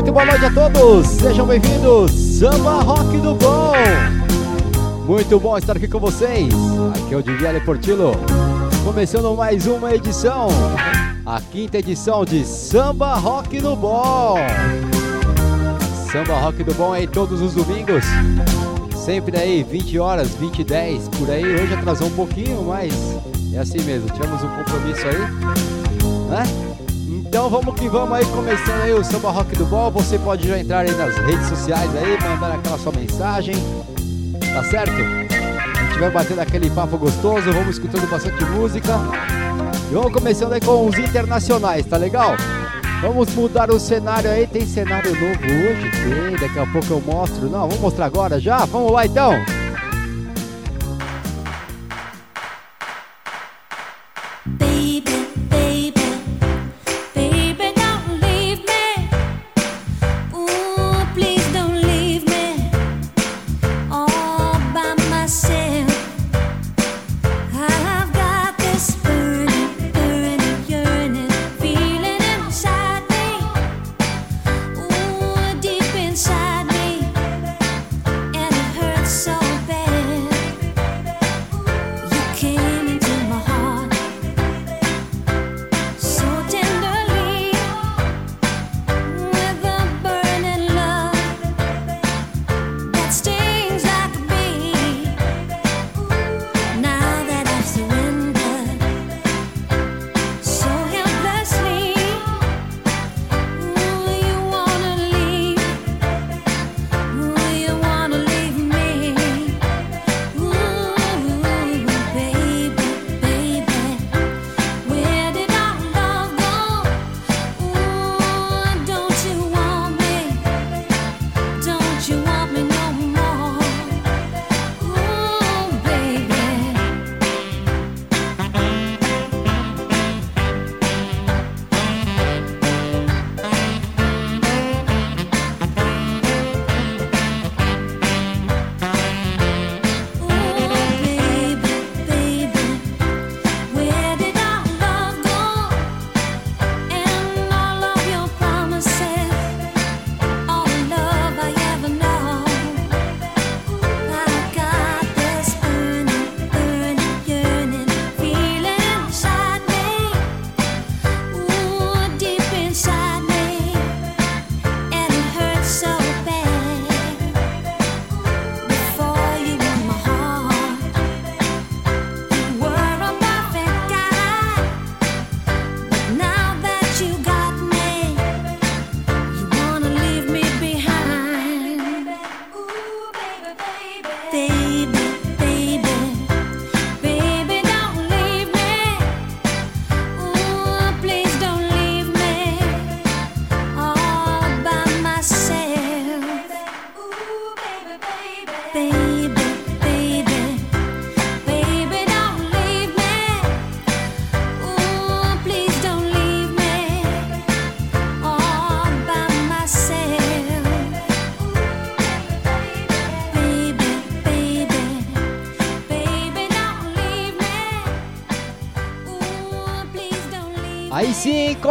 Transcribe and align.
Muito 0.00 0.12
boa 0.12 0.24
noite 0.24 0.46
a 0.46 0.50
todos, 0.50 1.06
sejam 1.08 1.46
bem-vindos, 1.46 2.10
Samba 2.10 2.80
Rock 2.80 3.18
do 3.18 3.34
Bom. 3.34 3.74
Muito 5.06 5.38
bom 5.38 5.58
estar 5.58 5.76
aqui 5.76 5.86
com 5.86 6.00
vocês. 6.00 6.48
Aqui 6.94 7.12
é 7.12 7.16
o 7.18 7.22
Diviale 7.22 7.60
Portillo, 7.60 8.12
começando 8.82 9.36
mais 9.36 9.66
uma 9.66 9.94
edição, 9.94 10.48
a 11.26 11.38
quinta 11.38 11.80
edição 11.80 12.24
de 12.24 12.46
Samba 12.46 13.14
Rock 13.16 13.60
do 13.60 13.76
Bom. 13.76 14.36
Samba 16.10 16.40
Rock 16.40 16.64
do 16.64 16.72
Bom 16.72 16.94
aí 16.94 17.06
todos 17.06 17.42
os 17.42 17.52
domingos, 17.52 18.06
sempre 18.96 19.36
aí 19.36 19.62
20 19.62 19.98
horas, 19.98 20.30
20 20.30 20.60
e 20.60 20.64
10, 20.64 21.08
por 21.10 21.30
aí. 21.30 21.44
Hoje 21.44 21.74
atrasou 21.74 22.06
um 22.06 22.12
pouquinho, 22.12 22.62
mas 22.62 22.94
é 23.52 23.58
assim 23.58 23.82
mesmo, 23.82 24.08
tivemos 24.08 24.42
um 24.42 24.48
compromisso 24.48 25.06
aí, 25.06 25.18
né? 26.30 26.69
Então 27.30 27.48
vamos 27.48 27.76
que 27.76 27.88
vamos 27.88 28.12
aí, 28.18 28.26
começando 28.26 28.82
aí 28.82 28.92
o 28.92 29.04
Samba 29.04 29.30
Rock 29.30 29.54
do 29.54 29.64
Bom. 29.64 29.88
Você 29.92 30.18
pode 30.18 30.48
já 30.48 30.58
entrar 30.58 30.80
aí 30.80 30.90
nas 30.90 31.16
redes 31.16 31.46
sociais 31.46 31.88
aí, 31.94 32.18
mandar 32.28 32.56
aquela 32.56 32.76
sua 32.76 32.90
mensagem, 32.90 33.54
tá 34.52 34.64
certo? 34.64 34.90
A 34.90 35.84
gente 35.84 36.00
vai 36.00 36.10
batendo 36.10 36.40
aquele 36.40 36.68
papo 36.70 36.98
gostoso, 36.98 37.52
vamos 37.52 37.76
escutando 37.76 38.10
bastante 38.10 38.44
música. 38.46 38.98
E 39.88 39.94
vamos 39.94 40.12
começando 40.12 40.54
aí 40.54 40.60
com 40.60 40.88
os 40.88 40.98
internacionais, 40.98 41.86
tá 41.86 41.96
legal? 41.96 42.34
Vamos 43.00 43.32
mudar 43.32 43.70
o 43.70 43.78
cenário 43.78 44.28
aí, 44.28 44.48
tem 44.48 44.66
cenário 44.66 45.12
novo 45.12 45.44
hoje? 45.44 45.88
Tem, 45.88 46.32
daqui 46.32 46.58
a 46.58 46.66
pouco 46.66 46.92
eu 46.92 47.00
mostro. 47.00 47.48
Não, 47.48 47.60
vamos 47.60 47.78
mostrar 47.78 48.06
agora 48.06 48.40
já? 48.40 48.64
Vamos 48.64 48.90
lá 48.90 49.06
então! 49.06 49.59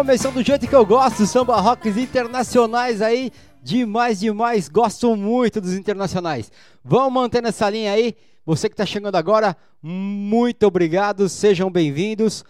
Começando 0.09 0.33
do 0.33 0.43
jeito 0.43 0.67
que 0.67 0.73
eu 0.73 0.83
gosto, 0.83 1.23
samba 1.27 1.61
rocks 1.61 1.95
internacionais 1.95 2.99
aí, 2.99 3.31
demais, 3.61 4.19
demais, 4.19 4.67
gosto 4.67 5.15
muito 5.15 5.61
dos 5.61 5.73
internacionais. 5.73 6.51
Vamos 6.83 7.13
mantendo 7.13 7.47
essa 7.47 7.69
linha 7.69 7.91
aí, 7.91 8.15
você 8.43 8.67
que 8.67 8.73
está 8.73 8.87
chegando 8.87 9.13
agora, 9.13 9.55
muito 9.83 10.65
obrigado, 10.65 11.29
sejam 11.29 11.69
bem-vindos. 11.69 12.43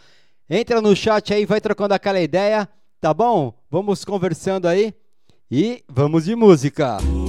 Entra 0.49 0.81
no 0.81 0.95
chat 0.95 1.33
aí, 1.33 1.45
vai 1.45 1.59
trocando 1.59 1.93
aquela 1.93 2.21
ideia, 2.21 2.65
tá 3.01 3.13
bom? 3.13 3.53
Vamos 3.69 4.05
conversando 4.05 4.65
aí 4.65 4.93
e 5.51 5.83
vamos 5.89 6.23
de 6.23 6.37
música. 6.37 6.97
Música 7.01 7.28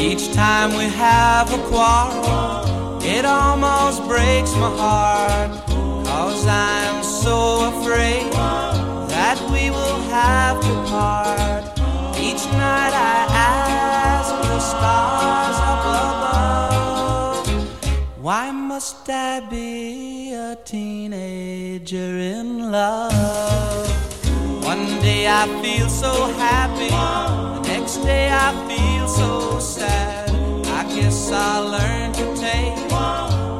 Each 0.00 0.32
time 0.32 0.70
we 0.78 0.84
have 0.84 1.52
a 1.52 1.58
quarrel, 1.68 2.98
it 3.02 3.26
almost 3.26 4.02
breaks 4.08 4.52
my 4.54 4.70
heart. 4.82 5.50
Cause 6.06 6.46
I'm 6.46 7.02
so 7.04 7.68
afraid 7.68 8.32
that 9.12 9.38
we 9.52 9.70
will 9.70 10.00
have 10.08 10.58
to 10.62 10.74
part. 10.90 11.64
Each 12.18 12.44
night 12.52 12.94
I 12.94 13.26
ask 13.28 14.30
the 14.48 14.58
stars 14.58 15.58
up 15.72 15.84
above, 16.10 17.46
why 18.22 18.50
must 18.52 19.08
I 19.10 19.40
be 19.50 20.32
a 20.32 20.56
teenager 20.64 22.16
in 22.36 22.70
love? 22.70 23.90
One 24.64 24.86
day 25.02 25.28
I 25.28 25.46
feel 25.62 25.88
so 25.90 26.12
happy, 26.46 26.90
next 27.90 28.06
day 28.06 28.30
I 28.30 28.52
feel 28.68 29.08
so 29.08 29.58
sad. 29.58 30.30
I 30.66 30.84
guess 30.94 31.32
I 31.32 31.58
learned 31.58 32.14
to 32.14 32.26
take 32.36 32.76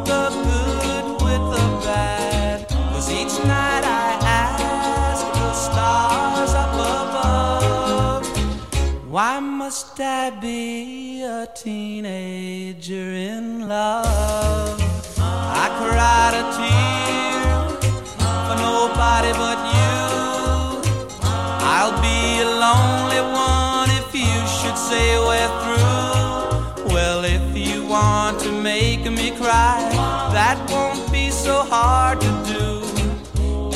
the 0.07 0.25
good 0.47 1.07
with 1.25 1.45
the 1.55 1.67
bad. 1.85 2.69
Cause 2.69 3.11
each 3.11 3.37
night 3.45 3.85
I 3.85 4.19
ask 4.23 5.27
the 5.33 5.53
stars 5.53 6.55
up 6.55 6.75
above, 6.75 8.25
Why 9.11 9.41
must 9.41 9.99
I 9.99 10.31
be 10.31 11.23
a 11.25 11.49
teenager 11.53 13.11
in 13.35 13.67
love? 13.67 14.81
I 15.19 15.67
cried 15.81 16.35
a 16.43 16.45
tear 16.57 17.41
for 18.47 18.57
nobody 18.69 19.33
but 19.43 19.59
you. 19.75 19.99
I'll 21.75 21.97
be 22.01 22.43
a 22.43 22.49
lonely 22.65 23.21
one 23.33 23.40
say 24.91 25.11
we're 25.29 25.53
through. 25.63 26.93
Well, 26.95 27.23
if 27.25 27.47
you 27.57 27.87
want 27.87 28.41
to 28.41 28.51
make 28.71 29.05
me 29.19 29.29
cry, 29.43 29.79
that 30.37 30.59
won't 30.73 31.05
be 31.13 31.31
so 31.31 31.57
hard 31.75 32.21
to 32.27 32.33
do. 32.55 32.67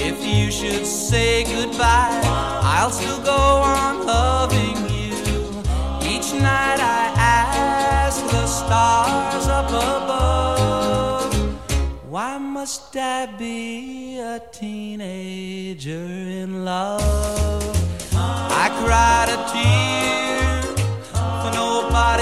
If 0.08 0.18
you 0.26 0.50
should 0.50 0.86
say 0.86 1.44
goodbye, 1.44 2.20
I'll 2.74 2.90
still 2.90 3.22
go 3.34 3.42
on 3.76 3.92
loving 4.06 4.78
you 4.98 5.14
Each 6.12 6.28
night 6.32 6.80
I 7.00 7.02
ask 7.16 8.18
the 8.36 8.46
stars 8.46 9.46
up 9.58 9.68
above, 9.68 11.32
why 12.14 12.38
must 12.38 12.96
I 12.96 13.26
be 13.38 14.18
a 14.18 14.40
teenager 14.60 16.06
in 16.42 16.64
love? 16.64 17.02
I 18.64 18.66
cried 18.80 19.28
a 19.36 19.38
tear 19.52 20.23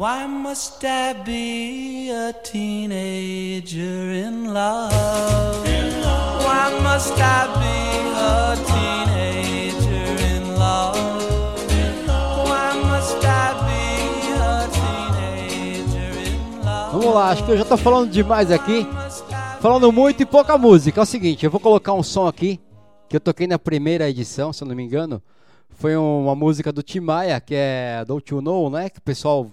why 0.00 0.26
must 0.26 0.82
I 0.82 1.12
be 1.12 2.10
a 2.10 2.32
teenager 2.32 4.10
in 4.10 4.50
love? 4.50 4.90
Why 6.42 6.80
must 6.82 7.12
I 7.20 7.46
be 7.60 7.76
a 8.16 8.56
teenager 8.64 10.16
in 10.24 10.58
love? 10.58 10.96
Vamos 16.92 17.14
lá, 17.14 17.30
acho 17.30 17.44
que 17.44 17.52
eu 17.52 17.58
já 17.58 17.64
tô 17.64 17.76
falando 17.76 18.10
demais 18.10 18.50
aqui. 18.50 18.86
Falando 19.60 19.92
muito 19.92 20.22
e 20.22 20.26
pouca 20.26 20.56
música. 20.56 21.00
É 21.00 21.02
o 21.02 21.06
seguinte, 21.06 21.44
eu 21.44 21.50
vou 21.50 21.60
colocar 21.60 21.92
um 21.92 22.02
som 22.02 22.26
aqui 22.26 22.58
que 23.06 23.16
eu 23.16 23.20
toquei 23.20 23.46
na 23.46 23.58
primeira 23.58 24.08
edição, 24.08 24.50
se 24.50 24.64
eu 24.64 24.68
não 24.68 24.74
me 24.74 24.82
engano. 24.82 25.22
Foi 25.68 25.94
uma 25.94 26.34
música 26.34 26.72
do 26.72 26.82
Tim 26.82 27.00
Maia, 27.00 27.38
que 27.38 27.54
é 27.54 28.02
Don't 28.06 28.32
You 28.32 28.40
Know, 28.40 28.70
né? 28.70 28.88
Que 28.88 28.98
o 28.98 29.02
pessoal 29.02 29.46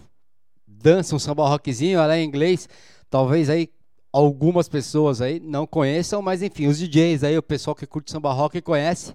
dança 0.81 1.15
um 1.15 1.19
samba 1.19 1.47
rockzinho, 1.47 1.99
ela 1.99 2.15
é 2.15 2.21
em 2.21 2.27
inglês. 2.27 2.67
Talvez 3.09 3.49
aí 3.49 3.69
algumas 4.11 4.67
pessoas 4.67 5.21
aí 5.21 5.39
não 5.39 5.67
conheçam, 5.67 6.21
mas 6.21 6.41
enfim, 6.41 6.67
os 6.67 6.77
DJs 6.79 7.23
aí, 7.23 7.37
o 7.37 7.43
pessoal 7.43 7.75
que 7.75 7.85
curte 7.85 8.11
samba 8.11 8.31
rock 8.31 8.61
conhece. 8.61 9.13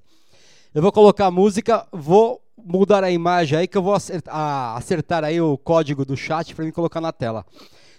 Eu 0.75 0.81
vou 0.81 0.93
colocar 0.93 1.27
a 1.27 1.31
música, 1.31 1.87
vou 1.93 2.41
mudar 2.57 3.05
a 3.05 3.11
imagem 3.11 3.59
aí 3.59 3.69
que 3.69 3.77
eu 3.77 3.83
vou 3.83 3.95
acertar, 3.95 4.77
acertar 4.77 5.25
aí 5.25 5.41
o 5.41 5.59
código 5.59 6.05
do 6.05 6.17
chat 6.17 6.55
para 6.55 6.65
me 6.65 6.73
colocar 6.73 7.01
na 7.01 7.13
tela. 7.13 7.45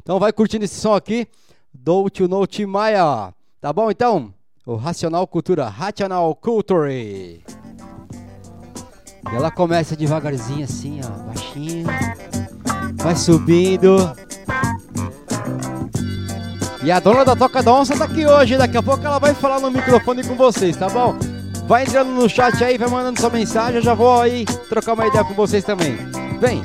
Então 0.02 0.20
vai 0.20 0.34
curtindo 0.34 0.66
esse 0.66 0.80
som 0.80 0.94
aqui, 0.94 1.28
do 1.74 2.10
to 2.10 2.28
know 2.28 2.46
Tim 2.48 2.66
Maia. 2.66 3.34
Tá 3.60 3.72
bom 3.72 3.90
então? 3.90 4.34
O 4.66 4.76
Racional 4.76 5.28
Cultura, 5.28 5.68
Rational 5.68 6.34
Culture. 6.36 6.92
E 6.92 7.44
ela 9.36 9.52
começa 9.52 9.96
devagarzinho 9.96 10.64
assim, 10.64 11.00
ó, 11.04 11.10
baixinho. 11.24 11.88
Vai 13.04 13.18
subindo. 13.18 14.16
E 16.82 16.92
a 16.92 17.00
dona 17.00 17.26
da 17.26 17.36
Toca 17.36 17.62
da 17.62 17.74
Onça 17.74 17.98
tá 17.98 18.06
aqui 18.06 18.26
hoje, 18.26 18.58
daqui 18.58 18.78
a 18.78 18.82
pouco 18.82 19.06
ela 19.06 19.20
vai 19.20 19.34
falar 19.34 19.60
no 19.60 19.70
microfone 19.70 20.24
com 20.24 20.36
vocês, 20.36 20.78
tá 20.78 20.88
bom? 20.88 21.16
Vai 21.68 21.84
entrando 21.84 22.12
no 22.12 22.30
chat 22.30 22.64
aí, 22.64 22.78
vai 22.78 22.90
mandando 22.90 23.20
sua 23.20 23.30
mensagem, 23.30 23.76
eu 23.76 23.82
já 23.82 23.94
vou 23.94 24.22
aí 24.22 24.46
trocar 24.70 24.94
uma 24.94 25.08
ideia 25.08 25.24
com 25.24 25.34
vocês 25.34 25.64
também. 25.64 25.98
Vem! 26.40 26.64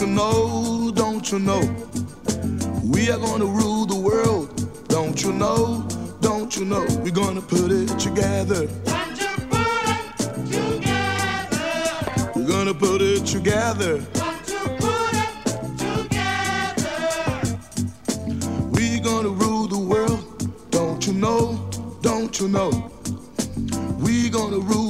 You 0.00 0.06
know, 0.06 0.90
don't 0.94 1.30
you 1.30 1.38
know? 1.38 1.60
We 2.84 3.10
are 3.10 3.18
gonna 3.18 3.44
rule 3.44 3.84
the 3.84 4.00
world, 4.00 4.48
don't 4.88 5.22
you 5.22 5.30
know, 5.32 5.86
don't 6.22 6.56
you 6.56 6.64
know? 6.64 6.86
We're 7.02 7.10
gonna 7.10 7.42
put 7.42 7.70
it 7.70 7.98
together. 7.98 8.66
We're 12.34 12.46
gonna 12.46 12.72
put 12.72 13.02
it 13.02 13.26
together. 13.26 14.02
We're 18.72 19.02
gonna 19.02 19.28
rule 19.28 19.66
the 19.66 19.78
world, 19.78 20.70
don't 20.70 21.06
you 21.06 21.12
know, 21.12 21.68
don't 22.00 22.40
you 22.40 22.48
know? 22.48 22.90
We're 23.98 24.30
gonna 24.30 24.60
rule 24.60 24.89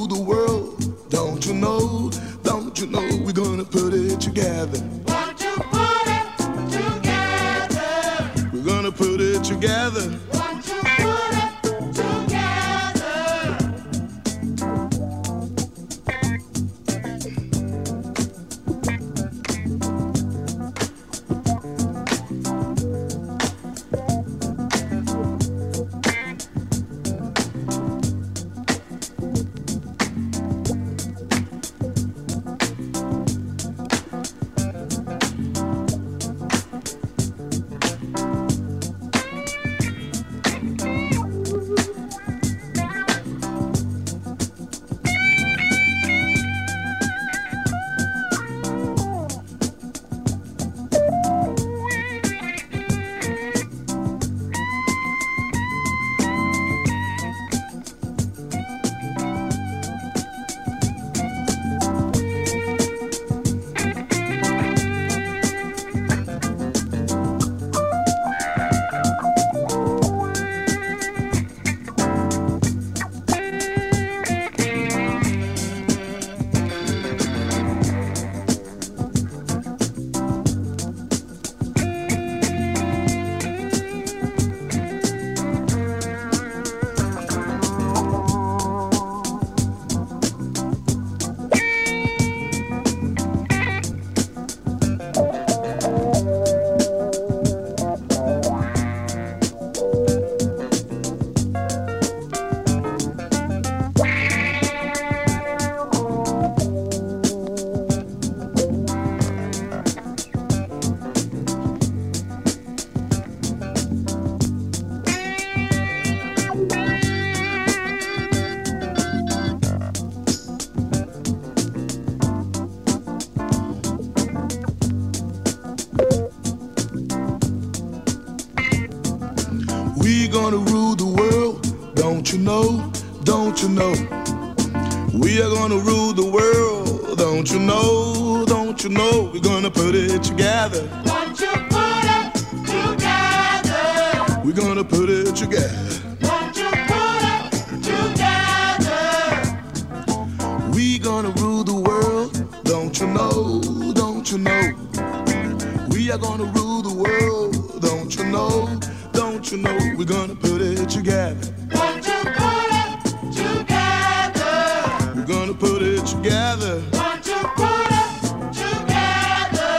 together. 166.11 166.83
Want 166.93 167.23
to 167.23 167.37
put 167.55 167.87
it 168.03 168.11
together? 168.53 169.71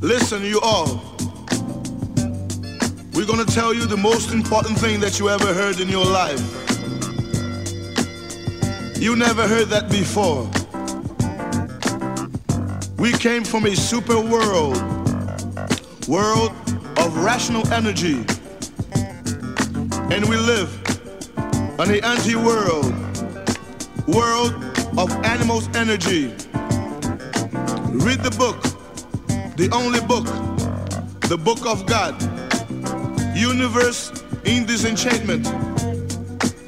Listen, 0.00 0.44
you 0.44 0.60
all. 0.62 1.00
We're 3.14 3.26
gonna 3.26 3.44
tell 3.44 3.72
you 3.74 3.86
the 3.86 3.96
most 3.96 4.32
important 4.32 4.78
thing 4.78 5.00
that 5.00 5.18
you 5.18 5.30
ever 5.30 5.54
heard 5.54 5.80
in 5.80 5.88
your 5.88 6.04
life. 6.04 6.40
You 8.98 9.16
never 9.16 9.48
heard 9.48 9.68
that 9.68 9.88
before. 9.90 10.50
We 13.00 13.12
came 13.12 13.44
from 13.44 13.64
a 13.64 13.74
super 13.74 14.20
world, 14.20 14.76
world 16.06 16.52
of 16.98 17.16
rational 17.16 17.66
energy. 17.72 18.26
And 20.12 20.28
we 20.28 20.36
live 20.36 20.68
in 21.78 21.90
an 21.92 22.04
anti-world, 22.04 22.92
world 24.06 24.52
of 24.98 25.10
animals' 25.24 25.68
energy. 25.74 26.26
Read 28.04 28.20
the 28.20 28.34
book, 28.36 28.62
the 29.56 29.70
only 29.72 30.00
book, 30.00 30.26
the 31.30 31.38
book 31.38 31.64
of 31.64 31.86
God, 31.86 32.20
universe 33.34 34.12
in 34.44 34.66
disenchantment, 34.66 35.46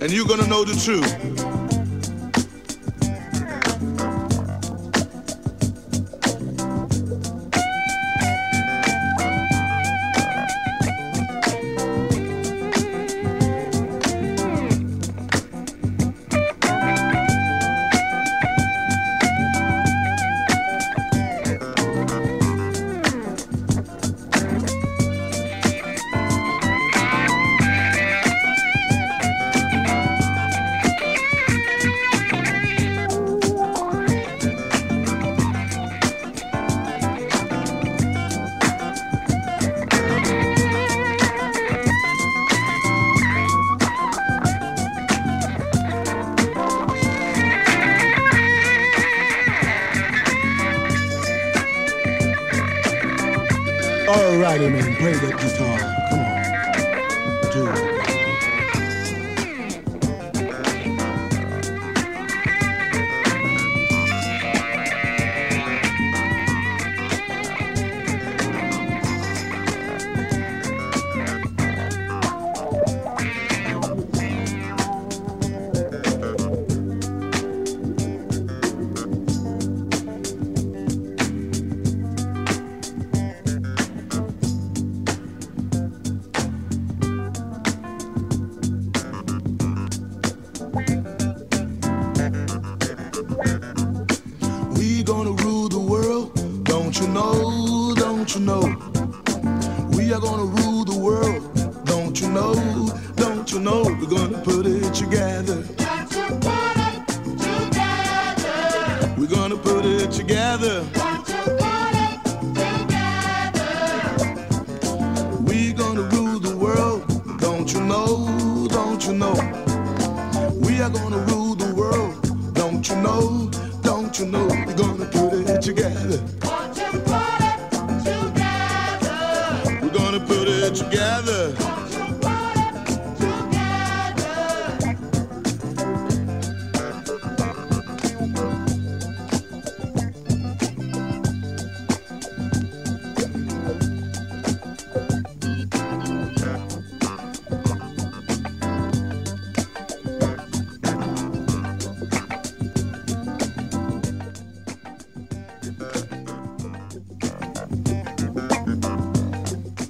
and 0.01 0.11
you're 0.11 0.27
gonna 0.27 0.47
know 0.47 0.65
the 0.65 0.81
truth. 0.83 1.32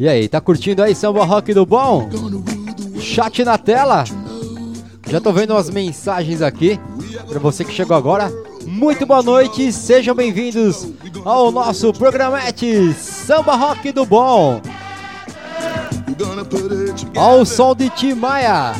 E 0.02 0.08
aí, 0.08 0.28
tá 0.28 0.40
curtindo 0.40 0.82
aí 0.82 0.96
samba 0.96 1.24
rock 1.24 1.54
do 1.54 1.64
bom? 1.64 2.10
Chat 2.98 3.44
na 3.44 3.56
tela. 3.56 4.02
Já 5.06 5.20
tô 5.20 5.32
vendo 5.32 5.52
umas 5.52 5.70
mensagens 5.70 6.42
aqui 6.42 6.76
para 7.28 7.38
você 7.38 7.64
que 7.64 7.72
chegou 7.72 7.96
agora. 7.96 8.28
Muito 8.66 9.06
boa 9.06 9.22
noite, 9.22 9.72
sejam 9.72 10.12
bem-vindos 10.12 10.88
ao 11.24 11.52
nosso 11.52 11.92
programete 11.92 12.92
Samba 12.94 13.54
Rock 13.54 13.92
do 13.92 14.04
Bom. 14.04 14.60
Ao 17.16 17.46
som 17.46 17.72
de 17.72 17.88
Tim 17.90 18.14
Maia. 18.14 18.72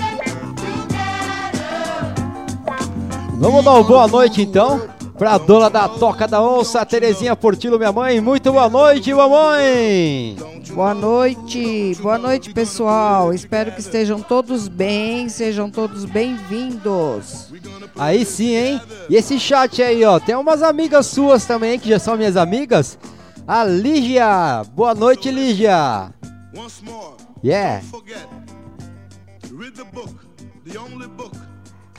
Vamos 3.35 3.65
dar 3.65 3.75
uma 3.75 3.85
boa 3.85 4.09
noite 4.09 4.43
então 4.43 4.92
pra 5.23 5.39
dona 5.39 5.71
da 5.71 5.89
Toca 5.89 6.27
da 6.27 6.43
Onça, 6.43 6.85
Terezinha 6.85 7.37
Portilo, 7.37 7.79
minha 7.79 7.93
mãe. 7.93 8.21
Muito 8.21 8.51
boa 8.51 8.69
noite, 8.69 9.15
mamãe. 9.15 10.37
Boa 10.75 10.95
noite, 10.95 11.97
boa 12.03 12.19
noite 12.19 12.53
pessoal. 12.53 13.33
Espero 13.33 13.71
que 13.71 13.79
estejam 13.79 14.21
todos 14.21 14.67
bem, 14.67 15.29
sejam 15.29 15.71
todos 15.71 16.05
bem-vindos. 16.05 17.53
Aí 17.97 18.25
sim, 18.25 18.57
hein? 18.57 18.81
E 19.09 19.15
esse 19.15 19.39
chat 19.39 19.81
aí, 19.81 20.05
ó, 20.05 20.19
tem 20.19 20.35
umas 20.35 20.61
amigas 20.61 21.07
suas 21.07 21.47
também 21.47 21.79
que 21.79 21.89
já 21.89 22.01
são 22.01 22.17
minhas 22.17 22.37
amigas. 22.37 22.99
A 23.47 23.63
Lígia. 23.63 24.65
Boa 24.75 24.93
noite, 24.93 25.31
Lígia. 25.31 26.13
Once 26.53 26.83
more. 26.85 27.15
Yeah. 27.45 27.81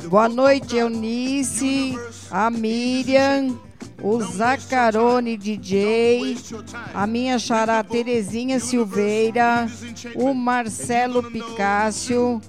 Boa 0.10 0.30
noite, 0.30 0.78
Eunice, 0.78 1.98
a 2.30 2.50
Miriam, 2.50 3.60
o 4.02 4.22
Zacarone 4.22 5.38
DJ, 5.38 6.38
a 6.94 7.08
minha 7.08 7.40
xará 7.40 7.84
Terezinha 7.84 8.60
Silveira, 8.60 9.68
o 10.16 10.34
Marcelo 10.34 11.24
Picácio, 11.24 12.42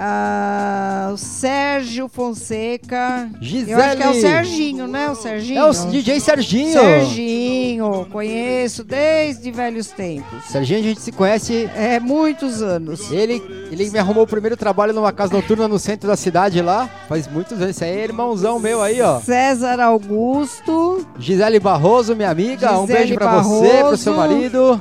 ah, 0.00 1.10
o 1.12 1.16
Sérgio 1.16 2.08
Fonseca. 2.08 3.28
Eu 3.66 3.78
acho 3.78 3.96
que 3.96 4.02
é 4.02 4.08
o 4.08 4.12
Gisele. 4.12 4.20
Serginho, 4.20 4.86
né? 4.86 5.10
O 5.10 5.14
Serginho. 5.16 5.58
É 5.58 5.64
o 5.64 5.72
DJ 5.72 6.20
Serginho. 6.20 6.72
Serginho, 6.72 8.06
conheço 8.12 8.84
desde 8.84 9.50
velhos 9.50 9.88
tempos. 9.88 10.44
Serginho 10.44 10.78
a 10.78 10.82
gente 10.82 11.00
se 11.00 11.10
conhece. 11.10 11.68
É, 11.74 11.98
muitos 11.98 12.62
anos. 12.62 13.10
Ele, 13.10 13.42
ele 13.72 13.90
me 13.90 13.98
arrumou 13.98 14.22
o 14.22 14.26
primeiro 14.26 14.56
trabalho 14.56 14.92
numa 14.92 15.12
casa 15.12 15.34
noturna 15.34 15.66
no 15.66 15.80
centro 15.80 16.08
da 16.08 16.16
cidade 16.16 16.62
lá. 16.62 16.88
Faz 17.08 17.26
muitos 17.26 17.54
anos. 17.54 17.70
Esse 17.70 17.84
aí 17.84 17.98
é 17.98 18.04
irmãozão 18.04 18.60
meu 18.60 18.80
aí, 18.80 19.02
ó. 19.02 19.18
César 19.20 19.80
Augusto, 19.80 21.04
Gisele 21.18 21.58
Barroso, 21.58 22.14
minha 22.14 22.30
amiga. 22.30 22.78
um 22.78 22.82
Gisele 22.82 22.98
beijo 22.98 23.14
pra 23.14 23.38
você, 23.42 23.82
pro 23.82 23.96
seu 23.96 24.14
marido. 24.14 24.80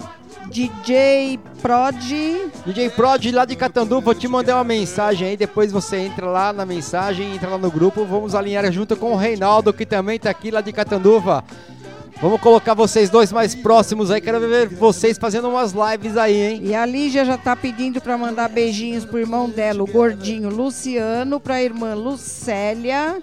DJ 0.50 1.40
Prod, 1.62 1.96
DJ 2.66 2.90
Prod 2.92 3.26
lá 3.32 3.46
de 3.46 3.56
Catandu, 3.56 4.00
vou 4.00 4.16
te 4.16 4.28
mandar 4.28 4.56
uma 4.56 4.64
mensagem 4.64 5.30
aí, 5.30 5.38
depois 5.38 5.72
você 5.72 5.98
entra 5.98 6.26
lá 6.26 6.54
na 6.54 6.66
mensagem, 6.66 7.36
entra 7.36 7.50
lá 7.50 7.58
no 7.58 7.70
grupo, 7.70 8.06
vamos 8.06 8.34
alinhar 8.34 8.72
junto 8.72 8.96
com 8.96 9.12
o 9.12 9.16
Reinaldo, 9.16 9.74
que 9.74 9.86
também 9.86 10.18
tá 10.20 10.30
aqui 10.30 10.50
lá 10.50 10.62
de 10.62 10.72
Catanduva. 10.72 11.44
Vamos 12.22 12.42
colocar 12.42 12.74
vocês 12.74 13.10
dois 13.10 13.32
mais 13.32 13.54
próximos 13.54 14.10
aí, 14.10 14.20
quero 14.20 14.40
ver 14.40 14.70
vocês 14.70 15.18
fazendo 15.18 15.50
umas 15.50 15.74
lives 15.74 16.18
aí, 16.18 16.42
hein? 16.42 16.62
E 16.64 16.74
a 16.74 16.86
Lígia 16.86 17.26
já 17.26 17.38
tá 17.38 17.56
pedindo 17.56 18.02
pra 18.02 18.18
mandar 18.18 18.50
beijinhos 18.50 19.06
pro 19.06 19.20
irmão 19.20 19.50
dela, 19.50 19.84
o 19.84 19.88
gordinho 19.88 20.50
Luciano, 20.50 21.40
pra 21.40 21.62
irmã 21.62 21.94
Lucélia 21.94 23.22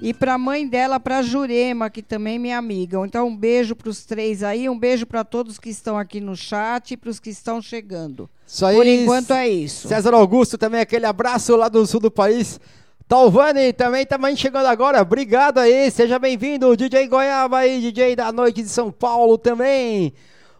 e 0.00 0.12
pra 0.12 0.36
mãe 0.36 0.66
dela, 0.68 1.00
pra 1.00 1.22
Jurema, 1.22 1.88
que 1.88 2.02
também 2.02 2.36
é 2.36 2.38
minha 2.38 2.58
amiga. 2.58 2.98
Então 3.04 3.28
um 3.28 3.36
beijo 3.36 3.74
pros 3.74 4.04
três 4.04 4.42
aí, 4.42 4.68
um 4.68 4.78
beijo 4.78 5.06
pra 5.06 5.24
todos 5.24 5.58
que 5.58 5.70
estão 5.70 5.98
aqui 5.98 6.20
no 6.20 6.36
chat 6.36 6.92
e 6.92 6.96
pros 6.96 7.18
que 7.18 7.30
estão 7.30 7.62
chegando. 7.62 8.28
Isso 8.46 8.64
aí. 8.64 8.76
Por 8.76 8.86
enquanto 8.86 9.32
é 9.32 9.48
isso. 9.48 9.88
César 9.88 10.14
Augusto 10.14 10.58
também, 10.58 10.80
aquele 10.80 11.06
abraço 11.06 11.56
lá 11.56 11.68
do 11.68 11.86
sul 11.86 12.00
do 12.00 12.10
país. 12.10 12.60
Talvani 13.08 13.72
também 13.72 14.04
também 14.04 14.36
chegando 14.36 14.66
agora, 14.66 15.00
obrigado 15.00 15.58
aí, 15.58 15.88
seja 15.92 16.18
bem-vindo, 16.18 16.76
DJ 16.76 17.06
Goiaba 17.06 17.58
aí, 17.58 17.80
DJ 17.80 18.16
da 18.16 18.32
noite 18.32 18.62
de 18.62 18.68
São 18.68 18.90
Paulo 18.90 19.38
também. 19.38 20.12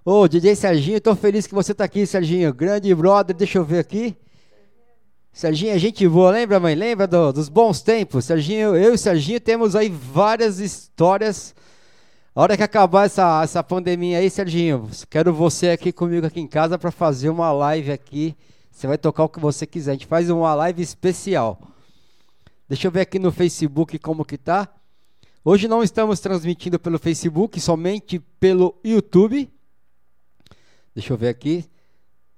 Ô, 0.04 0.28
DJ 0.28 0.54
Serginho, 0.54 1.00
tô 1.00 1.16
feliz 1.16 1.48
que 1.48 1.54
você 1.54 1.74
tá 1.74 1.82
aqui, 1.82 2.06
Serginho, 2.06 2.54
grande 2.54 2.94
brother, 2.94 3.34
deixa 3.34 3.58
eu 3.58 3.64
ver 3.64 3.80
aqui. 3.80 4.16
Serginho 5.36 5.72
é 5.74 5.78
gente 5.78 6.08
boa, 6.08 6.30
lembra, 6.30 6.58
mãe? 6.58 6.74
Lembra 6.74 7.06
do- 7.06 7.30
dos 7.30 7.50
bons 7.50 7.82
tempos? 7.82 8.24
Serginho, 8.24 8.74
eu 8.74 8.94
e 8.94 8.96
Serginho 8.96 9.38
temos 9.38 9.76
aí 9.76 9.90
várias 9.90 10.60
histórias. 10.60 11.54
A 12.34 12.40
hora 12.40 12.56
que 12.56 12.62
acabar 12.62 13.04
essa, 13.04 13.42
essa 13.42 13.62
pandemia 13.62 14.16
aí, 14.16 14.30
Serginho, 14.30 14.88
quero 15.10 15.34
você 15.34 15.68
aqui 15.68 15.92
comigo 15.92 16.26
aqui 16.26 16.40
em 16.40 16.46
casa 16.46 16.78
para 16.78 16.90
fazer 16.90 17.28
uma 17.28 17.52
live 17.52 17.92
aqui. 17.92 18.34
Você 18.70 18.86
vai 18.86 18.96
tocar 18.96 19.24
o 19.24 19.28
que 19.28 19.38
você 19.38 19.66
quiser. 19.66 19.90
A 19.90 19.94
gente 19.94 20.06
faz 20.06 20.30
uma 20.30 20.54
live 20.54 20.80
especial. 20.80 21.60
Deixa 22.66 22.86
eu 22.86 22.90
ver 22.90 23.02
aqui 23.02 23.18
no 23.18 23.30
Facebook 23.30 23.98
como 23.98 24.24
que 24.24 24.38
tá. 24.38 24.66
Hoje 25.44 25.68
não 25.68 25.82
estamos 25.82 26.18
transmitindo 26.18 26.78
pelo 26.78 26.98
Facebook, 26.98 27.60
somente 27.60 28.18
pelo 28.40 28.74
YouTube. 28.82 29.50
Deixa 30.94 31.12
eu 31.12 31.18
ver 31.18 31.28
aqui. 31.28 31.62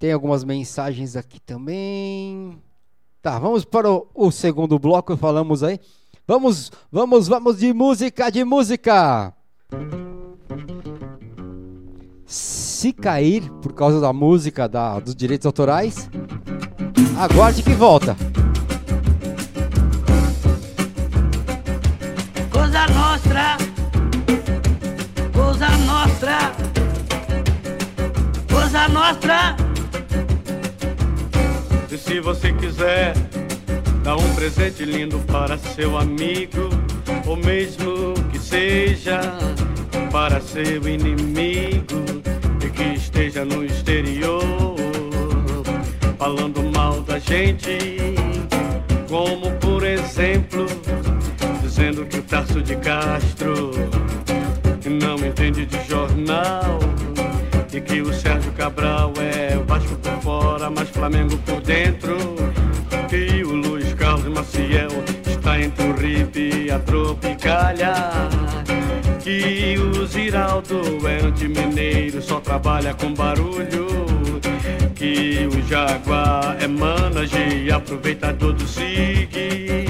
Tem 0.01 0.11
algumas 0.11 0.43
mensagens 0.43 1.15
aqui 1.15 1.39
também. 1.39 2.61
Tá, 3.29 3.39
vamos 3.39 3.63
para 3.63 3.91
o, 3.91 4.09
o 4.15 4.31
segundo 4.31 4.79
bloco, 4.79 5.15
falamos 5.15 5.63
aí. 5.63 5.79
Vamos, 6.27 6.73
vamos, 6.91 7.29
vamos 7.29 7.59
de 7.59 7.75
música, 7.75 8.31
de 8.31 8.43
música. 8.43 9.35
Se 12.25 12.91
cair 12.91 13.53
por 13.61 13.75
causa 13.75 14.01
da 14.01 14.15
música, 14.15 14.67
da, 14.67 14.99
dos 14.99 15.15
direitos 15.15 15.45
autorais, 15.45 16.09
aguarde 17.19 17.63
que 17.63 17.75
volta. 17.75 18.17
Cosa 22.51 22.87
nostra, 22.89 23.59
cosa 25.35 25.69
nostra, 25.85 26.53
cosa 28.49 28.89
nostra. 28.89 29.68
Se 32.09 32.21
você 32.21 32.55
quiser 32.55 33.13
dar 34.03 34.17
um 34.17 34.35
presente 34.35 34.83
lindo 34.83 35.19
para 35.27 35.59
seu 35.59 35.99
amigo, 35.99 36.71
ou 37.27 37.37
mesmo 37.37 38.15
que 38.33 38.39
seja 38.39 39.21
para 40.11 40.41
seu 40.41 40.89
inimigo 40.89 42.03
e 42.65 42.71
que 42.71 42.95
esteja 42.95 43.45
no 43.45 43.63
exterior, 43.63 44.43
falando 46.19 46.63
mal 46.75 47.03
da 47.03 47.19
gente, 47.19 47.77
como 49.07 49.51
por 49.59 49.85
exemplo, 49.85 50.65
dizendo 51.63 52.07
que 52.07 52.21
o 52.21 52.23
Tarso 52.23 52.63
de 52.63 52.75
Castro 52.77 53.71
não 54.91 55.17
entende 55.17 55.67
de 55.67 55.87
jornal 55.87 56.79
e 57.79 57.81
que 57.81 58.03
o 58.03 58.13
Sérgio 58.13 58.51
Cabral 58.53 59.13
é 59.21 59.57
Vasco 59.65 59.95
por 59.97 60.21
fora, 60.21 60.69
mas 60.69 60.89
Flamengo 60.89 61.39
por 61.39 61.61
dentro. 61.61 62.17
Que 63.09 63.45
o 63.45 63.55
Luiz 63.55 63.95
Carlos 63.95 64.27
Maciel 64.27 64.91
está 65.27 65.61
entre 65.61 65.87
o 65.87 65.95
Rip 65.95 66.37
e 66.37 66.71
a 66.71 66.79
Tropicália. 66.81 67.95
Que 69.21 69.79
o 69.79 70.07
Zidane 70.07 70.25
Giraldo 70.25 71.09
é 71.09 71.25
anti-mineiro, 71.25 72.21
só 72.21 72.41
trabalha 72.41 72.95
com 72.95 73.15
barulho. 73.15 73.87
Que 74.95 75.49
o 75.53 75.69
Jaguar 75.69 76.57
é 76.61 76.67
manage, 76.67 77.71
aproveitador 77.71 78.55
do 78.55 78.67
SIG. 78.67 79.87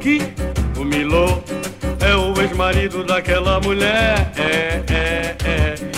Que 0.00 0.20
o 0.78 0.84
Milô 0.84 1.42
é 2.00 2.14
o 2.14 2.40
ex-marido 2.40 3.02
daquela 3.02 3.58
mulher. 3.60 4.32
É, 4.36 4.82
é, 4.92 5.36
é. 5.44 5.91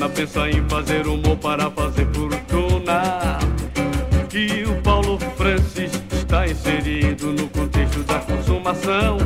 Fortuna 0.00 0.08
pensa 0.08 0.48
em 0.48 0.68
fazer 0.68 1.06
humor 1.06 1.36
para 1.36 1.70
fazer 1.70 2.06
fortuna. 2.06 3.38
Que 4.30 4.64
o 4.64 4.80
Paulo 4.80 5.18
Francis 5.36 5.92
está 6.12 6.46
inserido 6.46 7.32
no 7.32 7.46
contexto 7.48 8.02
da 8.04 8.18
consumação 8.20 9.18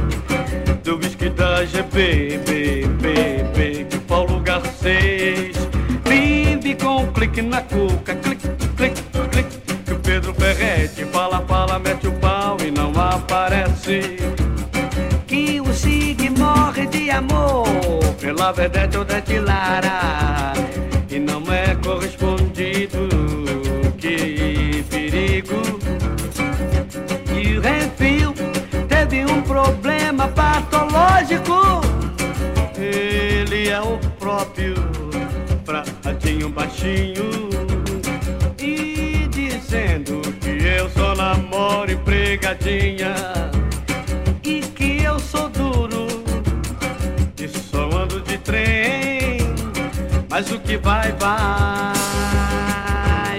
do 0.82 0.96
whisky 0.96 1.28
da 1.30 1.64
GB, 1.64 2.40
B, 2.44 2.86
B, 3.00 3.44
B, 3.54 3.84
que 3.84 3.96
o 3.96 4.00
Paulo 4.00 4.40
Garcês 4.40 5.56
vive 6.04 6.74
com 6.74 7.02
um 7.02 7.12
clique 7.12 7.42
na 7.42 7.60
cuca, 7.62 8.14
clique, 8.16 8.48
clique, 8.76 9.02
clique, 9.30 9.58
que 9.84 9.92
o 9.92 9.98
Pedro 10.00 10.34
Ferretti 10.34 11.04
fala, 11.04 11.40
fala, 11.42 11.78
mete 11.78 12.08
o 12.08 12.12
pau 12.14 12.56
e 12.66 12.70
não 12.72 12.90
aparece. 13.00 14.16
Que 15.26 15.60
o 15.60 15.72
Sig 15.72 16.30
morre 16.30 16.86
de 16.86 17.10
amor 17.10 17.66
Pela 18.20 18.52
vedete 18.52 18.96
Odete 18.96 19.38
Lara 19.38 20.43
baixinho 36.74 37.30
E 38.58 39.28
dizendo 39.28 40.20
que 40.40 40.50
eu 40.50 40.90
só 40.90 41.14
namoro 41.14 41.92
empregadinha 41.92 43.14
E 44.42 44.60
que 44.60 45.02
eu 45.02 45.18
sou 45.18 45.48
duro 45.48 46.06
E 47.38 47.48
só 47.48 47.88
ando 47.96 48.20
de 48.20 48.38
trem. 48.38 49.38
Mas 50.28 50.50
o 50.50 50.58
que 50.58 50.76
vai, 50.76 51.12
vai 51.12 51.94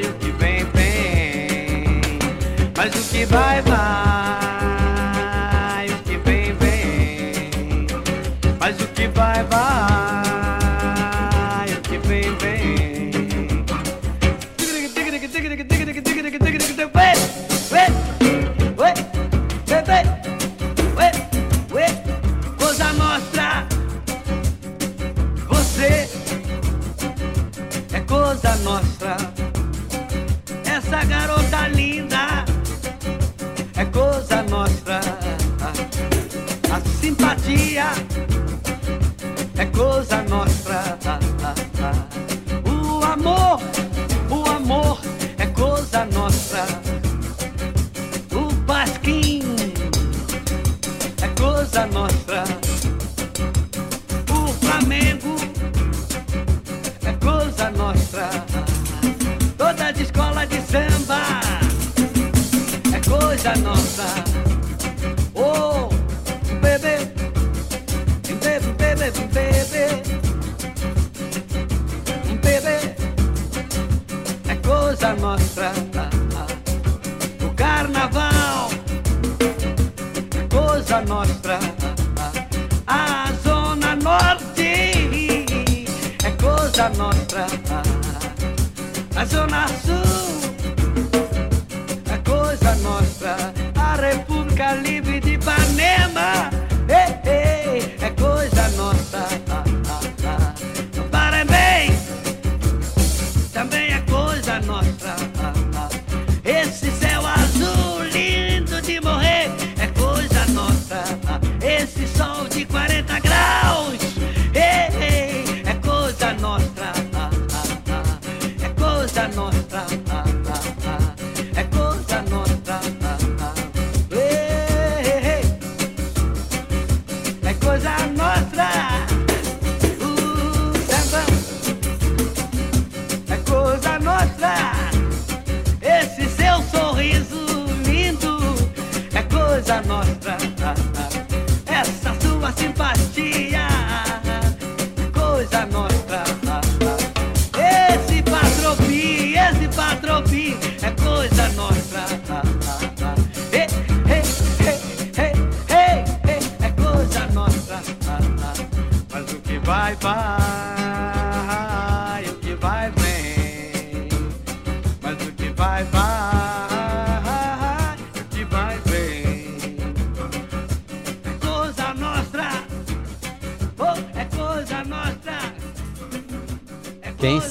O 0.01 0.13
que 0.13 0.31
vem, 0.31 0.65
vem. 0.73 2.01
Mas 2.75 2.93
o 2.95 3.11
que 3.11 3.25
vai, 3.25 3.61
vai 3.61 4.04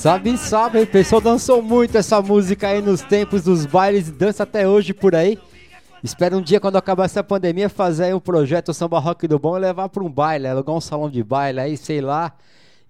sabe, 0.04 0.36
sabe. 0.36 0.82
O 0.82 0.86
pessoal 0.86 1.18
dançou 1.18 1.62
muito 1.62 1.96
essa 1.96 2.20
música 2.20 2.68
aí 2.68 2.82
nos 2.82 3.00
tempos 3.00 3.42
dos 3.42 3.64
bailes 3.64 4.08
e 4.08 4.12
dança 4.12 4.42
até 4.42 4.68
hoje 4.68 4.92
por 4.92 5.14
aí. 5.14 5.38
Espero 6.02 6.36
um 6.36 6.42
dia, 6.42 6.60
quando 6.60 6.76
acabar 6.76 7.06
essa 7.06 7.24
pandemia, 7.24 7.70
fazer 7.70 8.04
aí 8.04 8.12
um 8.12 8.20
projeto 8.20 8.74
Samba 8.74 8.98
Rock 8.98 9.26
do 9.26 9.38
Bom 9.38 9.56
e 9.56 9.60
levar 9.60 9.88
para 9.88 10.04
um 10.04 10.10
baile, 10.10 10.46
alugar 10.46 10.76
um 10.76 10.80
salão 10.80 11.08
de 11.08 11.24
baile 11.24 11.58
aí, 11.58 11.76
sei 11.78 12.02
lá, 12.02 12.34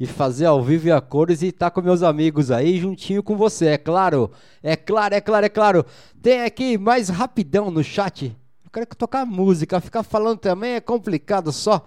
e 0.01 0.09
fazer 0.09 0.47
ao 0.47 0.61
vivo 0.61 0.89
e 0.89 0.91
a 0.91 1.01
cores 1.01 1.41
e 1.43 1.47
estar 1.47 1.71
com 1.71 1.81
meus 1.81 2.03
amigos 2.03 2.51
aí 2.51 2.81
juntinho 2.81 3.23
com 3.23 3.37
você, 3.37 3.67
é 3.67 3.79
claro. 3.79 4.33
É 4.61 4.75
claro, 4.75 5.15
é 5.15 5.21
claro, 5.21 5.47
é 5.47 5.49
claro. 5.49 5.87
Tem 6.21 6.43
aqui 6.43 6.77
mais 6.77 7.09
rapidão 7.09 7.71
no 7.71 7.85
chat. 7.85 8.37
Eu 8.65 8.71
quero 8.73 8.87
tocar 8.87 9.25
música, 9.25 9.81
ficar 9.81 10.03
falando 10.03 10.39
também 10.39 10.73
é 10.73 10.81
complicado 10.81 11.53
só. 11.53 11.87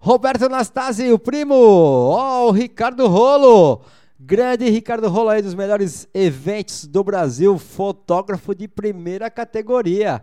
Roberto 0.00 0.46
Anastasio, 0.46 1.12
o 1.12 1.18
primo. 1.18 1.54
Ó, 1.54 2.48
o 2.48 2.50
Ricardo 2.50 3.06
Rolo. 3.08 3.82
Grande 4.20 4.68
Ricardo 4.68 5.08
Rolo 5.08 5.28
aí 5.28 5.40
dos 5.40 5.54
melhores 5.54 6.08
eventos 6.12 6.84
do 6.84 7.04
Brasil, 7.04 7.56
fotógrafo 7.56 8.52
de 8.52 8.66
primeira 8.66 9.30
categoria. 9.30 10.20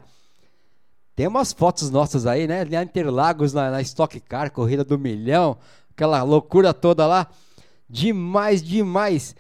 Tem 1.16 1.28
umas 1.28 1.54
fotos 1.54 1.90
nossas 1.90 2.28
aí, 2.28 2.46
né? 2.46 2.64
Em 2.64 2.84
Interlagos, 2.84 3.54
na, 3.54 3.72
na 3.72 3.82
Stock 3.82 4.20
Car, 4.20 4.52
Corrida 4.52 4.84
do 4.84 5.00
Milhão. 5.00 5.58
aquela 5.92 6.22
loucura 6.24 6.74
toda 6.74 7.08
lá. 7.08 7.28
Demais, 7.90 8.62
demais. 8.62 9.34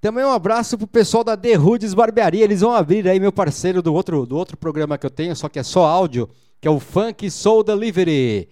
Também 0.00 0.24
um 0.24 0.32
abraço 0.32 0.78
pro 0.78 0.86
pessoal 0.86 1.22
da 1.22 1.36
The 1.36 1.52
Rudes 1.52 1.92
Barbearia. 1.92 2.42
Eles 2.42 2.62
vão 2.62 2.72
abrir 2.72 3.06
aí, 3.06 3.20
meu 3.20 3.30
parceiro 3.30 3.82
do 3.82 3.92
outro, 3.92 4.24
do 4.24 4.34
outro 4.34 4.56
programa 4.56 4.96
que 4.96 5.04
eu 5.04 5.10
tenho, 5.10 5.36
só 5.36 5.50
que 5.50 5.58
é 5.58 5.62
só 5.62 5.84
áudio, 5.84 6.30
que 6.58 6.66
é 6.66 6.70
o 6.70 6.80
Funk 6.80 7.30
Soul 7.30 7.62
Delivery. 7.62 8.48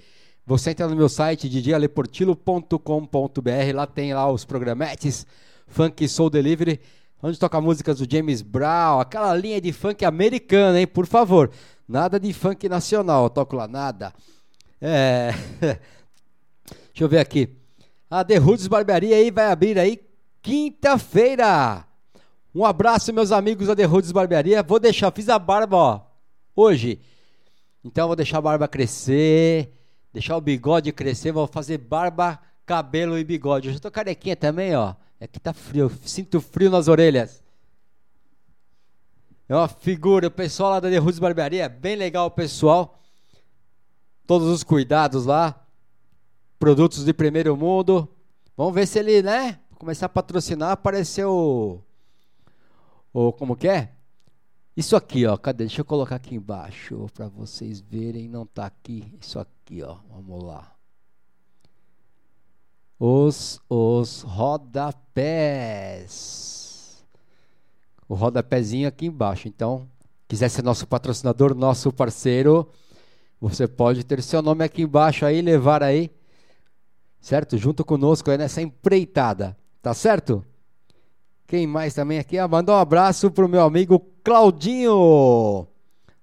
Você 0.50 0.70
entra 0.70 0.88
no 0.88 0.96
meu 0.96 1.08
site, 1.08 1.48
djaleportilo.com.br, 1.48 3.72
lá 3.72 3.86
tem 3.86 4.12
lá 4.12 4.28
os 4.28 4.44
programetes, 4.44 5.24
Funk 5.68 6.08
Soul 6.08 6.28
Delivery, 6.28 6.80
onde 7.22 7.38
toca 7.38 7.60
músicas 7.60 8.00
do 8.00 8.12
James 8.12 8.42
Brown, 8.42 8.98
aquela 8.98 9.32
linha 9.32 9.60
de 9.60 9.72
funk 9.72 10.04
americana, 10.04 10.80
hein? 10.80 10.88
Por 10.88 11.06
favor, 11.06 11.52
nada 11.86 12.18
de 12.18 12.32
funk 12.32 12.68
nacional, 12.68 13.22
eu 13.22 13.30
toco 13.30 13.54
lá 13.54 13.68
nada. 13.68 14.12
É... 14.82 15.30
Deixa 16.90 17.04
eu 17.04 17.08
ver 17.08 17.18
aqui. 17.18 17.56
A 18.10 18.24
The 18.24 18.38
Roots 18.38 18.66
Barbearia 18.66 19.14
aí 19.14 19.30
vai 19.30 19.52
abrir 19.52 19.78
aí 19.78 20.00
quinta-feira. 20.42 21.84
Um 22.52 22.64
abraço, 22.64 23.12
meus 23.12 23.30
amigos 23.30 23.68
da 23.68 23.76
The 23.76 23.84
Roots 23.84 24.10
Barbearia. 24.10 24.64
Vou 24.64 24.80
deixar, 24.80 25.12
fiz 25.12 25.28
a 25.28 25.38
barba, 25.38 25.76
ó, 25.76 26.00
hoje. 26.56 27.00
Então 27.84 28.08
vou 28.08 28.16
deixar 28.16 28.38
a 28.38 28.42
barba 28.42 28.66
crescer, 28.66 29.76
deixar 30.12 30.36
o 30.36 30.40
bigode 30.40 30.92
crescer, 30.92 31.32
vou 31.32 31.46
fazer 31.46 31.78
barba, 31.78 32.40
cabelo 32.66 33.18
e 33.18 33.24
bigode. 33.24 33.68
Eu 33.68 33.74
já 33.74 33.80
tô 33.80 33.90
carequinha 33.90 34.36
também, 34.36 34.74
ó. 34.74 34.94
É 35.18 35.26
que 35.26 35.38
tá 35.38 35.52
frio, 35.52 35.90
sinto 36.04 36.40
frio 36.40 36.70
nas 36.70 36.88
orelhas. 36.88 37.42
É 39.48 39.54
uma 39.54 39.68
figura, 39.68 40.28
o 40.28 40.30
pessoal 40.30 40.70
lá 40.70 40.80
da 40.80 40.88
Roots 41.00 41.18
Barbearia, 41.18 41.68
bem 41.68 41.96
legal 41.96 42.26
o 42.26 42.30
pessoal. 42.30 42.98
Todos 44.26 44.48
os 44.48 44.62
cuidados 44.62 45.26
lá. 45.26 45.66
Produtos 46.58 47.04
de 47.04 47.12
primeiro 47.12 47.56
mundo. 47.56 48.08
Vamos 48.56 48.74
ver 48.74 48.86
se 48.86 48.98
ele, 48.98 49.22
né? 49.22 49.58
Começar 49.76 50.06
a 50.06 50.10
patrocinar, 50.10 50.70
apareceu 50.70 51.82
o 53.12 53.32
como 53.32 53.56
que 53.56 53.66
é? 53.66 53.92
Isso 54.80 54.96
aqui, 54.96 55.26
ó, 55.26 55.36
cadê? 55.36 55.64
Deixa 55.64 55.82
eu 55.82 55.84
colocar 55.84 56.16
aqui 56.16 56.36
embaixo 56.36 57.06
para 57.12 57.28
vocês 57.28 57.82
verem, 57.82 58.26
não 58.30 58.46
tá 58.46 58.64
aqui. 58.64 59.12
Isso 59.20 59.38
aqui, 59.38 59.82
ó. 59.82 59.98
Vamos 60.08 60.42
lá. 60.42 60.74
Os 62.98 63.60
os 63.68 64.22
rodapés. 64.22 65.04
O 68.08 68.14
rodapézinho 68.14 68.88
aqui 68.88 69.04
embaixo. 69.04 69.48
Então, 69.48 69.86
quiser 70.26 70.48
ser 70.48 70.62
nosso 70.62 70.86
patrocinador, 70.86 71.54
nosso 71.54 71.92
parceiro, 71.92 72.66
você 73.38 73.68
pode 73.68 74.02
ter 74.02 74.22
seu 74.22 74.40
nome 74.40 74.64
aqui 74.64 74.80
embaixo 74.80 75.26
aí, 75.26 75.42
levar 75.42 75.82
aí, 75.82 76.10
certo? 77.20 77.58
Junto 77.58 77.84
conosco 77.84 78.30
aí 78.30 78.38
nessa 78.38 78.62
empreitada, 78.62 79.54
tá 79.82 79.92
certo? 79.92 80.42
Quem 81.50 81.66
mais 81.66 81.92
também 81.94 82.20
aqui? 82.20 82.38
Ah, 82.38 82.46
mandar 82.46 82.74
um 82.74 82.78
abraço 82.78 83.28
pro 83.28 83.48
meu 83.48 83.62
amigo 83.62 83.98
Claudinho, 84.22 85.66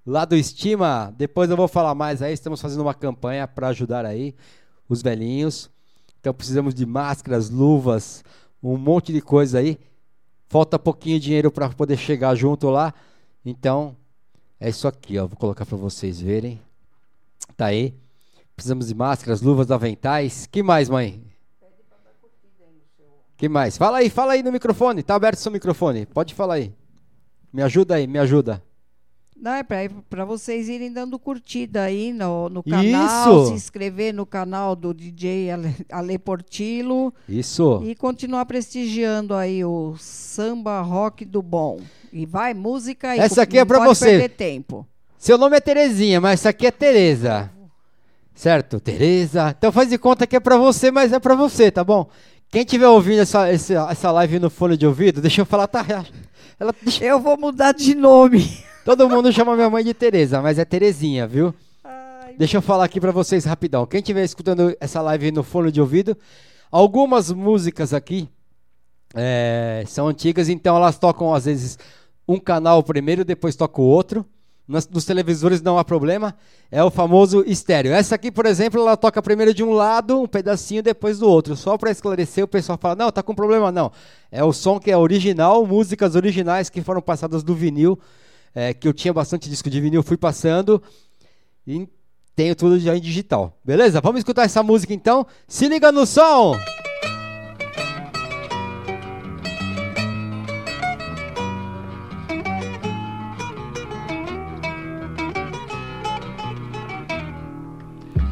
lá 0.06 0.24
do 0.24 0.38
Estima. 0.38 1.14
Depois 1.18 1.50
eu 1.50 1.58
vou 1.58 1.68
falar 1.68 1.94
mais 1.94 2.22
aí. 2.22 2.32
Estamos 2.32 2.62
fazendo 2.62 2.80
uma 2.80 2.94
campanha 2.94 3.46
para 3.46 3.68
ajudar 3.68 4.06
aí 4.06 4.34
os 4.88 5.02
velhinhos. 5.02 5.70
Então 6.18 6.34
precisamos 6.34 6.74
de 6.74 6.86
máscaras, 6.86 7.50
luvas, 7.50 8.24
um 8.64 8.78
monte 8.78 9.12
de 9.12 9.20
coisa 9.20 9.60
aí. 9.60 9.78
Falta 10.48 10.80
pouquinho 10.80 11.20
dinheiro 11.20 11.52
para 11.52 11.68
poder 11.72 11.98
chegar 11.98 12.34
junto 12.34 12.70
lá. 12.70 12.94
Então 13.44 13.98
é 14.62 14.70
isso 14.70 14.88
aqui, 14.88 15.20
ó. 15.20 15.28
Vou 15.28 15.36
colocar 15.36 15.66
para 15.66 15.76
vocês 15.76 16.22
verem. 16.22 16.58
Tá 17.58 17.66
aí. 17.66 17.94
Precisamos 18.56 18.88
de 18.88 18.96
máscaras, 18.96 19.42
luvas, 19.42 19.72
aventais. 19.72 20.48
Que 20.50 20.64
mais, 20.64 20.88
mãe? 20.88 21.27
Que 23.38 23.48
mais? 23.48 23.78
Fala 23.78 24.00
aí, 24.00 24.10
fala 24.10 24.34
aí 24.34 24.42
no 24.42 24.52
microfone. 24.52 25.04
Tá 25.04 25.14
aberto 25.16 25.38
seu 25.38 25.52
microfone. 25.52 26.08
Pode 26.08 26.34
falar 26.34 26.56
aí. 26.56 26.74
Me 27.54 27.62
ajuda 27.62 27.96
aí, 27.96 28.08
me 28.08 28.18
ajuda. 28.18 28.64
Não, 29.40 29.52
é 29.52 29.64
para 29.64 30.26
vocês 30.26 30.68
irem 30.68 30.92
dando 30.92 31.20
curtida 31.20 31.84
aí 31.84 32.12
no, 32.12 32.50
no 32.50 32.64
canal, 32.64 33.44
Isso. 33.44 33.48
se 33.50 33.54
inscrever 33.54 34.12
no 34.12 34.26
canal 34.26 34.76
do 34.76 34.92
DJ 34.96 35.52
Ale, 35.52 35.76
Ale 35.92 36.18
Portilo 36.18 37.14
Isso. 37.30 37.82
e 37.86 37.94
continuar 37.94 38.48
prestigiando 38.48 39.36
aí 39.36 39.64
o 39.64 39.96
samba 40.00 40.82
rock 40.82 41.24
do 41.24 41.44
bom. 41.44 41.80
E 42.12 42.26
vai, 42.26 42.56
música 42.56 43.12
aí. 43.12 43.20
Essa 43.20 43.44
aqui 43.44 43.60
é 43.60 43.66
pode 43.66 43.86
você. 43.86 44.06
perder 44.06 44.30
tempo. 44.30 44.88
Seu 45.20 45.38
nome 45.38 45.56
é 45.56 45.60
Terezinha, 45.60 46.20
mas 46.20 46.40
essa 46.40 46.50
aqui 46.50 46.66
é 46.66 46.72
Tereza. 46.72 47.52
Certo? 48.34 48.80
Tereza. 48.80 49.54
Então 49.56 49.72
faz 49.72 49.90
de 49.90 50.00
conta 50.00 50.26
que 50.26 50.36
é 50.36 50.40
pra 50.40 50.58
você, 50.58 50.90
mas 50.90 51.14
é 51.14 51.20
pra 51.20 51.36
você, 51.36 51.70
tá 51.72 51.84
bom? 51.84 52.10
Quem 52.50 52.62
estiver 52.62 52.88
ouvindo 52.88 53.20
essa, 53.22 53.52
esse- 53.52 53.74
essa 53.74 54.12
live 54.12 54.40
no 54.40 54.50
fone 54.50 54.78
de 54.78 54.88
ouvido, 54.88 55.22
deixa 55.22 55.42
eu 55.42 55.46
falar, 55.46 55.68
tá? 55.68 55.86
Ela, 56.60 56.74
deixa- 56.82 57.04
Eu 57.04 57.20
vou 57.20 57.38
mudar 57.38 57.74
de 57.74 57.94
nome. 57.94 58.64
todo 58.86 59.10
mundo 59.10 59.32
chama 59.34 59.56
minha 59.56 59.70
mãe 59.70 59.84
de 59.84 59.94
Tereza, 59.94 60.42
mas 60.42 60.58
é 60.58 60.66
Terezinha, 60.66 61.28
viu? 61.28 61.54
Deixa 62.38 62.58
eu 62.58 62.62
falar 62.62 62.86
aqui 62.86 63.02
pra 63.02 63.12
vocês 63.12 63.46
rapidão. 63.46 63.86
Quem 63.86 64.00
estiver 64.00 64.24
escutando 64.24 64.76
essa 64.80 65.02
live 65.02 65.32
no 65.32 65.44
fone 65.44 65.72
de 65.72 65.82
ouvido, 65.82 66.16
algumas 66.72 67.32
músicas 67.32 67.94
aqui 67.94 68.30
é, 69.16 69.84
são 69.88 70.08
antigas, 70.08 70.48
então 70.48 70.76
elas 70.76 70.98
tocam 71.00 71.34
às 71.34 71.46
vezes 71.46 71.78
um 72.28 72.40
canal 72.40 72.84
primeiro, 72.84 73.26
depois 73.26 73.56
toca 73.56 73.82
o 73.82 73.86
outro. 73.86 74.26
Nos, 74.68 74.86
nos 74.90 75.06
televisores 75.06 75.62
não 75.62 75.78
há 75.78 75.86
problema, 75.86 76.36
é 76.70 76.84
o 76.84 76.92
famoso 76.92 77.42
estéreo. 77.48 77.94
Essa 77.94 78.16
aqui, 78.16 78.30
por 78.30 78.46
exemplo, 78.46 78.82
ela 78.82 78.98
toca 78.98 79.22
primeiro 79.22 79.54
de 79.54 79.64
um 79.64 79.72
lado, 79.72 80.20
um 80.20 80.28
pedacinho, 80.28 80.84
depois 80.84 81.20
do 81.20 81.30
outro. 81.30 81.56
Só 81.56 81.78
para 81.78 81.90
esclarecer, 81.90 82.44
o 82.44 82.48
pessoal 82.48 82.78
fala: 82.78 82.96
não, 82.96 83.12
tá 83.12 83.24
com 83.24 83.34
problema, 83.34 83.72
não. 83.72 83.92
É 84.30 84.44
o 84.44 84.52
som 84.52 84.78
que 84.78 84.92
é 84.92 84.98
original, 84.98 85.66
músicas 85.66 86.16
originais 86.16 86.70
que 86.70 86.82
foram 86.82 87.02
passadas 87.02 87.44
do 87.44 87.56
vinil, 87.56 87.98
é, 88.54 88.74
que 88.74 88.88
eu 88.88 88.94
tinha 88.94 89.14
bastante 89.14 89.50
disco 89.50 89.70
de 89.70 89.80
vinil, 89.80 90.04
fui 90.04 90.18
passando 90.18 90.84
e 91.66 91.88
tenho 92.36 92.54
tudo 92.54 92.78
já 92.78 92.96
em 92.96 93.00
digital. 93.00 93.58
Beleza? 93.64 94.02
Vamos 94.02 94.20
escutar 94.20 94.44
essa 94.44 94.62
música 94.62 94.94
então. 94.94 95.26
Se 95.48 95.70
liga 95.70 95.94
no 95.94 96.06
som! 96.06 96.56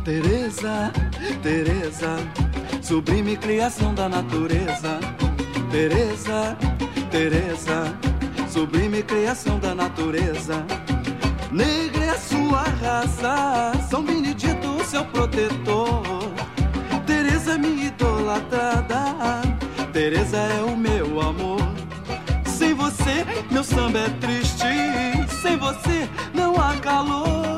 Teresa, 0.05 0.93
Teresa, 1.41 2.17
sublime 2.79 3.35
criação 3.35 3.91
da 3.91 4.07
natureza. 4.07 4.99
Teresa, 5.71 6.55
Teresa, 7.09 7.91
sublime 8.47 9.01
criação 9.01 9.57
da 9.57 9.73
natureza. 9.73 10.63
Negra 11.51 12.05
é 12.05 12.09
a 12.11 12.19
sua 12.19 12.61
raça, 12.83 13.71
São 13.89 14.03
Benedito, 14.03 14.79
seu 14.85 15.03
protetor. 15.05 16.03
Teresa 17.07 17.53
é 17.53 17.57
minha 17.57 17.87
idolatrada, 17.87 19.41
Teresa 19.91 20.37
é 20.37 20.61
o 20.61 20.77
meu 20.77 21.19
amor. 21.19 21.67
Sem 22.45 22.75
você, 22.75 23.25
meu 23.49 23.63
samba 23.63 23.97
é 23.97 24.09
triste. 24.21 24.67
Sem 25.41 25.57
você, 25.57 26.07
não 26.31 26.53
há 26.61 26.75
calor. 26.75 27.55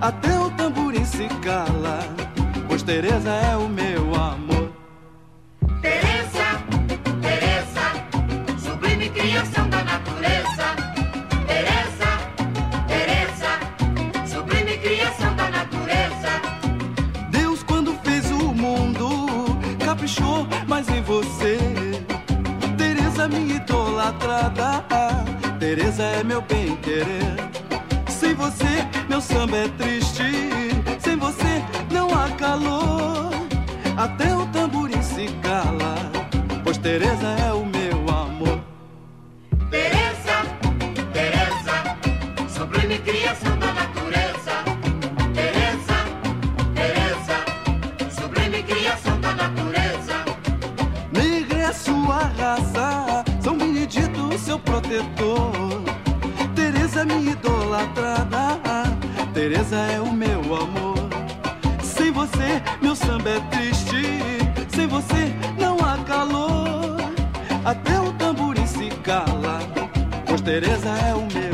Até 0.00 0.36
o 0.36 0.50
tamborim 0.50 0.71
se 1.12 1.28
cala, 1.42 1.98
pois 2.66 2.82
Teresa 2.82 3.30
é 3.30 3.54
o 3.56 3.68
meu 3.68 4.14
amor. 4.14 4.72
Teresa, 5.82 6.46
Teresa, 7.20 7.84
sublime 8.58 9.10
criação 9.10 9.68
da 9.68 9.84
natureza. 9.84 10.66
Teresa, 11.46 12.10
Teresa, 12.88 13.50
sublime 14.26 14.78
criação 14.78 15.36
da 15.36 15.50
natureza. 15.50 16.32
Deus, 17.28 17.62
quando 17.62 17.92
fez 18.02 18.30
o 18.30 18.54
mundo, 18.54 19.08
caprichou 19.84 20.46
mais 20.66 20.88
em 20.88 21.02
você. 21.02 21.58
Teresa, 22.78 23.28
minha 23.28 23.56
idolatrada, 23.56 24.82
Teresa 25.60 26.04
é 26.04 26.24
meu 26.24 26.40
bem 26.40 26.74
querer. 26.76 27.36
Sem 28.08 28.34
você, 28.34 28.88
meu 29.10 29.20
samba 29.20 29.58
é 29.58 29.68
triste. 29.68 30.01
Você, 31.22 31.62
não 31.92 32.08
há 32.12 32.28
calor. 32.32 33.30
Até 33.96 34.34
o 34.36 34.44
tamborim 34.48 35.00
se 35.00 35.28
cala, 35.40 35.94
pois 36.64 36.76
Teresa 36.78 37.28
é 37.48 37.52
o 37.52 37.64
meu 37.64 37.98
amor. 38.10 38.60
Teresa, 39.70 40.36
Teresa, 41.12 41.96
sublime 42.48 42.98
criação 42.98 43.56
da 43.56 43.72
natureza. 43.72 44.54
Teresa, 45.32 45.96
Teresa, 46.74 47.36
sublime 48.20 48.62
criação 48.64 49.20
da 49.20 49.32
natureza. 49.32 50.24
Negra 51.12 51.58
é 51.68 51.72
sua 51.72 52.18
raça, 52.36 53.24
São 53.40 53.56
Benedito, 53.56 54.36
seu 54.40 54.58
protetor. 54.58 55.71
Samba 63.22 63.30
é 63.30 63.40
triste. 63.50 64.02
Sem 64.74 64.86
você 64.86 65.32
não 65.58 65.76
há 65.78 65.96
calor. 66.04 66.96
Até 67.64 68.00
o 68.00 68.12
tamborim 68.14 68.66
se 68.66 68.88
cala. 69.02 69.60
Pois 70.26 70.40
Teresa 70.40 70.88
é 70.88 71.14
o 71.14 71.26
meu 71.32 71.51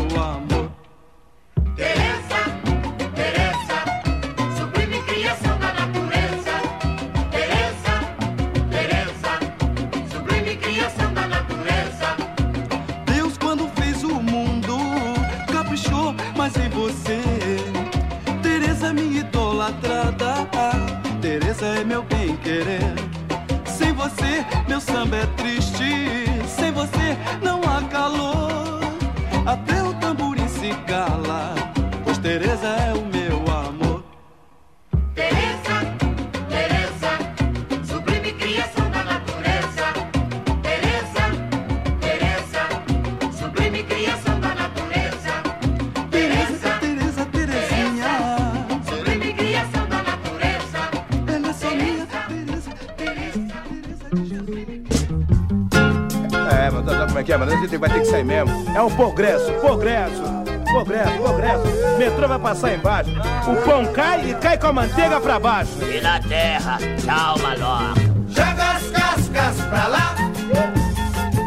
progresso, 58.98 59.52
progresso, 59.60 60.22
progresso, 60.64 61.22
progresso. 61.22 61.64
Metrô 61.98 62.26
vai 62.26 62.38
passar 62.40 62.74
embaixo. 62.74 63.10
O 63.46 63.54
pão 63.64 63.86
cai 63.92 64.30
e 64.30 64.34
cai 64.34 64.58
com 64.58 64.66
a 64.66 64.72
manteiga 64.72 65.20
pra 65.20 65.38
baixo. 65.38 65.70
E 65.84 66.00
na 66.00 66.18
terra, 66.20 66.78
tchau, 67.00 67.38
maloca. 67.38 68.00
Joga 68.28 68.70
as 68.72 68.88
cascas 68.88 69.66
pra 69.68 69.86
lá. 69.86 70.14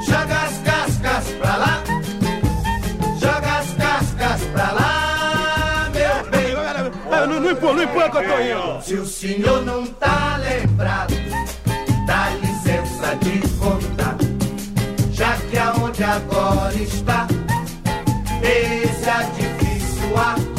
Joga 0.08 0.36
as 0.46 0.58
cascas 0.60 1.34
pra 1.42 1.58
lá. 1.58 1.84
Joga 3.20 3.58
as 3.60 3.74
cascas 3.74 4.42
pra 4.54 4.72
lá, 4.72 5.90
meu 5.94 6.32
bem. 6.32 6.56
Ah, 7.12 7.28
Não, 7.28 7.42
não 7.42 7.52
empurra, 7.52 7.74
não 7.74 7.84
empurra 7.84 8.10
que 8.10 8.18
eu 8.18 8.24
tô 8.24 8.40
indo. 8.40 8.82
Se 8.82 8.94
o 8.96 9.06
senhor 9.06 9.66
não 9.66 9.86
tá 9.86 10.38
lembrado, 10.40 11.21
esse 18.52 19.10
edifício 19.10 20.18
A 20.18 20.51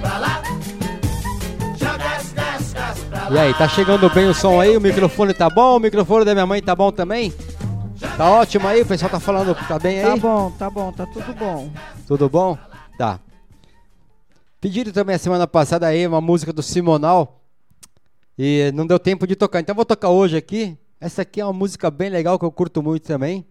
pra 0.00 0.18
lá. 0.18 0.42
E 3.30 3.38
aí, 3.38 3.54
tá 3.54 3.68
chegando 3.68 4.10
bem 4.10 4.26
o 4.26 4.34
som 4.34 4.60
aí? 4.60 4.76
O 4.76 4.80
microfone 4.80 5.32
tá 5.32 5.48
bom? 5.48 5.76
O 5.76 5.80
microfone 5.80 6.24
da 6.24 6.34
minha 6.34 6.46
mãe 6.46 6.60
tá 6.60 6.74
bom 6.74 6.90
também? 6.90 7.32
Tá 8.16 8.30
ótimo 8.30 8.66
aí? 8.66 8.82
O 8.82 8.86
pessoal 8.86 9.10
tá 9.10 9.20
falando 9.20 9.54
que 9.54 9.66
tá 9.66 9.78
bem 9.78 10.00
aí? 10.00 10.04
Tá 10.04 10.16
bom, 10.16 10.50
tá 10.50 10.70
bom, 10.70 10.92
tá 10.92 11.06
tudo 11.06 11.34
bom. 11.34 11.70
Tudo 12.06 12.28
bom? 12.28 12.58
Tá. 12.98 13.20
Pediram 14.60 14.92
também 14.92 15.16
a 15.16 15.18
semana 15.18 15.46
passada 15.46 15.86
aí 15.86 16.06
uma 16.06 16.20
música 16.20 16.52
do 16.52 16.62
Simonal 16.62 17.40
e 18.36 18.72
não 18.74 18.86
deu 18.86 18.98
tempo 18.98 19.26
de 19.26 19.36
tocar. 19.36 19.60
Então 19.60 19.74
vou 19.74 19.84
tocar 19.84 20.08
hoje 20.08 20.36
aqui. 20.36 20.76
Essa 21.00 21.22
aqui 21.22 21.40
é 21.40 21.44
uma 21.44 21.52
música 21.52 21.90
bem 21.90 22.10
legal 22.10 22.38
que 22.38 22.44
eu 22.44 22.52
curto 22.52 22.82
muito 22.82 23.06
também. 23.06 23.46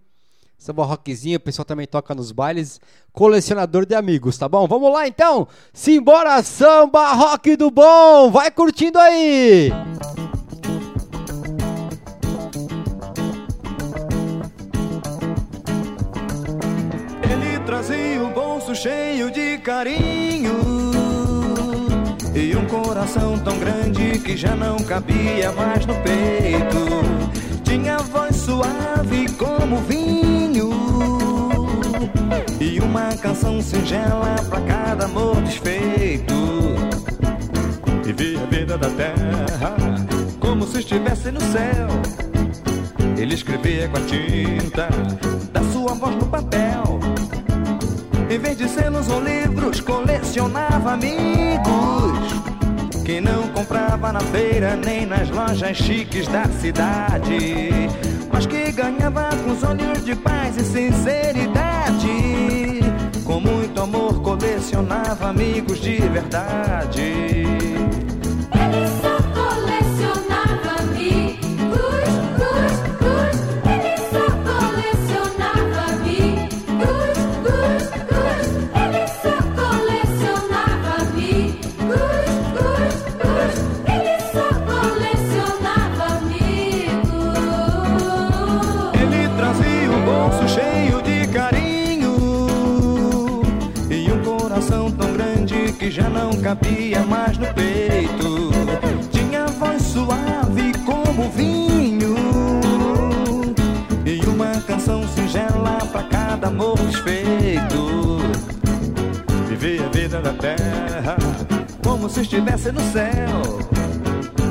Samba 0.64 0.86
rockzinho, 0.86 1.36
o 1.36 1.42
pessoal 1.42 1.66
também 1.66 1.86
toca 1.86 2.16
nos 2.16 2.32
bailes. 2.32 2.80
Colecionador 3.12 3.86
de 3.86 3.96
amigos, 3.96 4.38
tá 4.38 4.48
bom? 4.48 4.66
Vamos 4.66 4.94
lá 4.94 5.06
então! 5.06 5.46
Simbora 5.74 6.42
samba 6.42 7.12
rock 7.12 7.58
do 7.58 7.70
bom! 7.70 8.32
Vai 8.32 8.50
curtindo 8.50 8.98
aí! 8.98 9.74
Ele 17.30 17.60
trazia 17.66 18.24
um 18.24 18.32
bolso 18.32 18.74
cheio 18.74 19.30
de 19.32 19.58
carinho 19.58 20.54
e 22.34 22.56
um 22.56 22.66
coração 22.68 23.38
tão 23.40 23.60
grande 23.60 24.18
que 24.20 24.38
já 24.38 24.56
não 24.56 24.78
cabia 24.78 25.52
mais 25.52 25.86
no 25.86 25.96
peito. 25.96 27.04
Tinha 27.66 27.98
voz 27.98 28.38
suave 28.38 29.30
como 29.38 29.76
vinho 29.82 30.33
uma 32.94 33.18
canção 33.18 33.60
singela 33.60 34.36
pra 34.48 34.62
cada 34.62 35.06
amor 35.06 35.42
desfeito. 35.42 36.36
Vivia 38.04 38.40
a 38.40 38.46
vida 38.46 38.78
da 38.78 38.88
terra 38.92 39.76
se 40.68 40.80
estivesse 40.80 41.32
no 41.32 41.42
céu. 41.42 41.88
Ele 43.18 43.34
escrevia 43.34 43.90
com 43.90 43.98
a 43.98 44.02
tinta 44.02 44.90
da 45.52 45.62
sua 45.72 45.96
voz 45.96 46.16
no 46.16 46.28
papel. 46.28 47.00
Em 48.30 48.38
vez 48.38 48.58
de 48.58 48.70
selos 48.70 49.10
ou 49.10 49.22
livros, 49.22 49.82
colecionava 49.82 50.94
amigos. 50.94 51.64
Que 53.04 53.20
não 53.20 53.48
comprava 53.50 54.12
na 54.12 54.22
feira 54.22 54.76
nem 54.76 55.08
nas 55.08 55.30
lojas 55.32 55.78
chiques 55.78 56.28
da 56.28 56.46
cidade. 56.46 57.72
Mas 58.32 58.46
que 58.46 58.72
ganhava 58.72 59.30
com 59.44 59.52
os 59.52 59.64
olhos 59.64 60.06
de 60.06 60.16
paz 60.16 60.58
e 60.58 60.64
sinceridade. 60.64 62.53
Com 63.34 63.40
muito 63.40 63.82
amor, 63.82 64.22
colecionava 64.22 65.30
amigos 65.30 65.82
de 65.82 65.98
verdade. 65.98 67.44
Cabia 96.54 97.04
mais 97.04 97.38
no 97.38 97.48
peito. 97.54 98.52
Tinha 99.12 99.48
voz 99.48 99.82
suave 99.82 100.72
como 100.86 101.30
vinho 101.32 102.16
e 104.06 104.20
uma 104.28 104.52
canção 104.62 105.08
singela 105.08 105.80
pra 105.92 106.04
cada 106.04 106.48
amor 106.48 106.78
desfeito. 106.78 108.20
Vivia 109.48 109.86
a 109.86 109.90
vida 109.90 110.22
da 110.22 110.34
terra 110.34 111.18
como 111.84 112.08
se 112.08 112.22
estivesse 112.22 112.72
no 112.72 112.82
céu. 112.92 113.60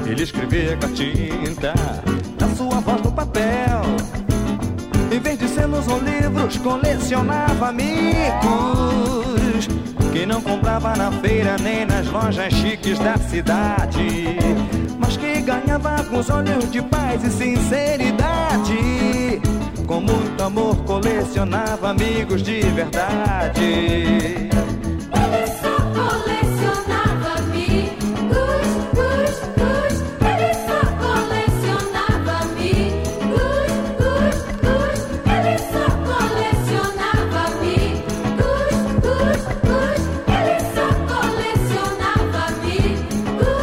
Ele 0.04 0.24
escrevia 0.24 0.76
com 0.76 0.86
a 0.86 0.88
tinta 0.88 1.72
da 2.36 2.48
sua 2.48 2.80
voz 2.80 3.00
no 3.02 3.12
papel. 3.12 3.82
Em 5.12 5.20
vez 5.20 5.38
de 5.38 5.46
selos 5.46 5.86
ou 5.86 6.00
livros, 6.00 6.56
colecionava 6.56 7.68
amigos 7.68 9.12
que 10.12 10.24
não 10.26 10.42
comprava 10.42 10.94
na 10.94 11.10
feira 11.10 11.56
nem 11.58 11.86
nas 11.86 12.06
lojas 12.06 12.52
chiques 12.52 12.98
da 12.98 13.16
cidade, 13.16 14.36
mas 14.98 15.16
que 15.16 15.40
ganhava 15.40 16.04
com 16.04 16.18
os 16.18 16.28
olhos 16.28 16.70
de 16.70 16.82
paz 16.82 17.24
e 17.24 17.30
sinceridade. 17.30 19.40
Com 19.86 20.02
muito 20.02 20.42
amor, 20.42 20.76
colecionava 20.84 21.88
amigos 21.90 22.42
de 22.42 22.60
verdade. 22.60 23.62
Ele 23.62 24.50
só 25.60 25.76
colecionava 25.94 27.01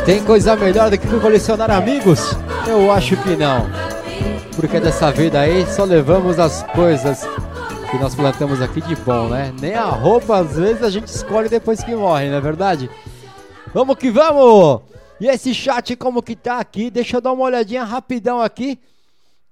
Tem 0.09 0.25
coisa 0.25 0.55
melhor 0.55 0.89
do 0.89 0.97
que 0.97 1.07
colecionar 1.19 1.69
amigos? 1.69 2.31
Eu 2.67 2.91
acho 2.91 3.15
que 3.21 3.35
não. 3.35 3.67
Porque 4.55 4.79
dessa 4.79 5.11
vida 5.11 5.39
aí 5.39 5.67
só 5.67 5.83
levamos 5.83 6.39
as 6.39 6.63
coisas 6.73 7.21
que 7.91 7.97
nós 7.99 8.15
plantamos 8.15 8.59
aqui 8.59 8.81
de 8.81 8.95
bom, 8.95 9.29
né? 9.29 9.53
Nem 9.61 9.75
a 9.75 9.85
roupa 9.85 10.39
às 10.39 10.57
vezes 10.57 10.81
a 10.81 10.89
gente 10.89 11.05
escolhe 11.09 11.47
depois 11.47 11.83
que 11.83 11.95
morre, 11.95 12.27
não 12.27 12.37
é 12.37 12.41
verdade? 12.41 12.89
Vamos 13.71 13.97
que 13.97 14.09
vamos! 14.09 14.81
E 15.21 15.27
esse 15.27 15.53
chat 15.53 15.95
como 15.95 16.23
que 16.23 16.35
tá 16.35 16.57
aqui? 16.57 16.89
Deixa 16.89 17.17
eu 17.17 17.21
dar 17.21 17.31
uma 17.31 17.43
olhadinha 17.43 17.83
rapidão 17.83 18.41
aqui. 18.41 18.79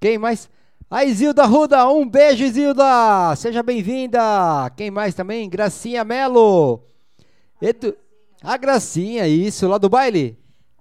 Quem 0.01 0.17
mais? 0.17 0.49
A 0.89 1.05
Isilda 1.05 1.45
Ruda, 1.45 1.87
um 1.87 2.09
beijo 2.09 2.43
Isilda! 2.43 3.35
Seja 3.35 3.61
bem-vinda! 3.61 4.19
Quem 4.75 4.89
mais 4.89 5.13
também? 5.13 5.47
Gracinha 5.47 6.03
Melo! 6.03 6.81
Edu... 7.61 7.95
A 8.41 8.57
Gracinha, 8.57 9.27
isso, 9.27 9.67
lá 9.67 9.77
do 9.77 9.87
baile? 9.87 10.35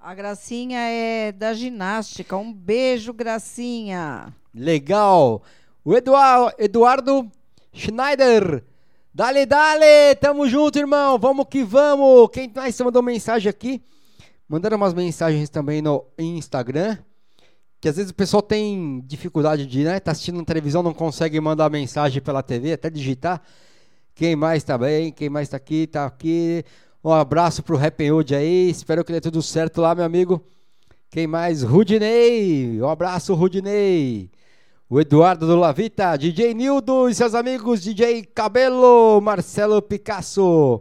A 0.06 0.14
Gracinha 0.14 0.78
é 0.78 1.32
da 1.32 1.52
ginástica. 1.52 2.36
Um 2.36 2.52
beijo, 2.52 3.12
Gracinha. 3.12 4.32
Legal. 4.54 5.42
O 5.84 5.96
Eduardo, 5.96 6.54
Eduardo 6.60 7.32
Schneider. 7.72 8.62
Dale, 9.12 9.44
dale. 9.44 10.14
Tamo 10.20 10.48
junto, 10.48 10.78
irmão. 10.78 11.18
Vamos 11.18 11.46
que 11.50 11.64
vamos. 11.64 12.28
Quem 12.32 12.48
mais 12.54 12.80
mandou 12.80 13.02
mensagem 13.02 13.50
aqui? 13.50 13.82
Mandaram 14.48 14.76
umas 14.76 14.94
mensagens 14.94 15.50
também 15.50 15.82
no 15.82 16.04
Instagram. 16.16 16.98
Que 17.80 17.88
às 17.88 17.96
vezes 17.96 18.12
o 18.12 18.14
pessoal 18.14 18.42
tem 18.42 19.02
dificuldade 19.08 19.66
de, 19.66 19.82
né? 19.82 19.98
Tá 19.98 20.12
assistindo 20.12 20.38
na 20.38 20.44
televisão, 20.44 20.84
não 20.84 20.94
consegue 20.94 21.40
mandar 21.40 21.68
mensagem 21.68 22.22
pela 22.22 22.44
TV, 22.44 22.74
até 22.74 22.88
digitar. 22.88 23.42
Quem 24.14 24.36
mais 24.36 24.62
tá 24.62 24.78
bem? 24.78 25.10
Quem 25.10 25.28
mais 25.28 25.48
tá 25.48 25.56
aqui? 25.56 25.88
Tá 25.88 26.06
aqui. 26.06 26.64
Um 27.02 27.12
abraço 27.12 27.62
pro 27.62 27.78
Happy 27.78 28.10
Hood 28.10 28.34
aí. 28.34 28.68
Espero 28.70 29.04
que 29.04 29.12
dê 29.12 29.20
tudo 29.20 29.42
certo 29.42 29.80
lá, 29.80 29.94
meu 29.94 30.04
amigo. 30.04 30.42
Quem 31.10 31.26
mais? 31.26 31.62
Rudinei. 31.62 32.80
Um 32.82 32.88
abraço, 32.88 33.34
Rudinei. 33.34 34.30
O 34.88 35.00
Eduardo 35.00 35.46
do 35.48 35.56
Lavita, 35.56 36.16
DJ 36.16 36.54
Nildo 36.54 37.08
e 37.08 37.14
seus 37.14 37.34
amigos, 37.34 37.82
DJ 37.82 38.22
Cabelo, 38.22 39.20
Marcelo 39.20 39.82
Picasso, 39.82 40.80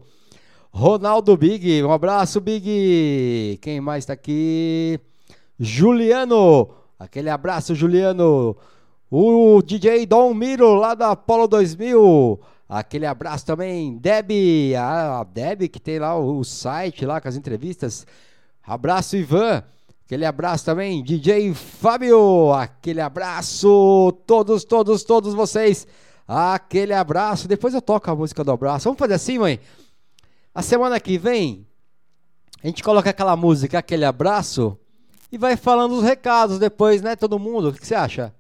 Ronaldo 0.72 1.36
Big, 1.36 1.82
um 1.82 1.92
abraço, 1.92 2.40
Big. 2.40 3.58
Quem 3.64 3.82
mais 3.82 4.06
tá 4.06 4.14
aqui? 4.14 5.00
Juliano, 5.60 6.70
aquele 7.00 7.32
abraço, 7.32 7.74
Juliano. 7.74 8.56
O 9.10 9.62
DJ 9.64 10.06
Dom 10.06 10.36
Miro, 10.36 10.76
lá 10.76 10.94
da 10.94 11.10
Apollo 11.12 11.48
2000. 11.48 12.40
Aquele 12.68 13.06
abraço 13.06 13.46
também, 13.46 13.96
Deb, 13.98 14.76
a 14.76 15.24
Deb 15.24 15.68
que 15.68 15.80
tem 15.80 16.00
lá 16.00 16.18
o, 16.18 16.44
site 16.44 17.06
lá 17.06 17.22
com 17.22 17.28
as 17.28 17.36
entrevistas. 17.36 18.08
Abraço, 18.64 19.16
Ivan. 19.16 19.64
Aquele 20.06 20.26
abraço 20.26 20.66
também, 20.66 21.04
DJ 21.04 21.54
Fábio. 21.54 22.54
Aquele 22.54 23.02
abraço, 23.02 24.12
todos, 24.26 24.64
todos, 24.64 25.04
todos 25.04 25.34
vocês. 25.36 25.88
Aquele 26.28 26.94
abraço. 26.94 27.48
Depois 27.48 27.74
eu 27.74 27.82
toco 27.82 28.10
a 28.10 28.16
música 28.16 28.44
do 28.44 28.52
abraço. 28.52 28.86
Vamos 28.86 29.00
fazer 29.00 29.14
assim, 29.14 29.38
mãe? 29.38 29.60
A 30.54 30.64
semana 30.64 31.00
que 31.00 31.18
vem, 31.18 31.68
a 32.64 32.68
gente 32.68 32.84
coloca 32.84 33.10
aquela 33.12 33.36
música, 33.36 33.78
aquele 33.78 34.06
abraço, 34.06 34.78
e 35.32 35.38
vai 35.38 35.56
falando 35.56 35.94
os 35.96 36.04
recados 36.04 36.58
depois, 36.58 37.02
né, 37.02 37.16
todo 37.16 37.38
mundo? 37.38 37.70
O 37.70 37.74
que 37.74 37.86
você 37.86 37.94
acha? 37.94 38.34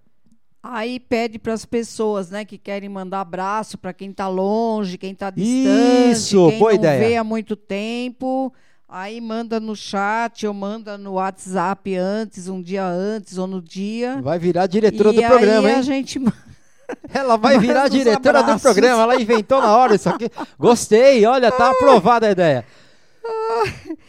Aí 0.68 0.99
pede 0.99 1.38
para 1.38 1.53
as 1.53 1.63
pessoas, 1.63 2.32
né, 2.32 2.43
que 2.43 2.57
querem 2.57 2.89
mandar 2.89 3.22
abraço 3.22 3.78
para 3.78 3.93
quem 3.93 4.11
tá 4.11 4.28
longe, 4.28 4.97
quem 4.97 5.13
tá 5.13 5.30
distante, 5.30 6.11
Isso, 6.11 6.49
quem 6.49 6.57
boa 6.57 6.72
não 6.72 6.80
ideia. 6.80 7.07
vê 7.07 7.16
há 7.18 7.24
muito 7.24 7.55
tempo. 7.55 8.51
Aí 8.89 9.22
manda 9.22 9.59
no 9.59 9.76
chat 9.76 10.47
ou 10.47 10.55
manda 10.55 10.97
no 10.97 11.13
WhatsApp 11.13 11.95
antes, 11.95 12.47
um 12.47 12.63
dia 12.63 12.84
antes 12.84 13.38
ou 13.38 13.45
no 13.45 13.61
dia. 13.61 14.20
Vai 14.24 14.39
virar 14.39 14.66
diretora 14.66 15.09
e 15.09 15.16
do 15.18 15.22
programa, 15.22 15.68
aí 15.68 15.74
hein? 15.74 15.80
a 15.80 15.84
gente 15.84 16.20
Ela 17.13 17.38
vai 17.38 17.59
virar 17.59 17.88
diretora 17.88 18.41
do 18.41 18.59
programa. 18.59 19.03
Ela 19.03 19.22
inventou 19.22 19.61
na 19.61 19.78
hora 19.78 19.93
isso 19.93 20.09
aqui. 20.09 20.32
Gostei, 20.57 21.28
olha, 21.28 21.51
tá 21.51 21.70
aprovada 21.70 22.26
a 22.26 22.32
ideia. 22.32 22.66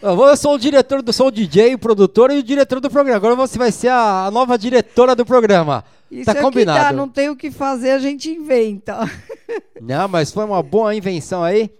Eu 0.02 0.14
vou- 0.16 0.28
eu 0.28 0.36
sou 0.36 0.54
o 0.54 0.58
diretor 0.58 1.02
do 1.02 1.12
sou 1.12 1.28
o 1.28 1.30
DJ, 1.30 1.74
o 1.74 1.78
produtor 1.78 2.30
e 2.30 2.38
o 2.38 2.42
diretor 2.42 2.80
do 2.80 2.90
programa. 2.90 3.16
Agora 3.16 3.34
você 3.34 3.58
vai 3.58 3.72
ser 3.72 3.88
a, 3.88 4.26
a 4.26 4.30
nova 4.30 4.56
diretora 4.58 5.14
do 5.14 5.24
programa. 5.24 5.84
Isso 6.10 6.24
tá 6.26 6.32
é 6.32 6.34
o 6.34 6.36
que 6.36 6.42
combinado. 6.42 6.78
dá, 6.84 6.92
não 6.92 7.08
tem 7.08 7.28
o 7.28 7.36
que 7.36 7.50
fazer, 7.50 7.90
a 7.90 7.98
gente 7.98 8.30
inventa. 8.30 9.10
Não, 9.80 10.06
mas 10.08 10.30
foi 10.32 10.44
uma 10.44 10.62
boa 10.62 10.94
invenção 10.94 11.42
aí. 11.42 11.70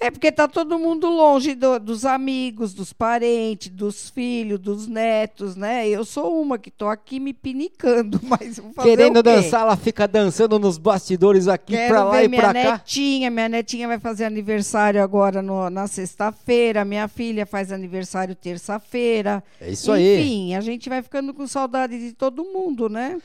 É 0.00 0.12
porque 0.12 0.30
tá 0.30 0.46
todo 0.46 0.78
mundo 0.78 1.08
longe 1.10 1.56
do- 1.56 1.80
dos 1.80 2.04
amigos, 2.04 2.72
dos 2.72 2.92
parentes, 2.92 3.68
dos 3.68 4.08
filhos, 4.10 4.60
dos 4.60 4.86
netos, 4.86 5.56
né? 5.56 5.88
Eu 5.88 6.04
sou 6.04 6.40
uma 6.40 6.56
que 6.56 6.70
tô 6.70 6.86
aqui 6.86 7.18
me 7.18 7.32
pinicando, 7.32 8.20
mas 8.22 8.58
vou 8.60 8.72
fazer 8.72 8.90
Querendo 8.90 9.20
dançar, 9.24 9.62
ela 9.62 9.76
fica 9.76 10.06
dançando 10.06 10.56
nos 10.56 10.78
bastidores 10.78 11.48
aqui 11.48 11.76
pra 11.88 12.04
lá 12.04 12.22
e 12.22 12.28
minha 12.28 12.40
pra 12.40 12.52
cá. 12.54 12.72
netinha. 12.74 13.28
Minha 13.28 13.48
netinha 13.48 13.88
vai 13.88 13.98
fazer 13.98 14.24
aniversário 14.24 15.02
agora 15.02 15.42
no- 15.42 15.68
na 15.68 15.88
sexta-feira. 15.88 16.84
Minha 16.84 17.08
filha 17.08 17.44
faz 17.44 17.72
aniversário 17.72 18.36
terça-feira. 18.36 19.42
É 19.60 19.68
isso 19.68 19.90
aí. 19.90 20.20
Enfim, 20.20 20.54
a 20.54 20.60
gente 20.60 20.88
vai 20.88 21.02
ficando 21.02 21.34
com 21.34 21.44
saudade 21.48 21.98
de 21.98 22.12
todo 22.12 22.44
mundo, 22.44 22.88
né? 22.88 23.18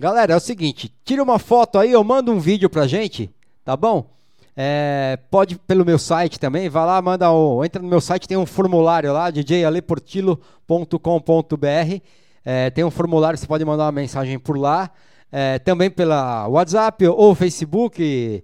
Galera, 0.00 0.32
é 0.32 0.36
o 0.36 0.40
seguinte, 0.40 0.90
tira 1.04 1.22
uma 1.22 1.38
foto 1.38 1.78
aí, 1.78 1.92
eu 1.92 2.02
mando 2.02 2.32
um 2.32 2.38
vídeo 2.40 2.70
pra 2.70 2.86
gente, 2.86 3.30
tá 3.62 3.76
bom? 3.76 4.15
É, 4.58 5.18
pode 5.30 5.58
pelo 5.58 5.84
meu 5.84 5.98
site 5.98 6.40
também, 6.40 6.70
vai 6.70 6.86
lá, 6.86 7.02
manda 7.02 7.30
um, 7.30 7.62
entra 7.62 7.82
no 7.82 7.88
meu 7.88 8.00
site, 8.00 8.26
tem 8.26 8.38
um 8.38 8.46
formulário 8.46 9.12
lá, 9.12 9.30
djaleportilo.com.br. 9.30 12.00
É, 12.42 12.70
tem 12.70 12.82
um 12.82 12.90
formulário, 12.90 13.38
você 13.38 13.46
pode 13.46 13.64
mandar 13.64 13.84
uma 13.84 13.92
mensagem 13.92 14.38
por 14.38 14.56
lá. 14.56 14.90
É, 15.30 15.58
também 15.58 15.90
pela 15.90 16.48
WhatsApp 16.48 17.06
ou 17.08 17.34
Facebook, 17.34 18.42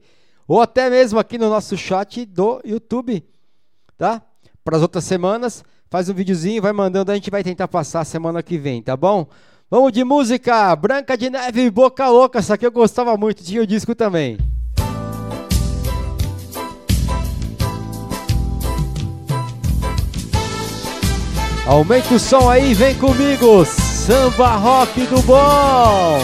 ou 0.49 0.61
até 0.61 0.91
mesmo 0.91 1.19
aqui 1.19 1.39
no 1.39 1.49
nosso 1.49 1.77
chat 1.77 2.27
do 2.27 2.61
YouTube, 2.65 3.25
tá? 3.97 4.21
Para 4.65 4.77
as 4.77 4.83
outras 4.83 5.05
semanas, 5.05 5.65
faz 5.89 6.09
um 6.09 6.15
videozinho, 6.15 6.61
vai 6.61 6.73
mandando, 6.73 7.13
a 7.13 7.15
gente 7.15 7.31
vai 7.31 7.45
tentar 7.45 7.69
passar 7.69 8.05
semana 8.05 8.43
que 8.43 8.59
vem, 8.59 8.83
tá 8.83 8.97
bom? 8.97 9.29
Vamos 9.71 9.93
de 9.93 10.05
música, 10.05 10.75
Branca 10.75 11.17
de 11.17 11.31
Neve 11.31 11.71
Boca 11.71 12.09
Louca, 12.09 12.41
essa 12.41 12.55
aqui 12.55 12.67
eu 12.67 12.73
gostava 12.73 13.17
muito, 13.17 13.45
tinha 13.45 13.63
o 13.63 13.67
disco 13.67 13.95
também. 13.95 14.37
Aumenta 21.65 22.15
o 22.15 22.19
som 22.19 22.51
aí, 22.51 22.75
vem 22.75 22.95
comigo, 22.97 23.65
samba 23.65 24.57
rock 24.57 25.07
do 25.07 25.23
bom. 25.23 26.19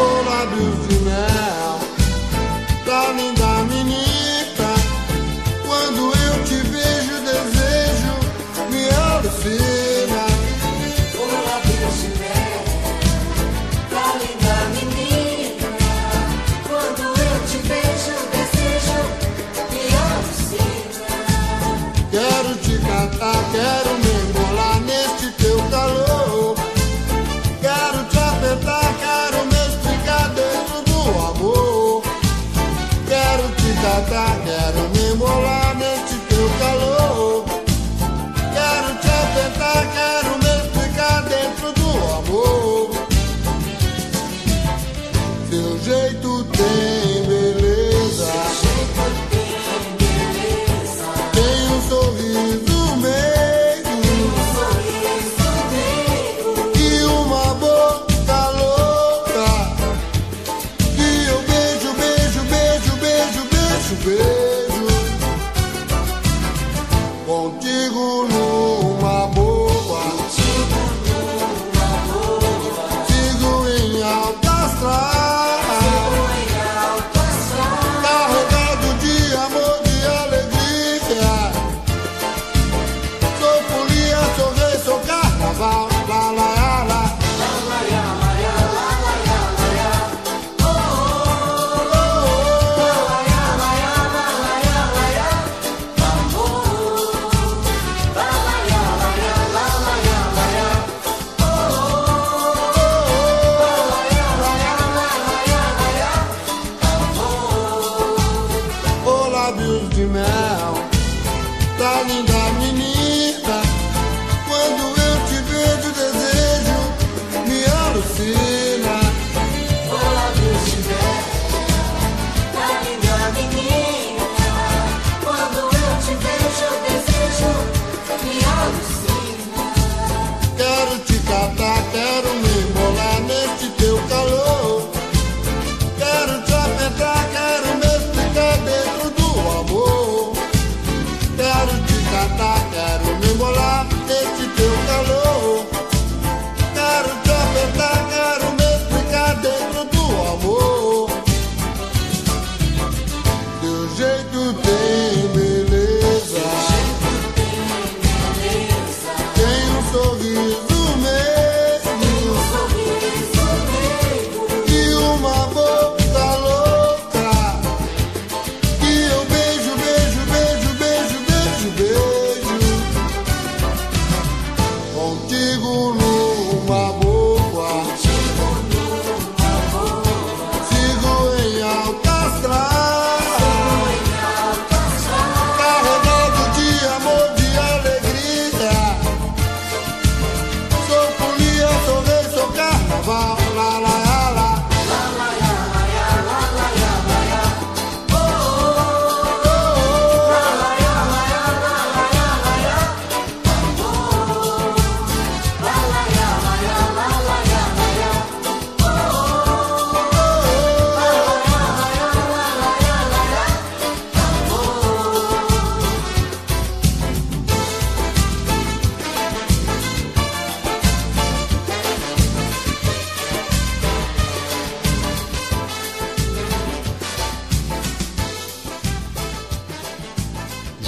Ô 0.00 0.28
lábios 0.28 0.88
de 0.88 0.98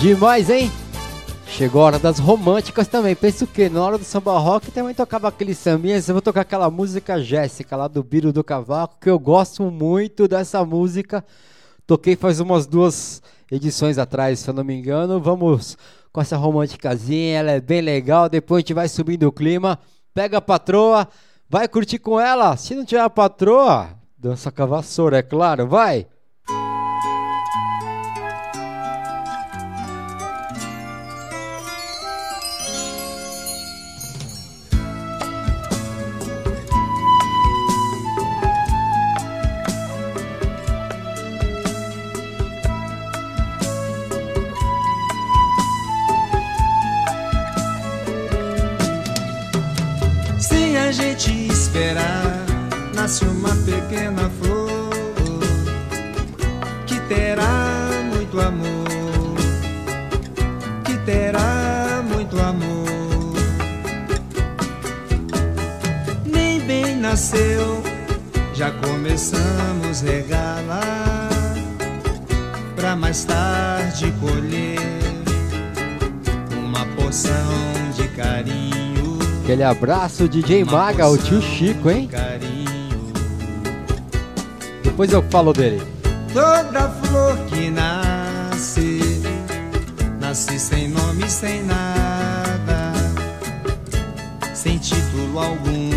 Demais, 0.00 0.48
hein? 0.48 0.72
Chegou 1.46 1.82
a 1.82 1.84
hora 1.84 1.98
das 1.98 2.18
românticas 2.18 2.88
também. 2.88 3.14
Pensa 3.14 3.44
o 3.44 3.46
quê? 3.46 3.68
Na 3.68 3.84
hora 3.84 3.98
do 3.98 4.04
samba 4.04 4.38
rock 4.38 4.70
também 4.70 4.94
tocava 4.94 5.28
aquele 5.28 5.54
sambinha. 5.54 5.96
Eu 5.96 6.14
vou 6.14 6.22
tocar 6.22 6.40
aquela 6.40 6.70
música 6.70 7.22
Jéssica 7.22 7.76
lá 7.76 7.86
do 7.86 8.02
Biro 8.02 8.32
do 8.32 8.42
Cavaco, 8.42 8.96
que 8.98 9.10
eu 9.10 9.18
gosto 9.18 9.70
muito 9.70 10.26
dessa 10.26 10.64
música. 10.64 11.22
Toquei 11.86 12.16
faz 12.16 12.40
umas 12.40 12.66
duas 12.66 13.20
edições 13.52 13.98
atrás, 13.98 14.38
se 14.38 14.48
eu 14.48 14.54
não 14.54 14.64
me 14.64 14.74
engano. 14.74 15.20
Vamos 15.20 15.76
com 16.10 16.20
essa 16.22 16.38
românticazinha, 16.38 17.40
ela 17.40 17.50
é 17.50 17.60
bem 17.60 17.82
legal. 17.82 18.26
Depois 18.30 18.60
a 18.60 18.62
gente 18.62 18.72
vai 18.72 18.88
subindo 18.88 19.24
o 19.24 19.32
clima. 19.32 19.78
Pega 20.14 20.38
a 20.38 20.40
patroa, 20.40 21.06
vai 21.46 21.68
curtir 21.68 21.98
com 21.98 22.18
ela. 22.18 22.56
Se 22.56 22.74
não 22.74 22.86
tiver 22.86 23.02
a 23.02 23.10
patroa, 23.10 23.90
dança 24.16 24.50
com 24.50 24.62
a 24.62 24.66
vassoura, 24.66 25.18
é 25.18 25.22
claro, 25.22 25.68
vai! 25.68 26.06
abraço, 79.80 80.28
DJ 80.28 80.62
Maga, 80.62 81.08
o 81.08 81.16
tio 81.16 81.40
Chico, 81.40 81.90
hein? 81.90 82.08
Depois 84.84 85.10
eu 85.10 85.22
falo 85.30 85.54
dele. 85.54 85.80
Toda 86.34 86.90
flor 87.02 87.38
que 87.46 87.70
nasce, 87.70 89.00
nasce 90.20 90.58
sem 90.60 90.88
nome, 90.88 91.28
sem 91.30 91.62
nada, 91.64 92.92
sem 94.52 94.76
título 94.76 95.38
algum, 95.38 95.90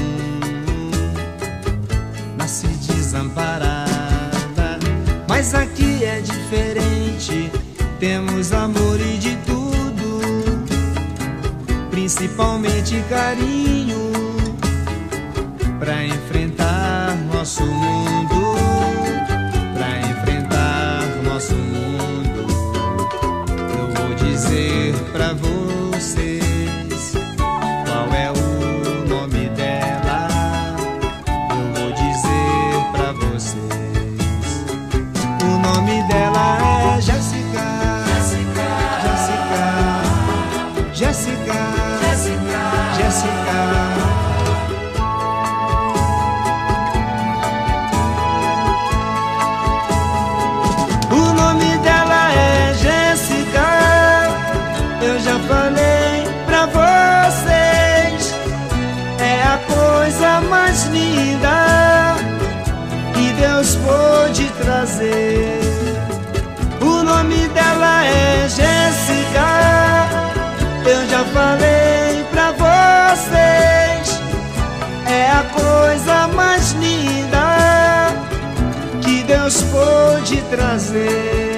nasce 2.38 2.68
desamparada. 2.68 3.90
Mas 5.28 5.54
aqui 5.54 6.06
é 6.06 6.22
diferente, 6.22 7.52
temos 8.00 8.54
amor 8.54 9.00
e 9.02 9.18
de 9.18 9.36
principalmente 12.16 13.04
carinho, 13.10 14.12
pra 15.80 16.06
enfrentar 16.06 16.23
Deus 79.44 79.62
pôde 79.64 80.42
trazer. 80.44 81.58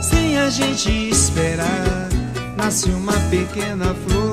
Sem 0.00 0.38
a 0.38 0.48
gente 0.48 1.10
esperar, 1.10 2.08
nasce 2.56 2.88
uma 2.88 3.12
pequena 3.28 3.94
flor 4.08 4.23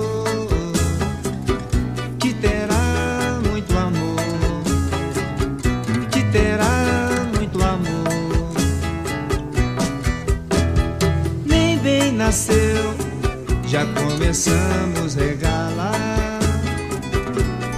começamos 14.31 15.13
regalar 15.15 16.39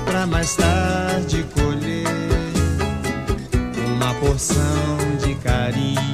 para 0.05 0.27
mais 0.27 0.55
tarde 0.55 1.43
colher 1.51 2.05
uma 3.87 4.13
porção 4.13 4.97
de 5.25 5.33
carinho. 5.41 6.12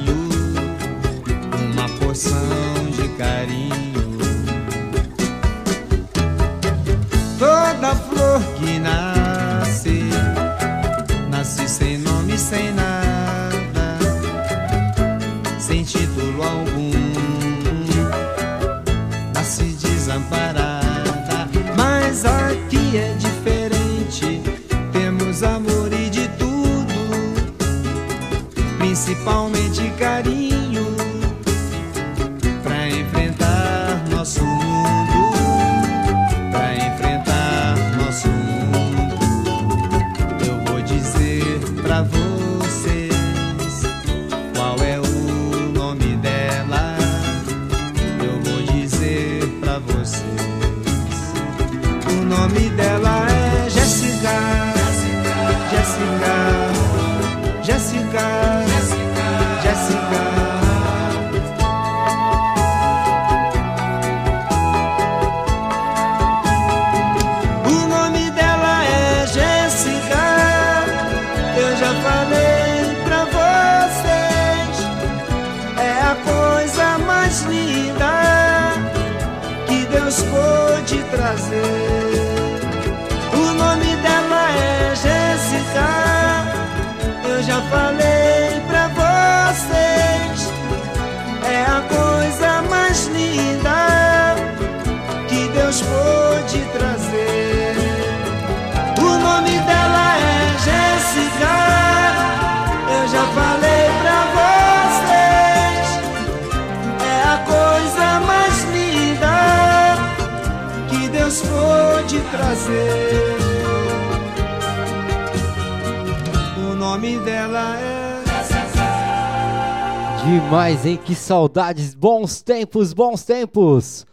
Saudades! 121.30 121.94
Bons 121.94 122.42
tempos, 122.42 122.92
bons 122.92 123.22
tempos! 123.22 124.04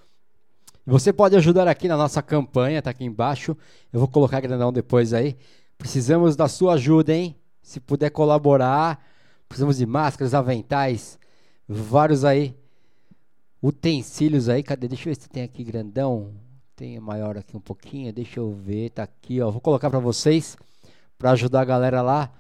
Você 0.86 1.12
pode 1.12 1.36
ajudar 1.36 1.68
aqui 1.68 1.88
na 1.88 1.98
nossa 1.98 2.22
campanha, 2.22 2.80
tá 2.80 2.92
aqui 2.92 3.04
embaixo. 3.04 3.58
Eu 3.92 4.00
vou 4.00 4.08
colocar 4.08 4.40
grandão 4.40 4.72
depois 4.72 5.16
aí. 5.16 5.36
Precisamos 5.80 6.36
da 6.36 6.48
sua 6.48 6.74
ajuda, 6.74 7.12
hein? 7.16 7.36
Se 7.60 7.80
puder 7.80 8.12
colaborar, 8.12 9.04
precisamos 9.50 9.78
de 9.78 9.86
máscaras, 9.88 10.36
aventais, 10.36 11.18
vários 11.68 12.24
aí 12.24 12.56
utensílios 13.64 14.48
aí. 14.48 14.62
Cadê? 14.62 14.88
Deixa 14.88 15.10
eu 15.10 15.16
ver 15.16 15.20
se 15.20 15.28
tem 15.28 15.42
aqui 15.42 15.64
grandão. 15.64 16.36
Tem 16.76 17.00
maior 17.00 17.36
aqui 17.36 17.58
um 17.58 17.62
pouquinho. 17.62 18.14
Deixa 18.14 18.40
eu 18.40 18.54
ver. 18.54 18.92
Tá 18.92 19.02
aqui, 19.02 19.42
ó. 19.42 19.50
Vou 19.50 19.60
colocar 19.60 19.90
para 19.90 19.98
vocês 19.98 20.56
para 21.18 21.32
ajudar 21.32 21.62
a 21.62 21.66
galera 21.66 22.04
lá. 22.04 22.32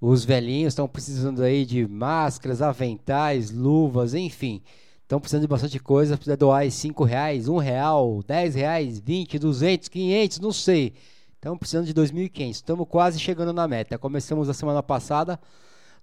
Os 0.00 0.24
velhinhos 0.24 0.72
estão 0.72 0.86
precisando 0.86 1.42
aí 1.42 1.66
de 1.66 1.86
máscaras, 1.86 2.62
aventais, 2.62 3.50
luvas, 3.50 4.14
enfim. 4.14 4.62
Estão 5.02 5.18
precisando 5.18 5.42
de 5.42 5.48
bastante 5.48 5.78
coisa. 5.80 6.16
Precisa 6.16 6.36
doar 6.36 6.60
aí 6.60 6.70
5 6.70 7.02
reais, 7.02 7.48
1 7.48 7.54
um 7.54 7.58
real, 7.58 8.22
10 8.26 8.54
reais, 8.54 9.00
20, 9.00 9.38
200, 9.38 9.88
500, 9.88 10.38
não 10.38 10.52
sei. 10.52 10.94
Estamos 11.34 11.58
precisando 11.58 11.86
de 11.86 11.94
2.500. 11.94 12.50
Estamos 12.50 12.86
quase 12.88 13.18
chegando 13.18 13.52
na 13.52 13.66
meta. 13.66 13.98
Começamos 13.98 14.48
a 14.48 14.54
semana 14.54 14.82
passada. 14.82 15.38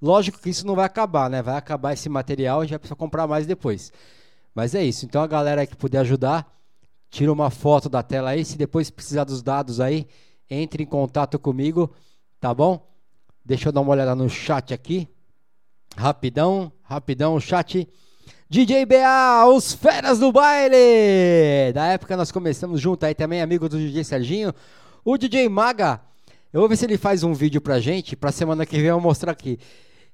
Lógico 0.01 0.39
que 0.39 0.49
isso 0.49 0.67
não 0.67 0.75
vai 0.75 0.85
acabar, 0.85 1.29
né? 1.29 1.41
Vai 1.41 1.55
acabar 1.55 1.93
esse 1.93 2.09
material, 2.09 2.59
a 2.59 2.63
gente 2.63 2.71
vai 2.71 2.79
precisar 2.79 2.95
comprar 2.95 3.27
mais 3.27 3.47
depois. 3.47 3.93
Mas 4.53 4.75
é 4.75 4.83
isso. 4.83 5.05
Então 5.05 5.21
a 5.21 5.27
galera 5.27 5.65
que 5.65 5.75
puder 5.75 5.99
ajudar, 5.99 6.53
tira 7.09 7.31
uma 7.31 7.49
foto 7.49 7.87
da 7.87 8.03
tela 8.03 8.31
aí. 8.31 8.43
Se 8.43 8.57
depois 8.57 8.89
precisar 8.89 9.23
dos 9.23 9.41
dados 9.41 9.79
aí, 9.79 10.07
entre 10.49 10.83
em 10.83 10.85
contato 10.85 11.39
comigo, 11.39 11.93
tá 12.41 12.53
bom? 12.53 12.94
Deixa 13.45 13.69
eu 13.69 13.71
dar 13.71 13.81
uma 13.81 13.91
olhada 13.91 14.15
no 14.15 14.27
chat 14.27 14.73
aqui. 14.73 15.07
Rapidão, 15.95 16.71
rapidão, 16.81 17.39
chat. 17.39 17.87
DJ 18.49 18.87
BA, 18.87 19.45
os 19.53 19.71
feras 19.71 20.17
do 20.17 20.31
baile! 20.31 21.71
Da 21.71 21.85
época 21.85 22.17
nós 22.17 22.31
começamos 22.31 22.81
junto 22.81 23.05
aí 23.05 23.13
também, 23.13 23.43
amigo 23.43 23.69
do 23.69 23.77
DJ 23.77 24.03
Serginho. 24.03 24.51
O 25.03 25.15
DJ 25.15 25.47
Maga, 25.47 26.01
eu 26.51 26.59
vou 26.59 26.67
ver 26.67 26.75
se 26.75 26.85
ele 26.85 26.97
faz 26.97 27.21
um 27.21 27.35
vídeo 27.35 27.61
pra 27.61 27.79
gente, 27.79 28.15
pra 28.15 28.31
semana 28.31 28.65
que 28.65 28.77
vem 28.77 28.87
eu 28.87 28.95
vou 28.95 29.03
mostrar 29.03 29.33
aqui. 29.33 29.59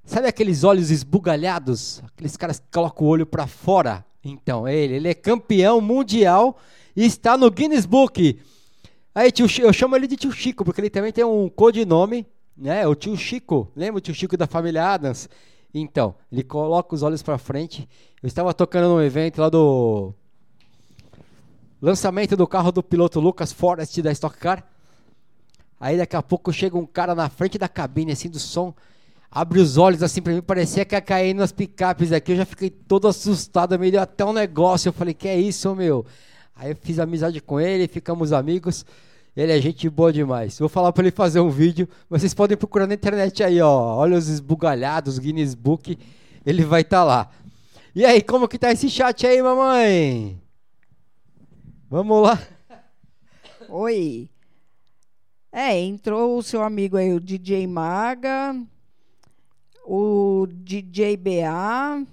Sabe 0.04 0.28
aqueles 0.28 0.66
olhos 0.66 0.92
esbugalhados? 0.92 2.04
Aqueles 2.08 2.36
caras 2.36 2.60
que 2.60 2.66
colocam 2.70 3.08
o 3.08 3.10
olho 3.10 3.26
pra 3.26 3.48
fora? 3.48 4.06
Então, 4.22 4.68
ele, 4.68 4.96
ele 4.96 5.08
é 5.08 5.14
campeão 5.14 5.80
mundial 5.80 6.58
e 6.94 7.06
está 7.06 7.38
no 7.38 7.50
Guinness 7.50 7.86
Book. 7.86 8.38
Aí, 9.16 9.32
tio, 9.32 9.48
eu 9.62 9.72
chamo 9.72 9.96
ele 9.96 10.08
de 10.08 10.18
tio 10.18 10.34
Chico, 10.34 10.66
porque 10.66 10.82
ele 10.82 10.90
também 10.90 11.14
tem 11.14 11.24
um 11.24 11.48
codinome, 11.48 12.26
né? 12.62 12.88
O 12.88 12.94
tio 12.94 13.18
Chico. 13.18 13.70
Lembra 13.76 13.98
o 13.98 14.02
tio 14.02 14.14
Chico 14.14 14.38
da 14.38 14.46
família 14.46 14.86
Adams? 14.86 15.28
Então, 15.74 16.16
ele 16.32 16.44
coloca 16.44 16.94
os 16.94 17.02
olhos 17.02 17.24
pra 17.24 17.38
frente. 17.38 17.88
Eu 18.22 18.28
estava 18.28 18.54
tocando 18.54 18.90
num 18.90 19.02
evento 19.02 19.42
lá 19.42 19.50
do 19.50 20.14
lançamento 21.82 22.38
do 22.38 22.46
carro 22.46 22.72
do 22.72 22.84
piloto 22.84 23.20
Lucas 23.20 23.52
Forrest 23.52 23.98
da 24.02 24.12
Stock 24.12 24.38
Car. 24.38 24.64
Aí 25.80 25.98
daqui 25.98 26.16
a 26.16 26.22
pouco 26.22 26.54
chega 26.54 26.78
um 26.78 26.86
cara 26.86 27.16
na 27.16 27.28
frente 27.28 27.58
da 27.58 27.68
cabine 27.68 28.12
assim 28.12 28.30
do 28.30 28.38
som, 28.38 28.72
abre 29.32 29.60
os 29.60 29.78
olhos 29.78 30.04
assim 30.04 30.22
pra 30.22 30.32
mim, 30.32 30.42
parecia 30.42 30.86
que 30.86 30.94
ia 30.94 31.02
cair 31.02 31.34
nas 31.34 31.52
picapes 31.52 32.12
aqui. 32.12 32.34
Eu 32.34 32.38
já 32.38 32.46
fiquei 32.46 32.70
todo 32.70 33.08
assustado, 33.08 33.80
me 33.80 33.90
deu 33.90 34.02
até 34.02 34.24
um 34.24 34.34
negócio. 34.34 34.90
Eu 34.90 34.94
falei: 34.94 35.16
"Que 35.16 35.28
é 35.28 35.40
isso, 35.40 35.74
meu?" 35.74 36.06
Aí 36.56 36.70
eu 36.70 36.76
fiz 36.80 37.00
amizade 37.00 37.42
com 37.42 37.60
ele, 37.60 37.88
ficamos 37.88 38.32
amigos. 38.32 38.86
Ele 39.36 39.52
é 39.52 39.62
gente 39.62 39.90
boa 39.90 40.12
demais. 40.12 40.60
Vou 40.60 40.68
falar 40.68 40.92
para 40.92 41.04
ele 41.04 41.12
fazer 41.12 41.40
um 41.40 41.50
vídeo. 41.50 41.88
Vocês 42.10 42.34
podem 42.34 42.58
procurar 42.58 42.86
na 42.86 42.94
internet 42.94 43.42
aí, 43.44 43.62
ó. 43.62 43.96
Olha 43.96 44.18
os 44.18 44.28
esbugalhados, 44.28 45.18
Guinness 45.18 45.56
Book. 45.56 45.98
Ele 46.46 46.66
vai 46.66 46.82
estar 46.82 46.98
tá 46.98 47.04
lá. 47.04 47.32
E 47.96 48.04
aí, 48.06 48.22
como 48.22 48.48
que 48.48 48.58
tá 48.58 48.72
esse 48.72 48.90
chat 48.90 49.26
aí, 49.26 49.42
mamãe? 49.42 50.42
Vamos 51.90 52.22
lá. 52.22 52.42
Oi. 53.70 54.30
É, 55.52 55.78
entrou 55.78 56.38
o 56.38 56.44
seu 56.44 56.64
amigo 56.64 56.96
aí, 56.96 57.14
o 57.14 57.20
DJ 57.20 57.68
Maga, 57.68 58.56
o 59.86 60.48
DJ 60.50 61.18
BA. 61.18 62.06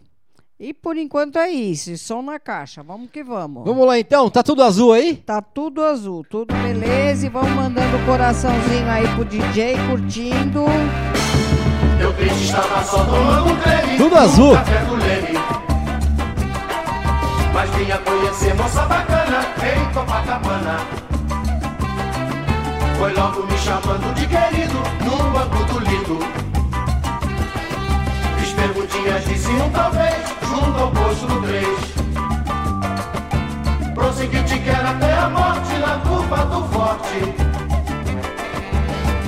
E 0.61 0.75
por 0.75 0.97
enquanto 0.97 1.39
é 1.39 1.49
isso, 1.49 1.97
som 1.97 2.21
na 2.21 2.41
caixa. 2.41 2.83
Vamos 2.83 3.11
que 3.13 3.23
vamos. 3.23 3.65
Vamos 3.65 3.87
lá 3.87 3.97
então, 3.97 4.29
tá 4.29 4.43
tudo 4.43 4.65
azul 4.65 4.93
aí? 4.93 5.15
Tá 5.15 5.41
tudo 5.41 5.85
azul, 5.85 6.27
tudo 6.29 6.53
beleza. 6.53 7.27
E 7.27 7.29
vamos 7.29 7.51
mandando 7.51 7.97
o 7.97 8.05
coraçãozinho 8.05 8.91
aí 8.91 9.07
pro 9.15 9.25
DJ 9.25 9.77
curtindo. 9.89 10.65
Meu 11.97 12.13
peixe 12.13 12.47
estava 12.47 12.83
só 12.83 13.05
tomando 13.05 13.63
creme. 13.63 13.97
Tudo 13.99 14.17
azul. 14.17 14.55
Café 14.55 14.85
do 14.85 14.97
Leme. 14.97 15.39
Mas 17.55 17.71
vinha 17.77 17.99
conhecer 17.99 18.55
moça 18.57 18.83
bacana 18.87 19.41
em 19.63 19.95
Copacabana. 19.95 20.79
Foi 22.99 23.13
logo 23.13 23.47
me 23.47 23.59
chamando 23.59 24.13
de 24.15 24.27
querido 24.27 24.79
no 25.05 25.31
banco 25.31 25.73
do 25.73 25.79
lido. 25.79 26.47
Perguntinhas, 28.59 29.25
disse 29.25 29.49
um 29.51 29.71
talvez, 29.71 30.17
junto 30.43 30.81
ao 30.81 30.91
posto 30.91 31.27
do 31.27 31.43
três. 31.43 31.79
Prossegui, 33.95 34.43
te 34.43 34.59
quero 34.59 34.89
até 34.89 35.13
a 35.13 35.31
morte 35.31 35.75
na 35.79 35.99
curva 35.99 36.45
do 36.47 36.65
forte. 36.69 37.35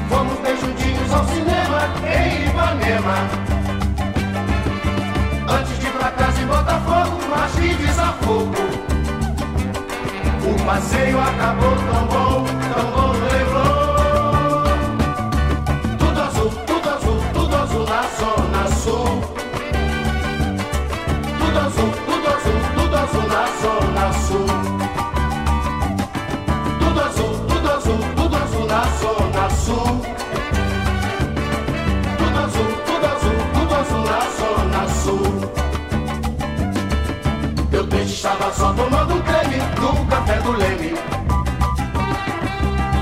Fomos 0.08 0.38
bem 0.40 0.56
juntinhos 0.56 1.12
ao 1.12 1.24
cinema 1.26 1.80
em 2.06 2.48
Ipanema. 2.48 3.18
Antes 5.48 5.78
de 5.78 5.86
ir 5.86 5.92
pra 5.92 6.10
casa 6.10 6.40
em 6.40 6.46
Botafogo, 6.46 7.20
mas 7.30 7.52
de 7.54 7.74
desafogo. 7.76 8.54
O 10.44 10.64
passeio 10.64 11.20
acabou 11.20 11.76
tão 11.76 12.06
bom, 12.06 12.44
tão 12.74 12.90
bom 12.90 13.09
estava 38.20 38.52
só 38.52 38.70
tomando 38.74 39.14
um 39.14 39.22
creme 39.22 39.56
no 39.80 40.04
café 40.04 40.34
do 40.40 40.52
Leme. 40.52 40.92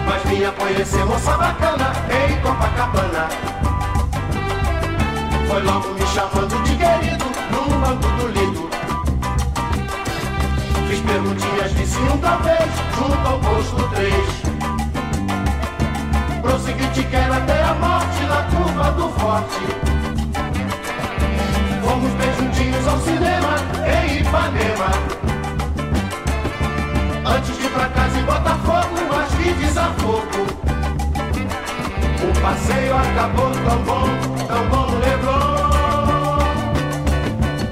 Mas 0.06 0.22
vinha 0.22 0.52
conhecer 0.52 1.04
moça 1.06 1.36
bacana 1.36 1.92
em 2.08 2.40
Copacabana. 2.40 3.28
Foi 5.48 5.60
logo 5.64 5.88
me 5.94 6.06
chamando 6.06 6.62
de 6.62 6.76
querido 6.76 7.24
no 7.50 7.62
banco 7.80 8.08
do 8.16 8.28
lido. 8.28 8.70
Fiz 10.88 11.00
perguntinhas, 11.00 11.74
disse 11.74 11.98
um 11.98 12.18
talvez, 12.18 12.70
junto 12.96 13.28
ao 13.28 13.40
posto 13.40 13.88
3. 13.96 14.14
Prossegui, 16.42 16.86
te 16.90 17.02
quero 17.02 17.32
até 17.34 17.60
a 17.64 17.74
morte 17.74 18.22
na 18.22 18.42
curva 18.44 18.92
do 18.92 19.08
forte. 19.18 19.97
Juntinhos 22.58 22.88
ao 22.88 22.98
cinema 22.98 23.54
em 23.86 24.18
Ipanema. 24.18 24.90
Antes 27.24 27.56
de 27.56 27.64
ir 27.64 27.70
pra 27.70 27.88
casa 27.88 28.18
em 28.18 28.24
Botafogo, 28.24 28.96
mas 29.08 29.32
vi 29.34 29.52
desafogo. 29.54 30.46
O 32.20 32.40
passeio 32.40 32.96
acabou 32.96 33.50
tão 33.52 33.78
bom, 33.84 34.08
tão 34.48 34.68
bom 34.70 34.86
no 34.90 34.98
Leblon. 34.98 36.38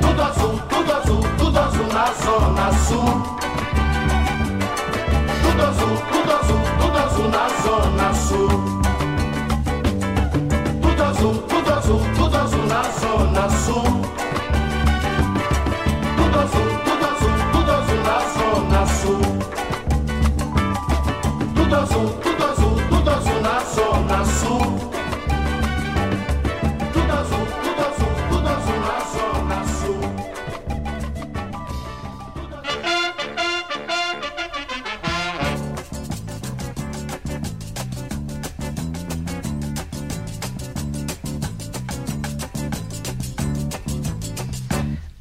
Tudo 0.01 0.23
azul, 0.23 0.61
tudo 0.69 0.93
azul, 0.95 1.23
tudo 1.37 1.59
azul 1.59 1.87
na 1.93 2.13
zona 2.23 2.73
sul. 2.87 3.23
Tudo 5.43 5.63
azul, 5.65 5.97
tudo 6.13 6.33
azul, 6.33 6.63
tudo 6.79 6.99
azul 6.99 7.29
na 7.29 7.49
zona 7.65 8.15
sul. 8.15 8.49
Tudo 10.81 11.05
azul, 11.05 11.35
tudo 11.49 11.75
azul, 11.75 12.01
tudo 12.15 12.37
azul 12.37 12.67
na 12.67 12.83
zona 13.01 13.51
sul. 13.51 13.96
tudo 21.67 21.81
azul, 21.81 22.09
tudo 22.23 22.45
azul, 22.47 22.77
tudo 22.89 23.11
azul 23.11 23.41
na 23.43 23.59
zona 23.75 24.25
sul. 24.39 24.67
Tudo 26.93 27.13
azul, 27.21 27.47
tudo 27.65 27.83
azul, 27.91 28.13
tudo 28.31 28.49
azul 28.57 28.79
na 28.87 28.97
zona 29.15 29.59
sul. 29.79 30.03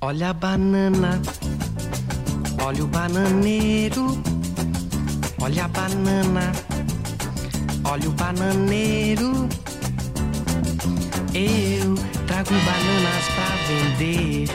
Olha 0.02 0.30
a 0.30 0.34
banana, 0.34 1.20
olha 2.64 2.84
o 2.84 2.88
bananeiro. 2.88 4.35
Olha 5.46 5.66
a 5.66 5.68
banana, 5.68 6.52
olha 7.84 8.10
o 8.10 8.12
bananeiro. 8.14 9.48
Eu 11.36 11.93
trago 12.26 12.50
bananas 12.50 13.26
pra 13.36 13.50
vender. 13.68 14.50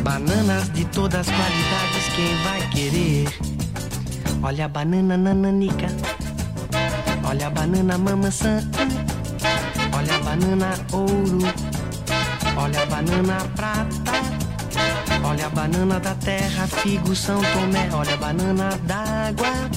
Bananas 0.00 0.72
de 0.74 0.84
todas 0.84 1.22
as 1.22 1.26
qualidades, 1.26 2.08
quem 2.14 2.36
vai 2.44 2.70
querer? 2.70 3.26
Olha 4.40 4.66
a 4.66 4.68
banana 4.68 5.16
nananica, 5.16 5.88
olha 7.28 7.48
a 7.48 7.50
banana 7.50 7.98
mamaçã, 7.98 8.60
olha 9.92 10.14
a 10.14 10.18
banana 10.20 10.70
ouro, 10.92 11.38
olha 12.56 12.80
a 12.80 12.86
banana 12.86 13.38
prata, 13.56 13.58
olha 13.58 13.58
a 13.58 13.63
banana 15.54 16.00
da 16.00 16.14
terra, 16.16 16.66
figo 16.66 17.14
São 17.14 17.40
Tomé, 17.40 17.88
olha 17.92 18.14
a 18.14 18.16
banana 18.16 18.70
d'água. 18.82 19.70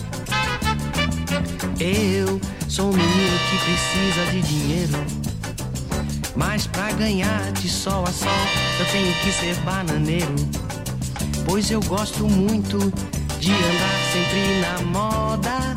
Eu 1.79 2.41
sou 2.67 2.87
um 2.89 2.93
menino 2.93 3.37
que 3.49 3.57
precisa 3.63 4.31
de 4.31 4.41
dinheiro. 4.41 5.05
Mas 6.35 6.65
pra 6.65 6.91
ganhar 6.93 7.51
de 7.51 7.69
sol 7.69 8.03
a 8.07 8.11
sol, 8.11 8.29
eu 8.79 8.85
tenho 8.87 9.13
que 9.21 9.31
ser 9.31 9.55
bananeiro. 9.57 10.35
Pois 11.45 11.69
eu 11.69 11.81
gosto 11.81 12.27
muito 12.27 12.79
de 13.39 13.51
andar 13.51 13.99
sempre 14.11 14.59
na 14.61 14.99
moda. 14.99 15.75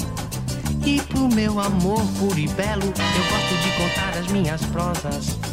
E 0.86 0.98
pro 1.02 1.28
meu 1.28 1.60
amor 1.60 2.02
puro 2.18 2.38
e 2.38 2.48
belo, 2.48 2.86
eu 2.86 2.90
gosto 2.90 3.54
de 3.62 3.70
contar 3.76 4.18
as 4.18 4.26
minhas 4.28 4.64
prosas. 4.66 5.49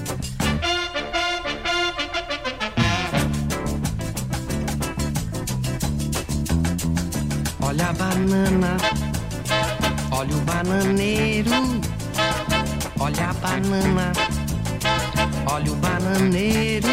Banana, 8.08 8.78
olha 10.12 10.36
o 10.36 10.41
bananeiro, 10.41 11.51
olha 12.99 13.30
a 13.30 13.34
banana, 13.34 14.14
olha 15.45 15.72
o 15.72 15.76
bananeiro. 15.76 16.88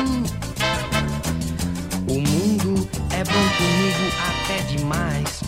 O 2.09 2.21
mundo 2.21 2.89
é 3.11 3.23
bom 3.23 3.47
comigo 3.59 4.05
até 4.29 4.63
demais, 4.63 5.43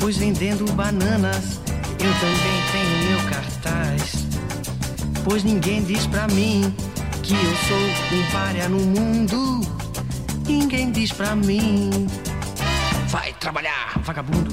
pois 0.00 0.16
vendendo 0.16 0.72
bananas 0.72 1.60
eu 1.98 2.12
também 2.14 2.58
tenho 2.72 3.10
meu 3.10 3.30
cartaz. 3.30 4.26
Pois 5.22 5.44
ninguém 5.44 5.82
diz 5.84 6.06
pra 6.06 6.26
mim 6.28 6.74
que 7.22 7.34
eu 7.34 7.56
sou 7.68 8.18
um 8.18 8.30
párea 8.32 8.68
no 8.68 8.78
mundo. 8.78 9.60
Ninguém 10.46 10.92
diz 10.92 11.12
pra 11.12 11.34
mim. 11.34 12.06
Vai 13.08 13.32
trabalhar, 13.34 13.85
vagabundo. 14.06 14.50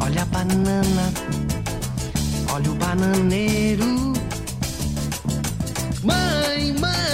Olha 0.00 0.22
a 0.22 0.24
banana, 0.26 1.12
olha 2.54 2.70
o 2.70 2.74
bananeiro. 2.76 4.12
Mãe, 6.04 6.72
mãe, 6.78 7.09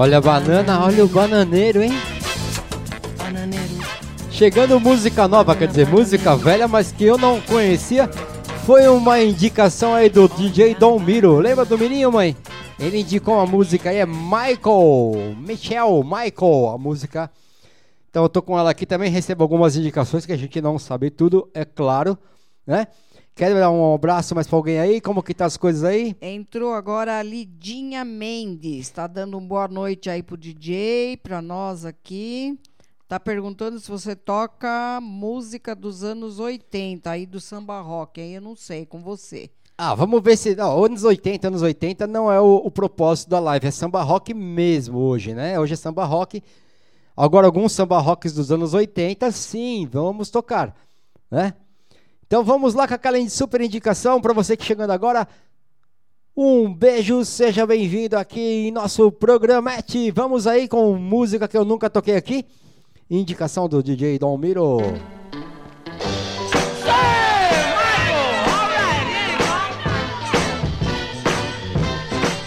Olha 0.00 0.18
a 0.18 0.20
banana, 0.20 0.84
olha 0.84 1.04
o 1.04 1.08
bananeiro, 1.08 1.82
hein? 1.82 1.90
Bananeiro. 3.16 3.74
Chegando 4.30 4.78
música 4.78 5.26
nova, 5.26 5.56
quer 5.56 5.66
dizer, 5.66 5.88
música 5.88 6.36
velha, 6.36 6.68
mas 6.68 6.92
que 6.92 7.02
eu 7.02 7.18
não 7.18 7.40
conhecia. 7.40 8.08
Foi 8.64 8.86
uma 8.86 9.20
indicação 9.20 9.96
aí 9.96 10.08
do 10.08 10.28
DJ 10.28 10.76
Dom 10.76 11.00
Miro. 11.00 11.40
Lembra 11.40 11.64
do 11.64 11.76
menino, 11.76 12.12
mãe? 12.12 12.36
Ele 12.78 13.00
indicou 13.00 13.34
uma 13.34 13.44
música 13.44 13.90
aí, 13.90 13.96
é 13.96 14.06
Michael, 14.06 15.34
Michel, 15.36 16.04
Michael, 16.04 16.68
a 16.68 16.78
música. 16.78 17.28
Então 18.08 18.22
eu 18.22 18.28
tô 18.28 18.40
com 18.40 18.56
ela 18.56 18.70
aqui 18.70 18.86
também, 18.86 19.10
recebo 19.10 19.42
algumas 19.42 19.74
indicações 19.74 20.24
que 20.24 20.32
a 20.32 20.38
gente 20.38 20.60
não 20.60 20.78
sabe 20.78 21.10
tudo, 21.10 21.50
é 21.52 21.64
claro, 21.64 22.16
né? 22.64 22.86
Quer 23.38 23.54
dar 23.54 23.70
um 23.70 23.94
abraço 23.94 24.34
mais 24.34 24.48
pra 24.48 24.56
alguém 24.56 24.80
aí? 24.80 25.00
Como 25.00 25.22
que 25.22 25.32
tá 25.32 25.44
as 25.44 25.56
coisas 25.56 25.84
aí? 25.84 26.16
Entrou 26.20 26.74
agora 26.74 27.20
a 27.20 27.22
Lidinha 27.22 28.04
Mendes. 28.04 28.90
Tá 28.90 29.06
dando 29.06 29.38
uma 29.38 29.46
boa 29.46 29.68
noite 29.68 30.10
aí 30.10 30.24
pro 30.24 30.36
DJ, 30.36 31.18
pra 31.18 31.40
nós 31.40 31.84
aqui. 31.84 32.58
Tá 33.06 33.20
perguntando 33.20 33.78
se 33.78 33.88
você 33.88 34.16
toca 34.16 34.98
música 35.00 35.72
dos 35.72 36.02
anos 36.02 36.40
80, 36.40 37.08
aí 37.08 37.26
do 37.26 37.40
samba 37.40 37.80
rock. 37.80 38.20
Aí 38.20 38.34
eu 38.34 38.40
não 38.40 38.56
sei, 38.56 38.84
com 38.84 39.00
você. 39.00 39.48
Ah, 39.78 39.94
vamos 39.94 40.20
ver 40.20 40.36
se. 40.36 40.56
Não, 40.56 40.84
anos 40.84 41.04
80, 41.04 41.46
anos 41.46 41.62
80 41.62 42.08
não 42.08 42.32
é 42.32 42.40
o, 42.40 42.56
o 42.56 42.72
propósito 42.72 43.30
da 43.30 43.38
live, 43.38 43.68
é 43.68 43.70
samba 43.70 44.02
rock 44.02 44.34
mesmo 44.34 44.98
hoje, 44.98 45.32
né? 45.32 45.60
Hoje 45.60 45.74
é 45.74 45.76
samba 45.76 46.04
rock. 46.04 46.42
Agora, 47.16 47.46
alguns 47.46 47.70
samba 47.70 48.00
rocks 48.00 48.32
dos 48.32 48.50
anos 48.50 48.74
80, 48.74 49.30
sim, 49.30 49.86
vamos 49.88 50.28
tocar, 50.28 50.74
né? 51.30 51.54
Então 52.28 52.44
vamos 52.44 52.74
lá 52.74 52.86
com 52.86 52.92
aquela 52.92 53.18
super 53.30 53.58
indicação 53.62 54.20
para 54.20 54.34
você 54.34 54.54
que 54.54 54.62
chegando 54.62 54.90
agora. 54.90 55.26
Um 56.36 56.72
beijo, 56.72 57.24
seja 57.24 57.66
bem-vindo 57.66 58.18
aqui 58.18 58.68
em 58.68 58.70
nosso 58.70 59.10
programete. 59.10 60.10
Vamos 60.10 60.46
aí 60.46 60.68
com 60.68 60.94
música 60.94 61.48
que 61.48 61.56
eu 61.56 61.64
nunca 61.64 61.88
toquei 61.88 62.16
aqui. 62.16 62.44
Indicação 63.10 63.66
do 63.66 63.82
DJ 63.82 64.18
Dom 64.18 64.36
Miro. 64.36 64.76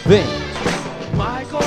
Vem. 0.06 0.24
Michael, 1.14 1.60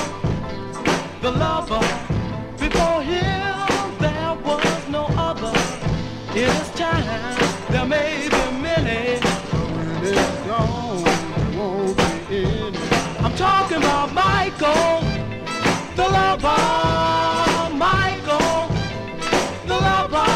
lover. 16.37 17.77
Michael, 17.77 18.69
the 19.67 19.75
lover. 19.75 20.31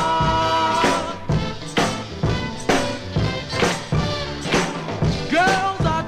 Girls 5.30 5.86
are 5.86 6.04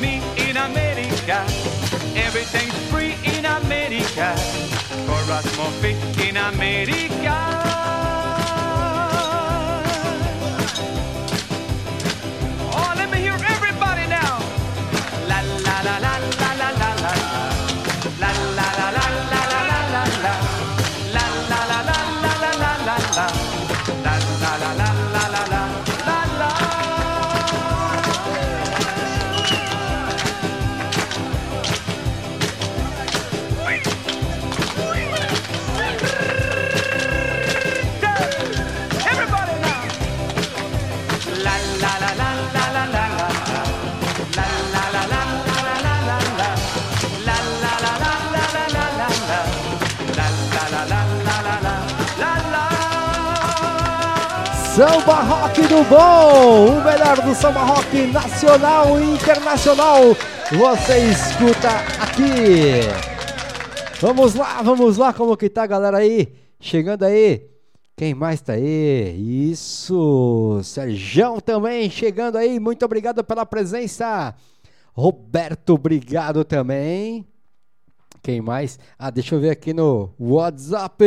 Me 0.00 0.20
in 0.36 0.56
America. 0.56 1.44
Everything's 2.16 2.74
free 2.90 3.14
in 3.24 3.44
America. 3.44 4.34
For 5.06 5.32
us, 5.32 5.56
Murphy 5.56 5.94
in 6.28 6.36
America. 6.36 8.23
Samba 54.74 55.22
Rock 55.22 55.62
do 55.68 55.84
Bom, 55.88 56.78
o 56.78 56.84
melhor 56.84 57.22
do 57.22 57.32
samba 57.32 57.62
rock 57.62 58.08
nacional 58.08 59.00
e 59.00 59.14
internacional. 59.14 60.00
Você 60.50 60.98
escuta 61.12 61.68
aqui. 62.02 62.80
Vamos 64.00 64.34
lá, 64.34 64.62
vamos 64.62 64.96
lá, 64.96 65.12
como 65.12 65.36
que 65.36 65.48
tá, 65.48 65.64
galera 65.64 65.98
aí? 65.98 66.34
Chegando 66.58 67.04
aí. 67.04 67.48
Quem 67.96 68.14
mais 68.14 68.40
tá 68.40 68.54
aí? 68.54 69.48
Isso, 69.52 70.60
Serjão 70.64 71.38
também 71.38 71.88
chegando 71.88 72.36
aí. 72.36 72.58
Muito 72.58 72.84
obrigado 72.84 73.22
pela 73.22 73.46
presença. 73.46 74.34
Roberto, 74.92 75.74
obrigado 75.74 76.44
também. 76.44 77.24
Quem 78.20 78.40
mais? 78.40 78.80
Ah, 78.98 79.10
deixa 79.10 79.36
eu 79.36 79.40
ver 79.40 79.50
aqui 79.50 79.72
no 79.72 80.12
WhatsApp. 80.18 81.04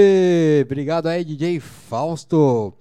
Obrigado 0.63 1.07
aí, 1.07 1.25
DJ 1.25 1.59
Fausto. 1.59 2.73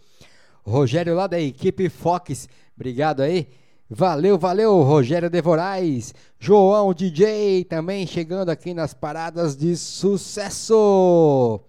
Rogério 0.66 1.14
lá 1.14 1.28
da 1.28 1.40
equipe 1.40 1.88
Fox. 1.88 2.49
Obrigado 2.74 3.22
aí. 3.22 3.49
Valeu, 3.88 4.36
valeu, 4.36 4.82
Rogério 4.82 5.30
Devorais. 5.30 6.12
João 6.41 6.92
DJ 6.92 7.64
também 7.64 8.04
chegando 8.04 8.49
aqui 8.49 8.74
nas 8.74 8.92
paradas 8.92 9.57
de 9.57 9.76
sucesso. 9.76 11.61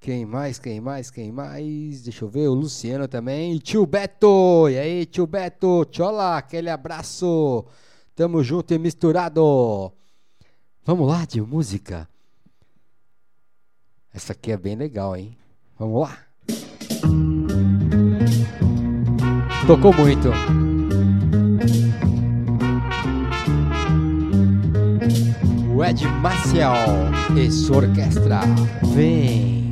Quem 0.00 0.26
mais, 0.26 0.58
quem 0.58 0.80
mais, 0.80 1.12
quem 1.12 1.30
mais? 1.30 2.02
Deixa 2.02 2.24
eu 2.24 2.28
ver, 2.28 2.48
o 2.48 2.54
Luciano 2.54 3.06
também. 3.06 3.56
Tio 3.58 3.86
Beto, 3.86 4.68
e 4.68 4.76
aí, 4.76 5.06
tio 5.06 5.26
Beto? 5.26 5.84
Tchola, 5.84 6.38
aquele 6.38 6.68
abraço. 6.68 7.64
Tamo 8.16 8.42
junto 8.42 8.74
e 8.74 8.78
misturado. 8.78 9.92
Vamos 10.84 11.08
lá 11.08 11.24
de 11.24 11.40
música. 11.40 12.08
Essa 14.12 14.32
aqui 14.32 14.50
é 14.50 14.56
bem 14.56 14.74
legal, 14.74 15.16
hein? 15.16 15.36
Vamos 15.78 16.00
lá. 16.00 16.25
Tocou 19.66 19.92
muito. 19.92 20.30
O 25.74 25.84
Ed 25.84 26.06
Marcial 26.22 26.76
e 27.36 27.50
sua 27.50 27.78
orquestra. 27.78 28.40
Vem. 28.94 29.68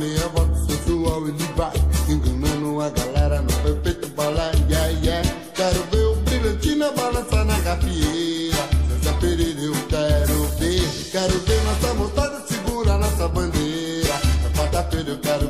meia 0.00 0.28
volta 0.28 0.54
voto 0.54 0.66
sensual 0.66 1.28
e 1.28 1.32
de. 1.32 1.50
Enganando 2.10 2.80
a 2.80 2.88
galera 2.88 3.42
no 3.42 3.52
perfeito 3.62 4.08
balé, 4.16 4.50
yeah, 4.68 4.88
yeah. 5.04 5.28
Quero 5.54 5.84
ver 5.92 6.06
o 6.06 6.16
brilhantina 6.16 6.90
balançar 6.92 7.44
na 7.44 7.58
gafieira. 7.60 8.56
César 8.88 9.14
Pereira 9.20 9.60
eu 9.60 9.74
quero 9.88 10.42
ver. 10.58 10.88
Quero 11.12 11.38
ver 11.40 11.62
nossa 11.64 11.94
montada 11.94 12.42
segura 12.48 12.96
nossa 12.96 13.28
bandeira. 13.28 14.14
Na 14.42 14.50
quarta-feira 14.58 15.10
eu 15.10 15.18
quero 15.18 15.49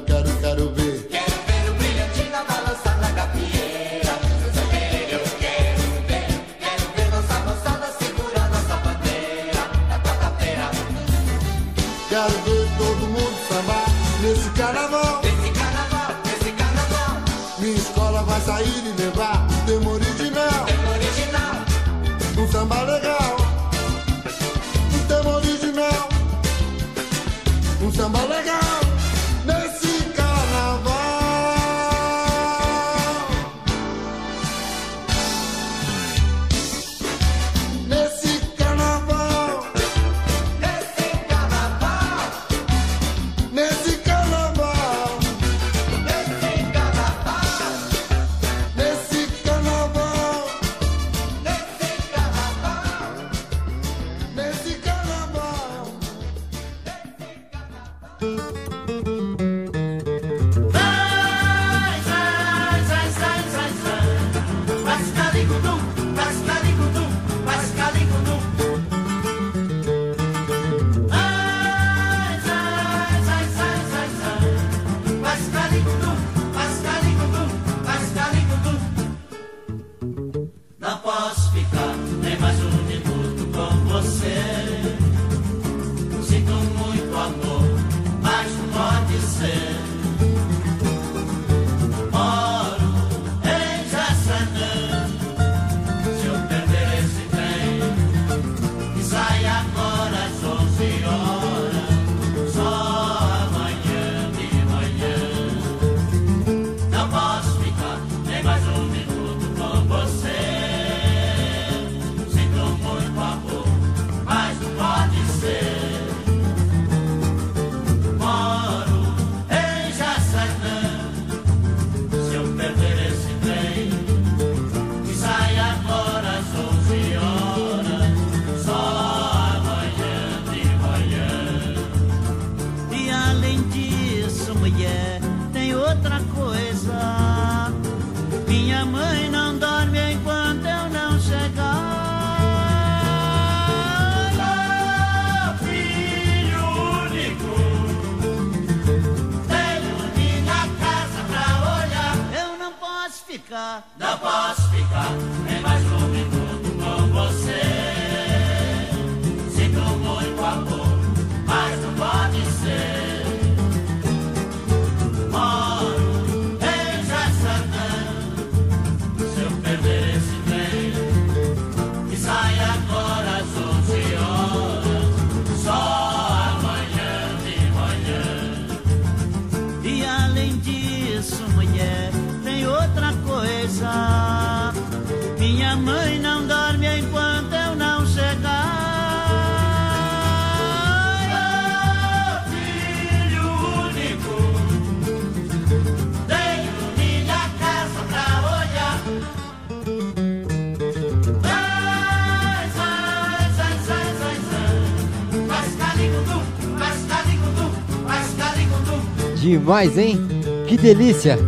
demais, 209.61 209.99
hein? 209.99 210.19
Que 210.67 210.77
delícia! 210.77 211.39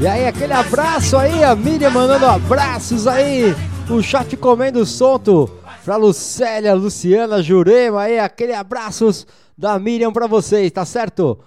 E 0.00 0.06
aí, 0.06 0.26
aquele 0.26 0.52
abraço 0.52 1.16
aí, 1.16 1.44
a 1.44 1.54
Miriam 1.54 1.90
mandando 1.90 2.26
abraços 2.26 3.06
aí, 3.06 3.54
o 3.88 4.02
chat 4.02 4.36
comendo 4.36 4.84
solto 4.84 5.48
pra 5.84 5.96
Lucélia, 5.96 6.74
Luciana, 6.74 7.42
Jurema 7.42 8.02
aí, 8.02 8.18
aquele 8.18 8.52
abraços 8.52 9.24
da 9.56 9.78
Miriam 9.78 10.12
pra 10.12 10.26
vocês, 10.26 10.70
tá 10.72 10.84
certo? 10.84 11.38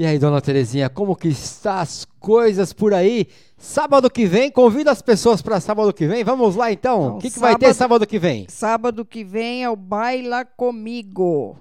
E 0.00 0.06
aí, 0.06 0.18
dona 0.18 0.40
Terezinha, 0.40 0.88
como 0.88 1.14
que 1.14 1.28
está 1.28 1.82
as 1.82 2.06
coisas 2.18 2.72
por 2.72 2.94
aí? 2.94 3.26
Sábado 3.58 4.08
que 4.08 4.24
vem, 4.24 4.50
convida 4.50 4.90
as 4.90 5.02
pessoas 5.02 5.42
para 5.42 5.60
sábado 5.60 5.92
que 5.92 6.06
vem. 6.06 6.24
Vamos 6.24 6.56
lá 6.56 6.72
então. 6.72 7.18
O 7.18 7.18
que, 7.18 7.30
que 7.30 7.38
vai 7.38 7.54
ter 7.54 7.74
sábado 7.74 8.06
que 8.06 8.18
vem? 8.18 8.46
Sábado 8.48 9.04
que 9.04 9.22
vem 9.22 9.62
é 9.62 9.68
o 9.68 9.76
Baila 9.76 10.42
Comigo. 10.42 11.58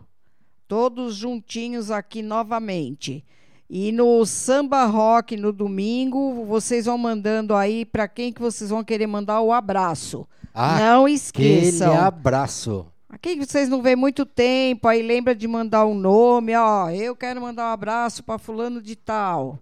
Todos 0.69 1.15
juntinhos 1.15 1.91
aqui 1.91 2.21
novamente. 2.21 3.25
E 3.69 3.91
no 3.91 4.25
Samba 4.25 4.85
Rock 4.85 5.35
no 5.35 5.51
domingo, 5.51 6.45
vocês 6.45 6.85
vão 6.85 6.97
mandando 6.97 7.53
aí 7.53 7.83
para 7.83 8.07
quem 8.07 8.31
que 8.31 8.39
vocês 8.39 8.69
vão 8.69 8.85
querer 8.85 9.05
mandar 9.05 9.41
o 9.41 9.51
abraço. 9.51 10.25
Não 10.55 11.09
esqueçam. 11.09 11.89
Aquele 11.89 12.05
abraço. 12.05 12.85
Aqui 13.09 13.35
que 13.35 13.45
vocês 13.45 13.67
não 13.67 13.81
vêem 13.81 13.95
muito 13.95 14.23
tempo, 14.23 14.87
aí 14.87 15.01
lembra 15.01 15.33
de 15.33 15.47
mandar 15.47 15.83
um 15.83 15.95
nome, 15.95 16.55
ó, 16.55 16.91
eu 16.91 17.15
quero 17.15 17.41
mandar 17.41 17.69
um 17.69 17.73
abraço 17.73 18.23
para 18.23 18.37
fulano 18.37 18.79
de 18.79 18.95
tal. 18.95 19.57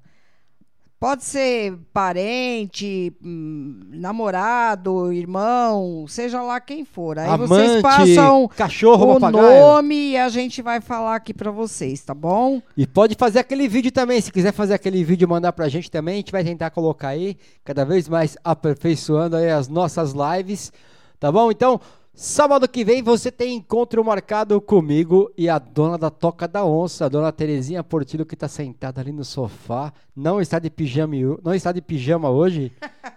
Pode 1.00 1.24
ser 1.24 1.78
parente, 1.94 3.16
hum, 3.24 3.82
namorado, 3.92 5.14
irmão, 5.14 6.06
seja 6.10 6.42
lá 6.42 6.60
quem 6.60 6.84
for. 6.84 7.20
Aí 7.20 7.38
vocês 7.38 7.70
Amante, 7.70 7.82
passam 7.84 8.48
cachorro, 8.50 9.12
o 9.12 9.20
papagaio. 9.20 9.62
nome 9.62 10.10
e 10.10 10.18
a 10.18 10.28
gente 10.28 10.62
vai 10.62 10.82
falar 10.82 11.16
aqui 11.16 11.34
para 11.34 11.52
vocês, 11.52 12.04
tá 12.04 12.16
bom? 12.16 12.62
E 12.76 12.86
pode 12.86 13.16
fazer 13.16 13.40
aquele 13.40 13.68
vídeo 13.68 13.92
também. 13.92 14.20
Se 14.20 14.32
quiser 14.32 14.52
fazer 14.52 14.74
aquele 14.74 15.04
vídeo 15.04 15.26
e 15.26 15.30
mandar 15.30 15.54
pra 15.54 15.70
gente 15.70 15.90
também, 15.90 16.16
a 16.16 16.18
gente 16.18 16.32
vai 16.32 16.44
tentar 16.44 16.72
colocar 16.72 17.10
aí, 17.10 17.38
cada 17.64 17.86
vez 17.86 18.10
mais 18.10 18.36
aperfeiçoando 18.44 19.36
aí 19.38 19.52
as 19.52 19.68
nossas 19.68 20.14
lives. 20.14 20.74
Tá 21.20 21.32
bom? 21.32 21.52
Então, 21.52 21.80
sábado 22.18 22.68
que 22.68 22.84
vem 22.84 23.04
você 23.04 23.32
tem 23.32 23.56
encontro 23.56 24.04
marcado 24.04 24.60
comigo 24.60 25.32
e 25.38 25.48
a 25.48 25.60
dona 25.60 26.00
da 26.00 26.10
Toca 26.10 26.48
da 26.48 26.66
Onça, 26.66 27.06
a 27.06 27.10
dona 27.10 27.32
Terezinha 27.32 27.84
Portillo, 27.84 28.26
que 28.26 28.36
tá 28.36 28.48
sentada 28.48 29.00
ali 29.00 29.12
no 29.12 29.24
sofá. 29.24 29.94
Não 30.16 30.42
está 30.42 30.58
de 30.58 30.72
pijama, 30.72 31.14
não 31.44 31.54
está 31.54 31.72
de 31.72 31.80
pijama 31.80 32.30
hoje. 32.30 32.72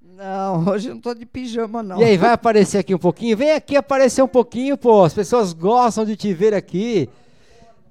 Não, 0.00 0.66
hoje 0.70 0.88
não 0.88 1.00
tô 1.00 1.14
de 1.14 1.24
pijama, 1.24 1.80
não. 1.80 2.00
E 2.00 2.02
aí, 2.02 2.16
vai 2.16 2.32
aparecer 2.32 2.78
aqui 2.78 2.92
um 2.92 2.98
pouquinho? 2.98 3.36
Vem 3.36 3.52
aqui 3.52 3.76
aparecer 3.76 4.20
um 4.20 4.26
pouquinho, 4.26 4.76
pô. 4.76 5.04
As 5.04 5.14
pessoas 5.14 5.52
gostam 5.52 6.04
de 6.04 6.16
te 6.16 6.34
ver 6.34 6.52
aqui. 6.52 7.08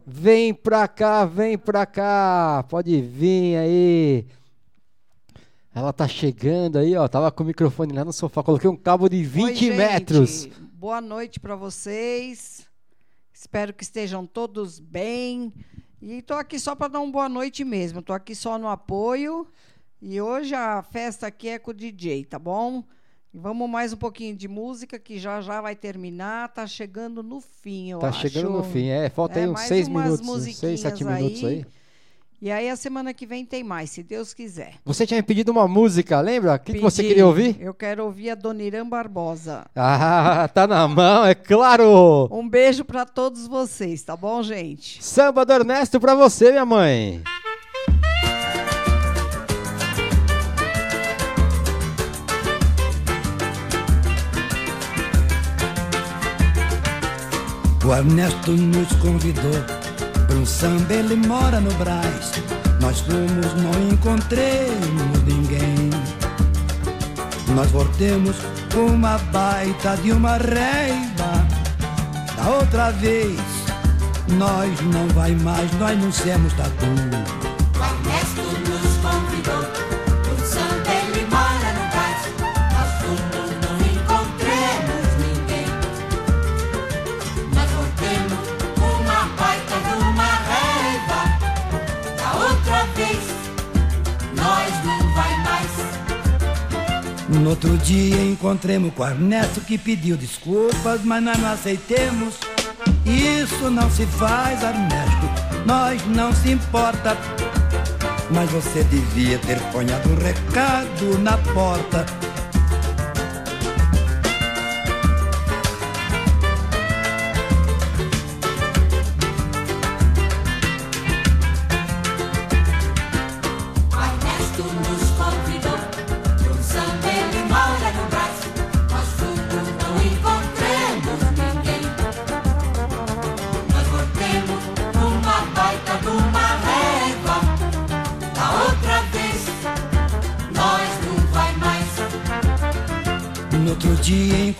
Vem 0.05 0.53
pra 0.53 0.89
cá, 0.89 1.23
vem 1.23 1.57
pra 1.57 1.85
cá. 1.85 2.65
Pode 2.67 2.99
vir 2.99 3.55
aí. 3.55 4.25
Ela 5.77 5.93
tá 5.93 6.07
chegando 6.07 6.79
aí, 6.79 6.95
ó. 6.95 7.07
Tava 7.07 7.31
com 7.31 7.43
o 7.43 7.45
microfone 7.45 7.93
lá 7.93 8.03
no 8.03 8.11
sofá. 8.11 8.41
Coloquei 8.41 8.67
um 8.67 8.75
cabo 8.75 9.07
de 9.07 9.21
20 9.23 9.43
Oi, 9.45 9.53
gente. 9.55 9.71
metros. 9.77 10.49
Boa 10.73 10.99
noite 10.99 11.39
para 11.39 11.55
vocês. 11.55 12.65
Espero 13.31 13.71
que 13.71 13.83
estejam 13.83 14.25
todos 14.25 14.79
bem. 14.79 15.53
E 16.01 16.23
tô 16.23 16.33
aqui 16.33 16.59
só 16.59 16.73
para 16.73 16.87
dar 16.87 16.99
uma 16.99 17.11
boa 17.11 17.29
noite 17.29 17.63
mesmo. 17.63 18.01
Tô 18.01 18.11
aqui 18.11 18.33
só 18.33 18.57
no 18.57 18.67
apoio. 18.67 19.45
E 20.01 20.19
hoje 20.19 20.55
a 20.55 20.81
festa 20.81 21.27
aqui 21.27 21.49
é 21.49 21.59
com 21.59 21.69
o 21.69 21.73
DJ, 21.75 22.25
tá 22.25 22.39
bom? 22.39 22.83
Vamos 23.31 23.69
mais 23.69 23.93
um 23.93 23.97
pouquinho 23.97 24.35
de 24.35 24.47
música 24.47 24.97
que 24.97 25.19
já 25.19 25.41
já 25.41 25.61
vai 25.61 25.75
terminar. 25.75 26.49
Tá 26.55 26.65
chegando 26.65 27.21
no 27.21 27.39
fim, 27.39 27.91
eu 27.91 27.99
Tá 27.99 28.09
acho. 28.09 28.21
chegando 28.21 28.49
no 28.49 28.63
fim, 28.63 28.87
é. 28.87 29.09
Falta 29.11 29.37
aí 29.39 29.45
uns 29.47 29.53
mais 29.53 29.67
6 29.67 29.87
umas 29.89 30.03
minutos, 30.21 30.27
uns 30.27 30.57
6, 30.57 30.79
7 30.79 31.03
musiquinhas 31.03 31.21
minutos 31.21 31.43
aí. 31.43 31.65
E 32.39 32.51
aí 32.51 32.69
a 32.69 32.75
semana 32.75 33.15
que 33.15 33.25
vem 33.25 33.43
tem 33.43 33.63
mais, 33.63 33.89
se 33.89 34.03
Deus 34.03 34.31
quiser. 34.31 34.75
Você 34.85 35.07
tinha 35.07 35.17
me 35.17 35.23
pedido 35.23 35.51
uma 35.51 35.67
música, 35.67 36.21
lembra? 36.21 36.53
O 36.53 36.59
que, 36.59 36.73
que 36.73 36.79
você 36.79 37.01
queria 37.01 37.25
ouvir? 37.25 37.57
Eu 37.59 37.73
quero 37.73 38.05
ouvir 38.05 38.29
a 38.29 38.35
Dona 38.35 38.61
Irã 38.61 38.87
Barbosa. 38.87 39.65
Ah, 39.75 40.47
tá 40.53 40.67
na 40.67 40.87
mão, 40.87 41.25
é 41.25 41.33
claro! 41.33 42.29
Um 42.31 42.47
beijo 42.47 42.85
para 42.85 43.05
todos 43.05 43.47
vocês, 43.47 44.03
tá 44.03 44.15
bom, 44.15 44.43
gente? 44.43 45.03
Samba 45.03 45.43
do 45.43 45.51
Ernesto 45.51 45.99
pra 45.99 46.13
você, 46.13 46.51
minha 46.51 46.65
mãe. 46.65 47.23
O 57.83 57.95
Ernesto 57.95 58.51
nos 58.51 58.91
convidou 58.97 59.76
um 60.33 60.45
samba, 60.45 60.93
ele 60.93 61.15
mora 61.15 61.59
no 61.59 61.73
Brás. 61.75 62.31
Nós 62.81 62.99
fomos, 63.01 63.53
não 63.61 63.89
encontremos 63.91 65.23
ninguém. 65.25 65.89
Nós 67.55 67.69
voltemos 67.71 68.35
com 68.73 68.87
uma 68.87 69.17
baita 69.31 69.97
de 69.97 70.11
uma 70.11 70.37
reiva. 70.37 71.47
Da 72.35 72.49
outra 72.49 72.91
vez, 72.91 73.39
nós 74.37 74.79
não 74.81 75.07
vai 75.09 75.31
mais, 75.31 75.71
nós 75.79 75.97
não 75.97 76.11
somos 76.11 76.53
tatu. 76.53 77.46
No 97.47 97.51
outro 97.51 97.77
dia 97.77 98.21
encontremos 98.25 98.93
com 98.93 99.03
o 99.03 99.07
Ernesto 99.07 99.61
que 99.61 99.77
pediu 99.77 100.17
desculpas, 100.17 100.99
mas 101.05 101.23
nós 101.23 101.37
não 101.37 101.49
aceitemos. 101.49 102.33
Isso 103.05 103.71
não 103.71 103.89
se 103.89 104.05
faz, 104.05 104.61
Ernesto, 104.61 105.65
nós 105.65 106.05
não 106.07 106.33
se 106.33 106.51
importa. 106.51 107.15
Mas 108.29 108.51
você 108.51 108.83
devia 108.83 109.39
ter 109.39 109.61
ponhado 109.71 110.09
um 110.09 110.15
recado 110.15 111.17
na 111.19 111.37
porta. 111.53 112.05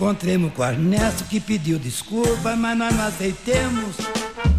Encontremos 0.08 0.54
com 0.54 0.64
Ernesto 0.64 1.26
que 1.26 1.38
pediu 1.38 1.78
desculpas, 1.78 2.58
mas 2.58 2.78
nós 2.78 2.96
não 2.96 3.08
aceitemos. 3.08 3.98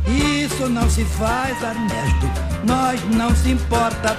Isso 0.06 0.68
não 0.68 0.90
se 0.90 1.06
faz, 1.06 1.56
Ernesto, 1.62 2.26
nós 2.66 3.02
não 3.16 3.34
se 3.34 3.52
importa. 3.52 4.14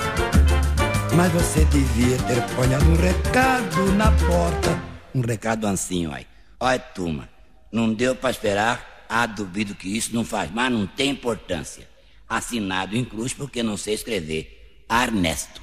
Mas 1.16 1.32
você 1.32 1.64
devia 1.66 2.18
ter 2.24 2.42
ponhado 2.56 2.84
um 2.86 2.96
recado 2.96 3.92
na 3.96 4.12
porta. 4.12 4.82
Um 5.14 5.22
recado 5.22 5.68
assim, 5.68 6.08
ó. 6.08 6.18
Olha, 6.60 6.80
turma, 6.80 7.30
não 7.72 7.94
deu 7.94 8.16
pra 8.16 8.32
esperar. 8.32 9.06
Ah, 9.08 9.28
duvido 9.28 9.76
que 9.76 9.88
isso 9.88 10.16
não 10.16 10.26
faz, 10.26 10.50
mas 10.52 10.72
não 10.72 10.88
tem 10.88 11.12
importância. 11.12 11.88
Assinado 12.28 12.98
em 12.98 13.06
cruz 13.06 13.34
porque 13.34 13.62
não 13.62 13.78
sei 13.78 13.94
escrever. 13.94 14.84
Ernesto. 14.90 15.62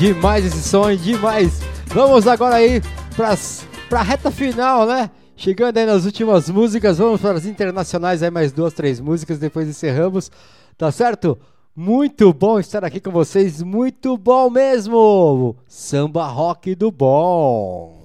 Demais 0.00 0.46
esse 0.46 0.74
hein? 0.78 0.96
demais. 0.96 1.60
Vamos 1.88 2.26
agora 2.26 2.54
aí 2.54 2.80
pras, 3.14 3.66
pra 3.86 4.00
reta 4.00 4.30
final, 4.30 4.86
né? 4.86 5.10
Chegando 5.36 5.76
aí 5.76 5.84
nas 5.84 6.06
últimas 6.06 6.48
músicas, 6.48 6.96
vamos 6.96 7.20
para 7.20 7.36
as 7.36 7.44
internacionais 7.44 8.22
aí, 8.22 8.30
mais 8.30 8.50
duas, 8.50 8.72
três 8.72 8.98
músicas, 8.98 9.38
depois 9.38 9.68
encerramos, 9.68 10.30
tá 10.78 10.90
certo? 10.90 11.38
Muito 11.76 12.32
bom 12.32 12.58
estar 12.58 12.82
aqui 12.82 12.98
com 12.98 13.10
vocês, 13.10 13.60
muito 13.60 14.16
bom 14.16 14.48
mesmo! 14.48 15.54
Samba 15.68 16.26
rock 16.28 16.74
do 16.74 16.90
bom! 16.90 18.00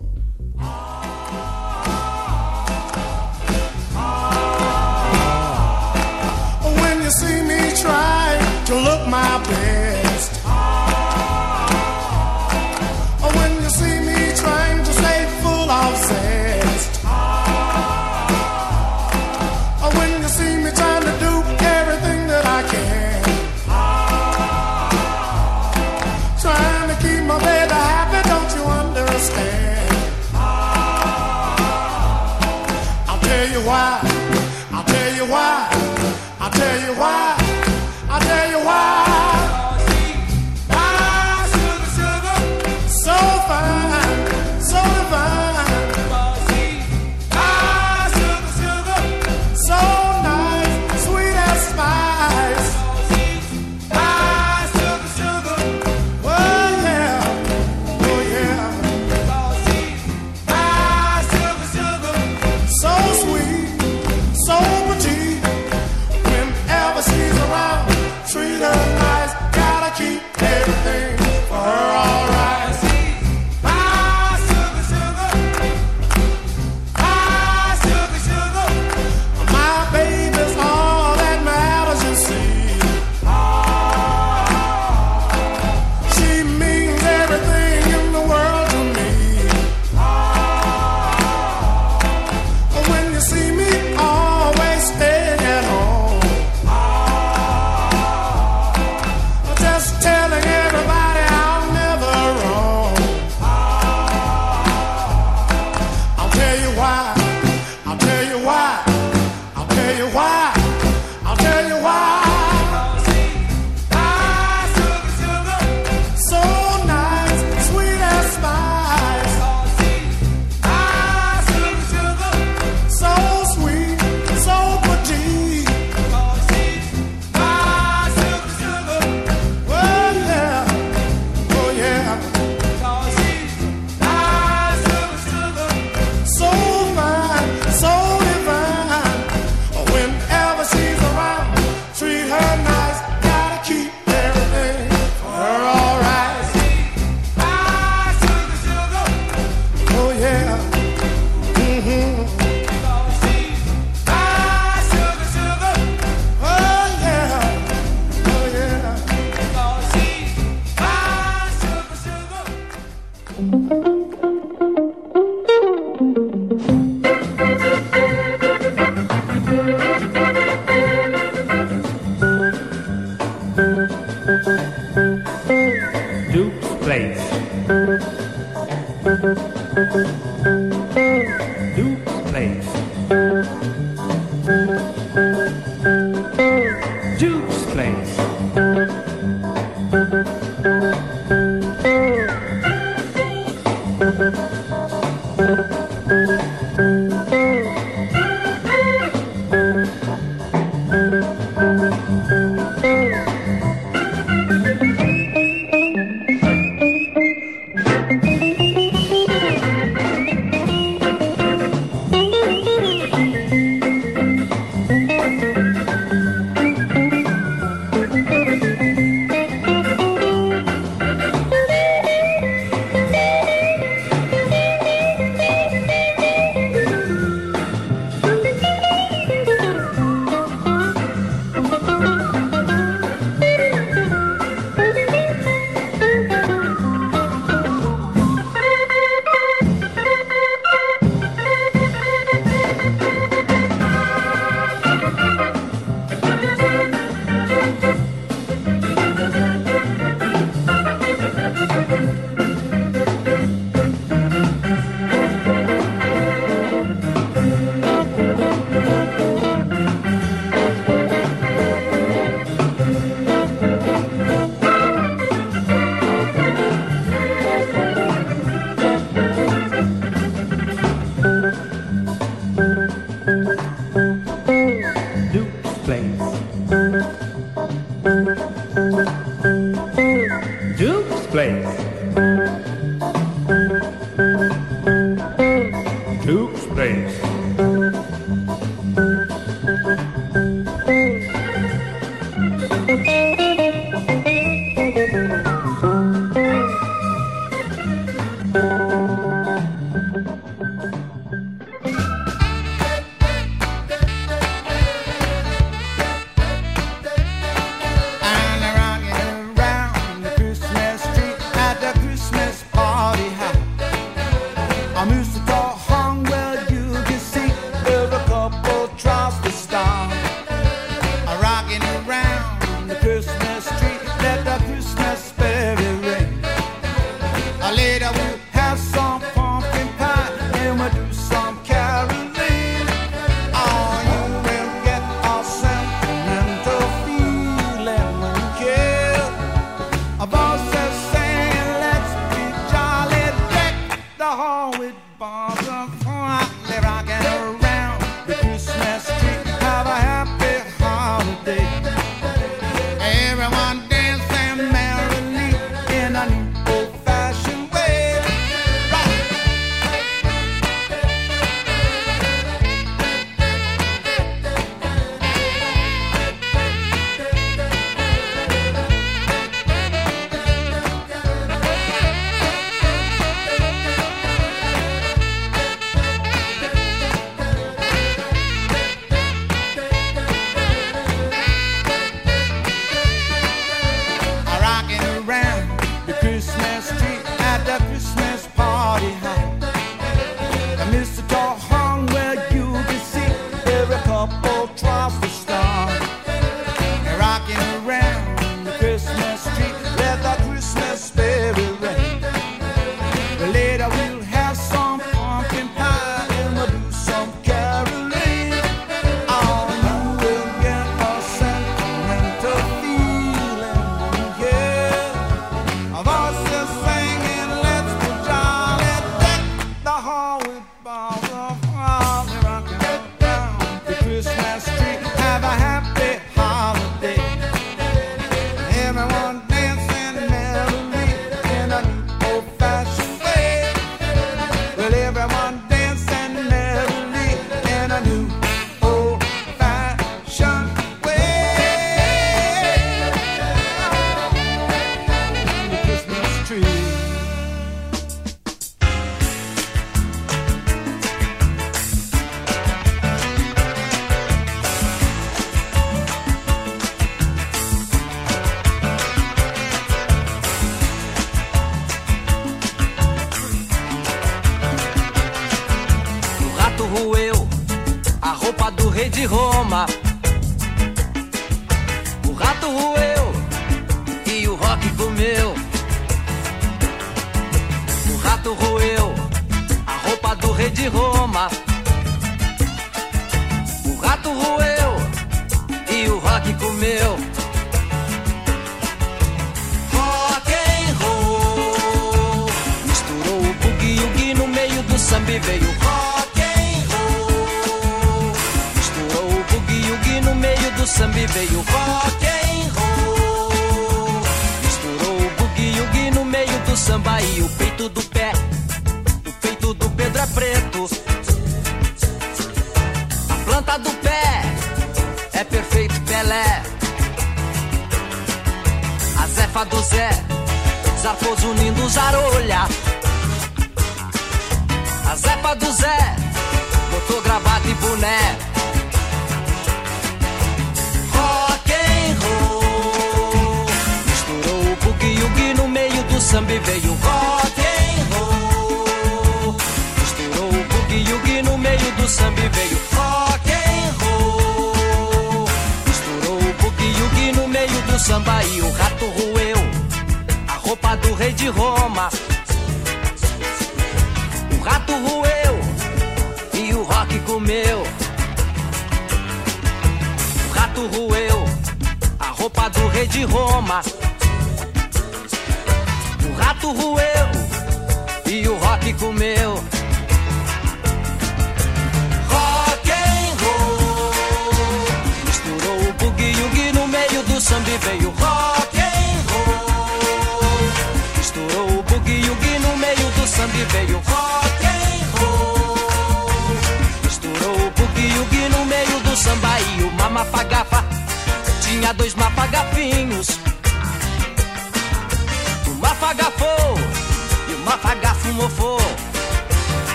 Try 7.81 8.39
to 8.65 8.73
look 8.73 9.07
my 9.07 9.37
best. 9.47 9.64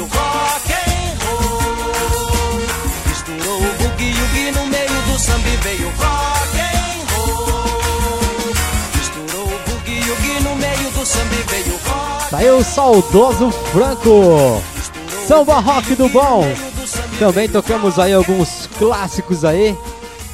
e 0.00 0.02
o 0.02 0.06
rock 0.06 0.72
and 0.72 1.12
roll. 1.24 2.60
Misturou 3.06 3.58
o 3.58 3.72
boogie 3.74 4.10
e 4.10 4.22
o 4.22 4.28
gui 4.28 4.50
no 4.52 4.66
meio 4.66 5.02
do 5.12 5.18
samba 5.18 5.48
e 5.48 5.56
veio 5.58 5.88
o 5.88 5.90
rock 5.90 6.58
and 6.58 7.04
roll. 7.12 8.52
Misturou 8.96 9.46
o 9.46 9.58
boogie 9.68 10.00
e 10.00 10.10
o 10.10 10.16
gui 10.16 10.40
no 10.42 10.56
meio 10.56 10.90
do 10.92 11.04
samba 11.04 11.34
e 11.34 11.42
veio 11.50 11.74
o 11.74 11.78
rock. 11.88 12.30
Saiu 12.30 12.56
o 12.58 12.64
saudoso 12.64 13.50
Franco. 13.50 14.62
Samba 15.26 15.60
rock 15.60 15.94
do 15.94 16.08
bom. 16.08 16.44
Também 17.18 17.48
tocamos 17.48 17.98
aí 17.98 18.14
alguns 18.14 18.66
clássicos 18.78 19.44
aí. 19.44 19.76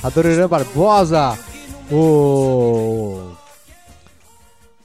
A 0.03 0.47
Barbosa, 0.47 1.37
o 1.91 3.33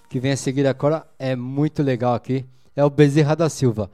que 0.10 0.20
vem 0.20 0.32
a 0.32 0.38
seguir 0.38 0.66
agora 0.66 1.06
é 1.20 1.36
muito 1.36 1.84
legal 1.84 2.16
aqui. 2.16 2.44
É 2.76 2.84
o 2.84 2.90
Bezerra 2.90 3.36
da 3.36 3.48
Silva. 3.48 3.92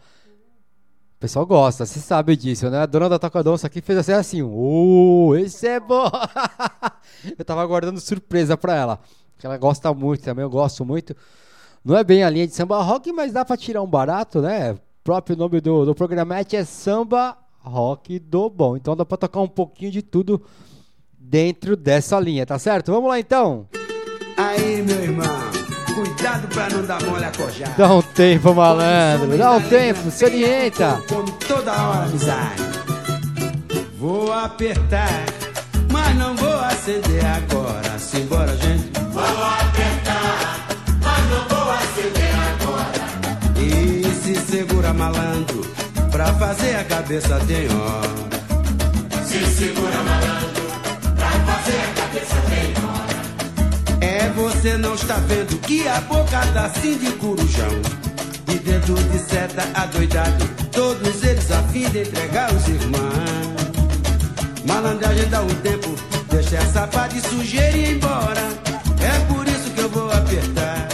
O 1.18 1.19
pessoal 1.19 1.48
gosta, 1.48 1.84
você 1.84 1.99
sabe 1.99 2.35
disso, 2.35 2.69
né? 2.69 2.77
A 2.77 2.85
dona 2.85 3.10
da 3.10 3.18
Tocadonça 3.18 3.65
aqui 3.65 3.81
fez 3.81 3.98
assim, 3.98 4.11
assim, 4.11 4.41
oh, 4.44 5.35
esse 5.35 5.68
é 5.68 5.80
bom! 5.80 6.11
eu 7.35 7.44
tava 7.44 7.64
aguardando 7.64 7.99
surpresa 7.99 8.56
pra 8.56 8.76
ela, 8.76 8.99
que 9.39 9.44
ela 9.48 9.57
gosta 9.57 9.91
muito 9.95 10.23
também, 10.23 10.44
eu 10.44 10.49
gosto 10.49 10.85
muito. 10.85 11.15
Não 11.84 11.98
é 11.98 12.03
bem 12.03 12.23
a 12.23 12.30
linha 12.30 12.45
de 12.45 12.53
samba 12.53 12.84
rock, 12.84 13.11
mas 13.11 13.34
dá 13.34 13.44
pra 13.44 13.57
tirar 13.57 13.81
um 13.81 13.88
barato, 13.88 14.41
né? 14.41 14.73
O 14.73 14.80
próprio 15.03 15.35
nome 15.35 15.60
do, 15.60 15.85
do 15.85 15.95
programete 15.95 16.56
é 16.56 16.64
Samba 16.64 17.35
Rock 17.61 18.19
do 18.19 18.48
Bom. 18.48 18.77
Então 18.77 18.95
dá 18.95 19.03
pra 19.03 19.18
tocar 19.18 19.41
um 19.41 19.48
pouquinho 19.48 19.89
de 19.89 20.03
tudo 20.03 20.39
dentro 21.18 21.76
dessa 21.76 22.19
linha, 22.19 22.45
tá 22.45 22.60
certo? 22.60 22.91
Vamos 22.91 23.10
lá 23.10 23.19
então! 23.19 23.68
Irmão, 23.73 23.86
cuidado 26.38 26.47
pra 26.47 26.69
não 26.69 26.85
dar 26.85 27.01
mole 27.03 27.26
a 27.26 27.31
cojar. 27.31 27.73
Dá 27.77 27.93
um 27.93 28.01
tempo, 28.01 28.53
malandro, 28.53 29.38
dá 29.38 29.51
um 29.51 29.61
tempo, 29.61 30.11
se 30.11 30.26
orienta! 30.26 31.01
Como 31.07 31.31
toda 31.31 31.72
hora, 31.72 32.05
amizade. 32.05 32.64
Vou 33.99 34.31
apertar, 34.31 35.26
mas 35.91 36.15
não 36.15 36.35
vou 36.35 36.59
acender 36.59 37.26
agora. 37.26 37.97
Simbora, 37.97 38.55
gente. 38.57 38.91
Vou 39.11 39.23
apertar, 39.23 40.68
mas 41.01 41.30
não 41.30 41.47
vou 41.47 41.72
acender 41.72 42.35
agora. 42.51 43.07
E 43.59 44.03
se 44.22 44.35
segura, 44.35 44.93
malandro, 44.93 45.65
pra 46.11 46.27
fazer 46.34 46.76
a 46.76 46.84
cabeça 46.84 47.39
tem 47.47 47.68
hora. 47.72 48.27
Se 49.26 49.45
segura, 49.45 50.03
malandro, 50.03 50.68
pra 51.15 51.30
fazer 51.30 51.77
a 51.77 52.01
cabeça 52.01 52.35
tem 52.49 52.84
hora. 52.84 52.86
Você 54.38 54.77
não 54.77 54.93
está 54.93 55.15
vendo 55.15 55.59
que 55.61 55.88
a 55.88 55.99
boca 56.01 56.39
tá 56.53 56.65
assim 56.65 56.95
de 56.95 57.11
corujão. 57.14 57.72
E 58.47 58.59
dentro 58.59 58.93
de 58.93 59.18
seta 59.18 59.64
adoidado, 59.73 60.45
todos 60.72 61.23
eles 61.23 61.51
a 61.51 61.64
fim 61.64 61.89
de 61.89 62.01
entregar 62.01 62.53
os 62.53 62.68
irmãos. 62.68 63.57
Malandragem 64.64 65.27
dá 65.30 65.41
um 65.41 65.47
tempo, 65.47 65.95
deixa 66.30 66.57
essa 66.57 66.85
pá 66.85 67.07
de 67.07 67.19
sujeira 67.19 67.76
ir 67.76 67.95
embora. 67.95 68.47
É 69.01 69.34
por 69.34 69.47
isso 69.47 69.72
que 69.72 69.81
eu 69.81 69.89
vou 69.89 70.11
apertar, 70.11 70.88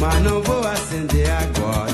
mas 0.00 0.22
não 0.22 0.42
vou 0.42 0.66
acender 0.66 1.30
agora. 1.30 1.89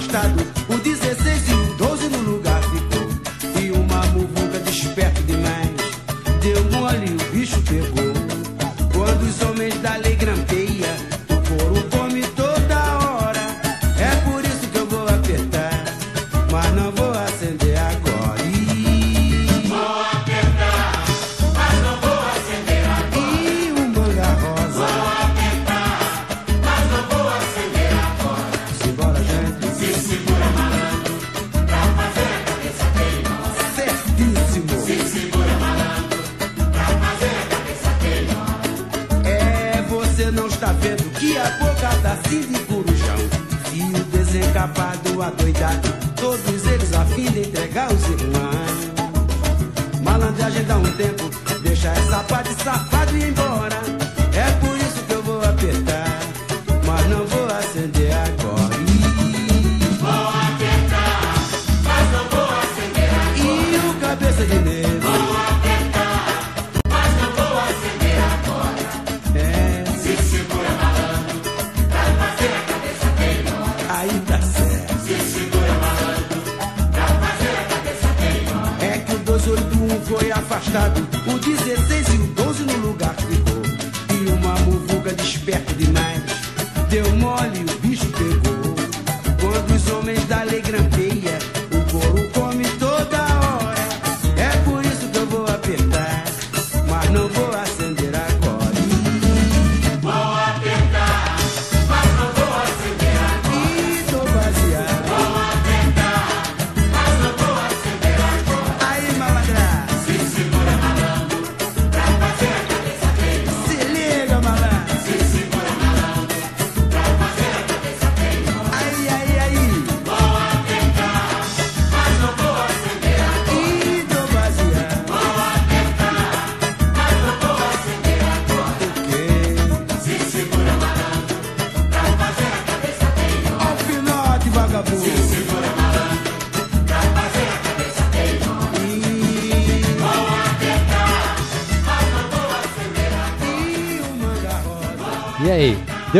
Afastado, 0.00 0.40
o 0.68 0.76
16 0.78 1.48
e 1.48 1.54
o 1.54 1.74
12 1.76 2.08
no 2.08 2.18
lugar 2.30 2.62
ficou. 2.62 3.62
E 3.62 3.70
uma 3.70 4.02
muvuca 4.06 4.58
desperto 4.60 5.22
demais, 5.22 5.70
deu 6.40 6.64
mole, 6.72 7.12
o 7.12 7.32
bicho 7.32 7.60
pegou. 7.62 7.99
De 42.38 42.58
corujão. 42.60 43.18
E 43.72 43.82
o 43.82 44.04
desencapado, 44.04 45.22
adoidado, 45.22 45.88
todos 46.16 46.66
eles 46.66 46.92
a 46.94 47.04
fim 47.06 47.30
de 47.30 47.40
entregar 47.40 47.92
os 47.92 48.04
irmãos. 48.08 48.90
Malandragem 50.02 50.64
dá 50.64 50.76
um 50.76 50.92
tempo, 50.92 51.30
deixa 51.62 51.88
essa 51.88 52.20
pá 52.24 52.42
de 52.42 52.54
safado 52.62 53.16
ir 53.16 53.28
embora. 53.28 53.99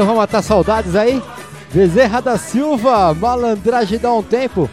Deu 0.01 0.07
pra 0.07 0.15
matar 0.15 0.41
saudades 0.41 0.97
aí? 0.97 1.23
Bezerra 1.75 2.23
da 2.23 2.39
Silva, 2.39 3.13
malandragem 3.13 3.99
dá 3.99 4.11
um 4.15 4.23
tempo. 4.23 4.67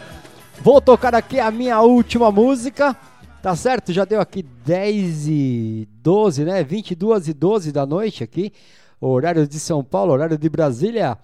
Vou 0.62 0.80
tocar 0.80 1.14
aqui 1.14 1.38
a 1.38 1.50
minha 1.50 1.82
última 1.82 2.32
música, 2.32 2.96
tá 3.42 3.54
certo? 3.54 3.92
Já 3.92 4.06
deu 4.06 4.22
aqui 4.22 4.42
10 4.42 5.28
e 5.28 5.88
12, 6.02 6.46
né? 6.46 6.64
22 6.64 7.28
e 7.28 7.34
12 7.34 7.72
da 7.72 7.84
noite 7.84 8.24
aqui, 8.24 8.54
horário 8.98 9.46
de 9.46 9.60
São 9.60 9.84
Paulo, 9.84 10.14
horário 10.14 10.38
de 10.38 10.48
Brasília, 10.48 11.18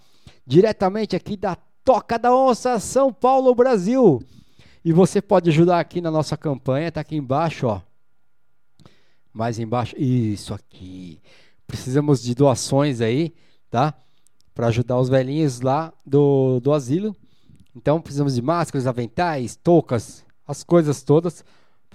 diretamente 0.47 1.16
aqui 1.16 1.35
da 1.35 1.56
Toca 1.82 2.18
da 2.18 2.35
Onça, 2.35 2.78
São 2.78 3.10
Paulo, 3.10 3.55
Brasil. 3.55 4.22
E 4.85 4.93
você 4.93 5.22
pode 5.22 5.48
ajudar 5.48 5.81
aqui 5.81 6.02
na 6.02 6.10
nossa 6.10 6.36
campanha, 6.36 6.93
tá 6.93 7.01
aqui 7.01 7.16
embaixo, 7.16 7.68
ó. 7.68 7.81
Mais 9.32 9.59
embaixo, 9.59 9.94
isso 9.98 10.52
aqui. 10.52 11.22
Precisamos 11.66 12.22
de 12.22 12.35
doações 12.35 13.01
aí, 13.01 13.32
tá? 13.74 13.92
Para 14.55 14.68
ajudar 14.68 15.01
os 15.01 15.09
velhinhos 15.09 15.60
lá 15.60 15.92
do, 16.06 16.60
do 16.60 16.72
asilo. 16.72 17.16
Então 17.74 18.01
precisamos 18.01 18.36
de 18.36 18.40
máscaras, 18.40 18.86
aventais, 18.86 19.56
toucas, 19.56 20.24
as 20.46 20.62
coisas 20.62 21.02
todas, 21.02 21.44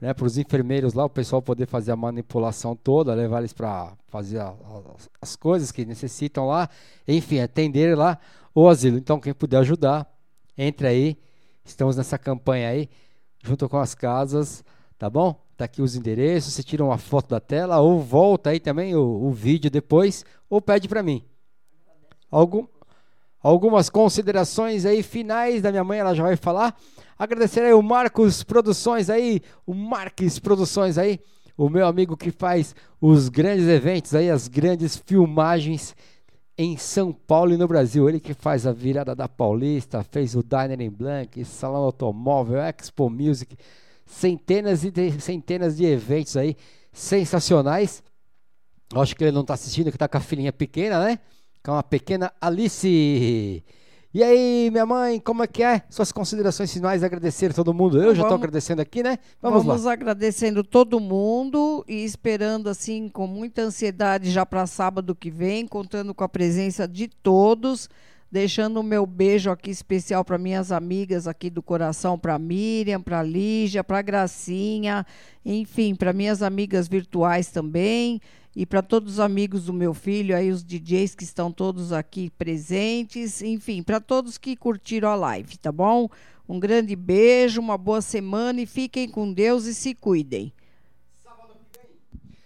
né? 0.01 0.13
Para 0.13 0.25
os 0.25 0.37
enfermeiros 0.37 0.93
lá, 0.93 1.05
o 1.05 1.09
pessoal 1.09 1.41
poder 1.41 1.67
fazer 1.67 1.93
a 1.93 1.95
manipulação 1.95 2.75
toda, 2.75 3.13
levar 3.13 3.39
eles 3.39 3.53
para 3.53 3.93
fazer 4.09 4.39
a- 4.39 4.49
a- 4.49 4.95
as 5.21 5.37
coisas 5.37 5.71
que 5.71 5.85
necessitam 5.85 6.47
lá, 6.47 6.69
enfim, 7.07 7.39
atender 7.39 7.97
lá 7.97 8.19
o 8.53 8.67
asilo. 8.67 8.97
Então 8.97 9.17
quem 9.17 9.33
puder 9.33 9.59
ajudar, 9.59 10.05
entre 10.57 10.85
aí. 10.85 11.17
Estamos 11.63 11.95
nessa 11.95 12.17
campanha 12.17 12.67
aí, 12.67 12.89
junto 13.41 13.69
com 13.69 13.77
as 13.77 13.95
casas, 13.95 14.65
tá 14.97 15.09
bom? 15.09 15.33
Tá 15.55 15.63
aqui 15.63 15.81
os 15.81 15.95
endereços, 15.95 16.53
você 16.55 16.63
tira 16.63 16.83
uma 16.83 16.97
foto 16.97 17.29
da 17.29 17.39
tela 17.39 17.79
ou 17.79 18.01
volta 18.01 18.49
aí 18.49 18.59
também 18.59 18.95
o, 18.97 19.01
o 19.01 19.31
vídeo 19.31 19.71
depois 19.71 20.25
ou 20.49 20.61
pede 20.61 20.89
para 20.89 21.01
mim. 21.01 21.23
Algum, 22.31 22.67
algumas 23.41 23.89
considerações 23.89 24.85
aí 24.85 25.01
finais 25.01 25.61
da 25.61 25.71
minha 25.71 25.83
mãe, 25.83 25.99
ela 25.99 26.13
já 26.13 26.23
vai 26.23 26.35
falar. 26.35 26.75
Agradecer 27.17 27.61
aí 27.61 27.73
o 27.73 27.81
Marcos 27.81 28.43
Produções 28.43 29.09
aí, 29.09 29.41
o 29.65 29.73
Marques 29.73 30.39
Produções 30.39 30.97
aí, 30.97 31.19
o 31.57 31.69
meu 31.69 31.85
amigo 31.85 32.15
que 32.15 32.31
faz 32.31 32.73
os 33.01 33.27
grandes 33.27 33.67
eventos 33.67 34.15
aí, 34.15 34.29
as 34.29 34.47
grandes 34.47 34.95
filmagens 34.95 35.95
em 36.57 36.75
São 36.75 37.13
Paulo 37.13 37.53
e 37.53 37.57
no 37.57 37.67
Brasil. 37.67 38.07
Ele 38.07 38.19
que 38.19 38.33
faz 38.33 38.67
a 38.67 38.71
virada 38.71 39.15
da 39.15 39.27
Paulista, 39.27 40.03
fez 40.03 40.35
o 40.35 40.43
Diner 40.43 40.81
em 40.81 40.89
Blanc, 40.89 41.43
Salão 41.45 41.83
Automóvel, 41.83 42.59
Expo 42.61 43.09
Music, 43.09 43.55
centenas 44.05 44.83
e 44.83 44.91
de, 44.91 45.19
centenas 45.21 45.77
de 45.77 45.85
eventos 45.85 46.35
aí 46.35 46.55
sensacionais. 46.91 48.03
Acho 48.93 49.15
que 49.15 49.23
ele 49.23 49.31
não 49.31 49.41
está 49.41 49.53
assistindo, 49.53 49.89
que 49.89 49.95
está 49.95 50.07
com 50.07 50.17
a 50.17 50.21
filhinha 50.21 50.51
pequena, 50.51 51.03
né? 51.03 51.19
Com 51.69 51.75
uma 51.75 51.83
pequena 51.83 52.33
Alice. 52.41 53.63
E 54.11 54.23
aí, 54.23 54.71
minha 54.71 54.87
mãe, 54.87 55.19
como 55.19 55.43
é 55.43 55.47
que 55.47 55.61
é? 55.61 55.83
Suas 55.87 56.11
considerações 56.11 56.73
finais, 56.73 57.03
agradecer 57.03 57.51
a 57.51 57.53
todo 57.53 57.75
mundo. 57.75 58.01
Eu 58.01 58.15
já 58.15 58.23
estou 58.23 58.37
agradecendo 58.37 58.81
aqui, 58.81 59.03
né? 59.03 59.19
Vamos, 59.39 59.63
Vamos 59.63 59.83
lá. 59.83 59.93
agradecendo 59.93 60.63
todo 60.63 60.99
mundo 60.99 61.85
e 61.87 62.03
esperando 62.03 62.69
assim 62.69 63.07
com 63.07 63.27
muita 63.27 63.61
ansiedade 63.61 64.31
já 64.31 64.47
para 64.47 64.65
sábado 64.65 65.13
que 65.13 65.29
vem, 65.29 65.67
contando 65.67 66.11
com 66.11 66.23
a 66.23 66.27
presença 66.27 66.87
de 66.87 67.07
todos, 67.07 67.87
deixando 68.31 68.79
o 68.79 68.83
meu 68.83 69.05
beijo 69.05 69.49
aqui 69.49 69.71
especial 69.71 70.23
para 70.23 70.37
minhas 70.37 70.71
amigas 70.71 71.27
aqui 71.27 71.49
do 71.49 71.63
coração, 71.63 72.17
para 72.17 72.37
Miriam, 72.37 73.01
para 73.01 73.23
Lígia, 73.23 73.83
para 73.83 74.01
Gracinha, 74.01 75.05
enfim, 75.43 75.95
para 75.95 76.13
minhas 76.13 76.41
amigas 76.41 76.87
virtuais 76.87 77.49
também 77.49 78.21
e 78.55 78.65
para 78.65 78.81
todos 78.81 79.13
os 79.13 79.19
amigos 79.19 79.65
do 79.65 79.73
meu 79.73 79.93
filho, 79.93 80.35
aí 80.35 80.51
os 80.51 80.63
DJs 80.63 81.15
que 81.15 81.23
estão 81.23 81.51
todos 81.51 81.93
aqui 81.93 82.29
presentes, 82.31 83.41
enfim, 83.41 83.81
para 83.81 83.99
todos 83.99 84.37
que 84.37 84.55
curtiram 84.55 85.09
a 85.09 85.15
live, 85.15 85.57
tá 85.57 85.71
bom? 85.71 86.09
Um 86.47 86.59
grande 86.59 86.95
beijo, 86.95 87.61
uma 87.61 87.77
boa 87.77 88.01
semana 88.01 88.59
e 88.61 88.65
fiquem 88.65 89.07
com 89.07 89.31
Deus 89.31 89.65
e 89.65 89.73
se 89.73 89.93
cuidem. 89.93 90.51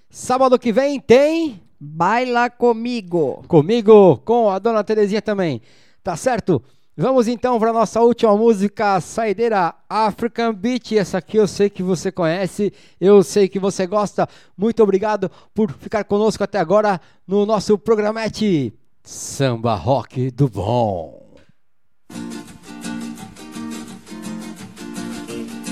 Sábado 0.10 0.60
que 0.60 0.72
vem 0.72 1.00
tem. 1.00 1.63
Baila 1.86 2.50
comigo. 2.50 3.44
Comigo, 3.48 4.18
com 4.24 4.50
a 4.50 4.58
dona 4.58 4.84
Terezinha 4.84 5.22
também. 5.22 5.62
Tá 6.02 6.16
certo? 6.16 6.64
Vamos 6.96 7.28
então 7.28 7.60
para 7.60 7.74
nossa 7.74 8.00
última 8.02 8.38
música, 8.38 9.02
saideira 9.02 9.76
African 9.90 10.54
Beat. 10.54 10.94
Essa 10.94 11.18
aqui 11.18 11.38
eu 11.38 11.48
sei 11.48 11.70
que 11.70 11.84
você 11.84 12.12
conhece, 12.12 12.72
eu 13.02 13.22
sei 13.22 13.50
que 13.50 13.60
você 13.60 13.86
gosta. 13.86 14.30
Muito 14.58 14.82
obrigado 14.82 15.30
por 15.54 15.72
ficar 15.72 16.06
conosco 16.06 16.44
até 16.44 16.58
agora 16.58 17.02
no 17.28 17.46
nosso 17.46 17.78
programete 17.78 18.74
Samba 19.04 19.76
Rock 19.76 20.32
do 20.32 20.48
Bom. 20.48 21.36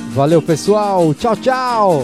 Valeu, 0.09 0.41
pessoal. 0.41 1.13
Tchau, 1.13 1.37
tchau. 1.37 2.03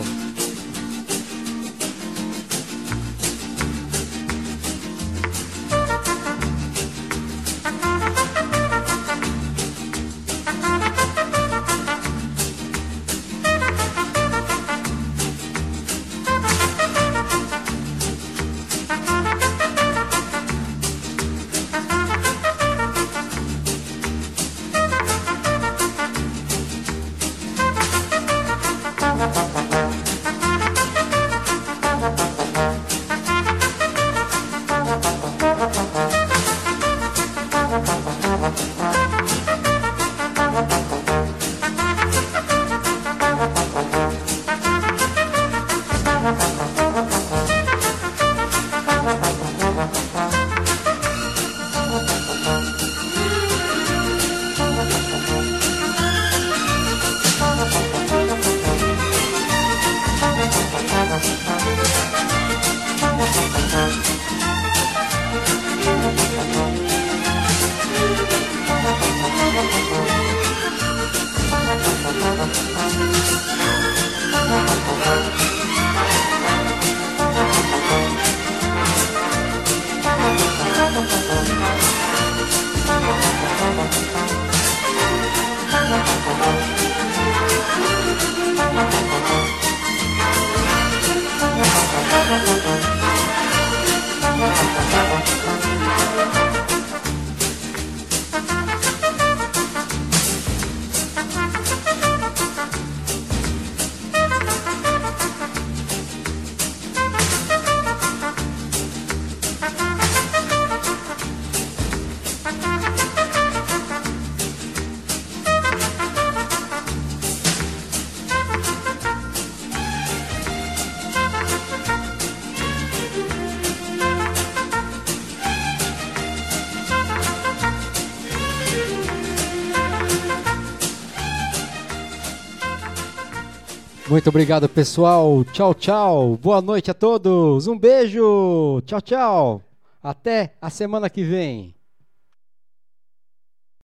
Muito 134.18 134.30
obrigado, 134.30 134.68
pessoal. 134.68 135.46
Tchau, 135.54 135.76
tchau. 135.76 136.40
Boa 136.42 136.60
noite 136.60 136.90
a 136.90 136.94
todos. 136.96 137.68
Um 137.68 137.78
beijo. 137.78 138.82
Tchau, 138.84 139.00
tchau. 139.00 139.62
Até 140.02 140.56
a 140.60 140.72
semana 140.72 141.08
que 141.08 141.24
vem. 141.24 141.77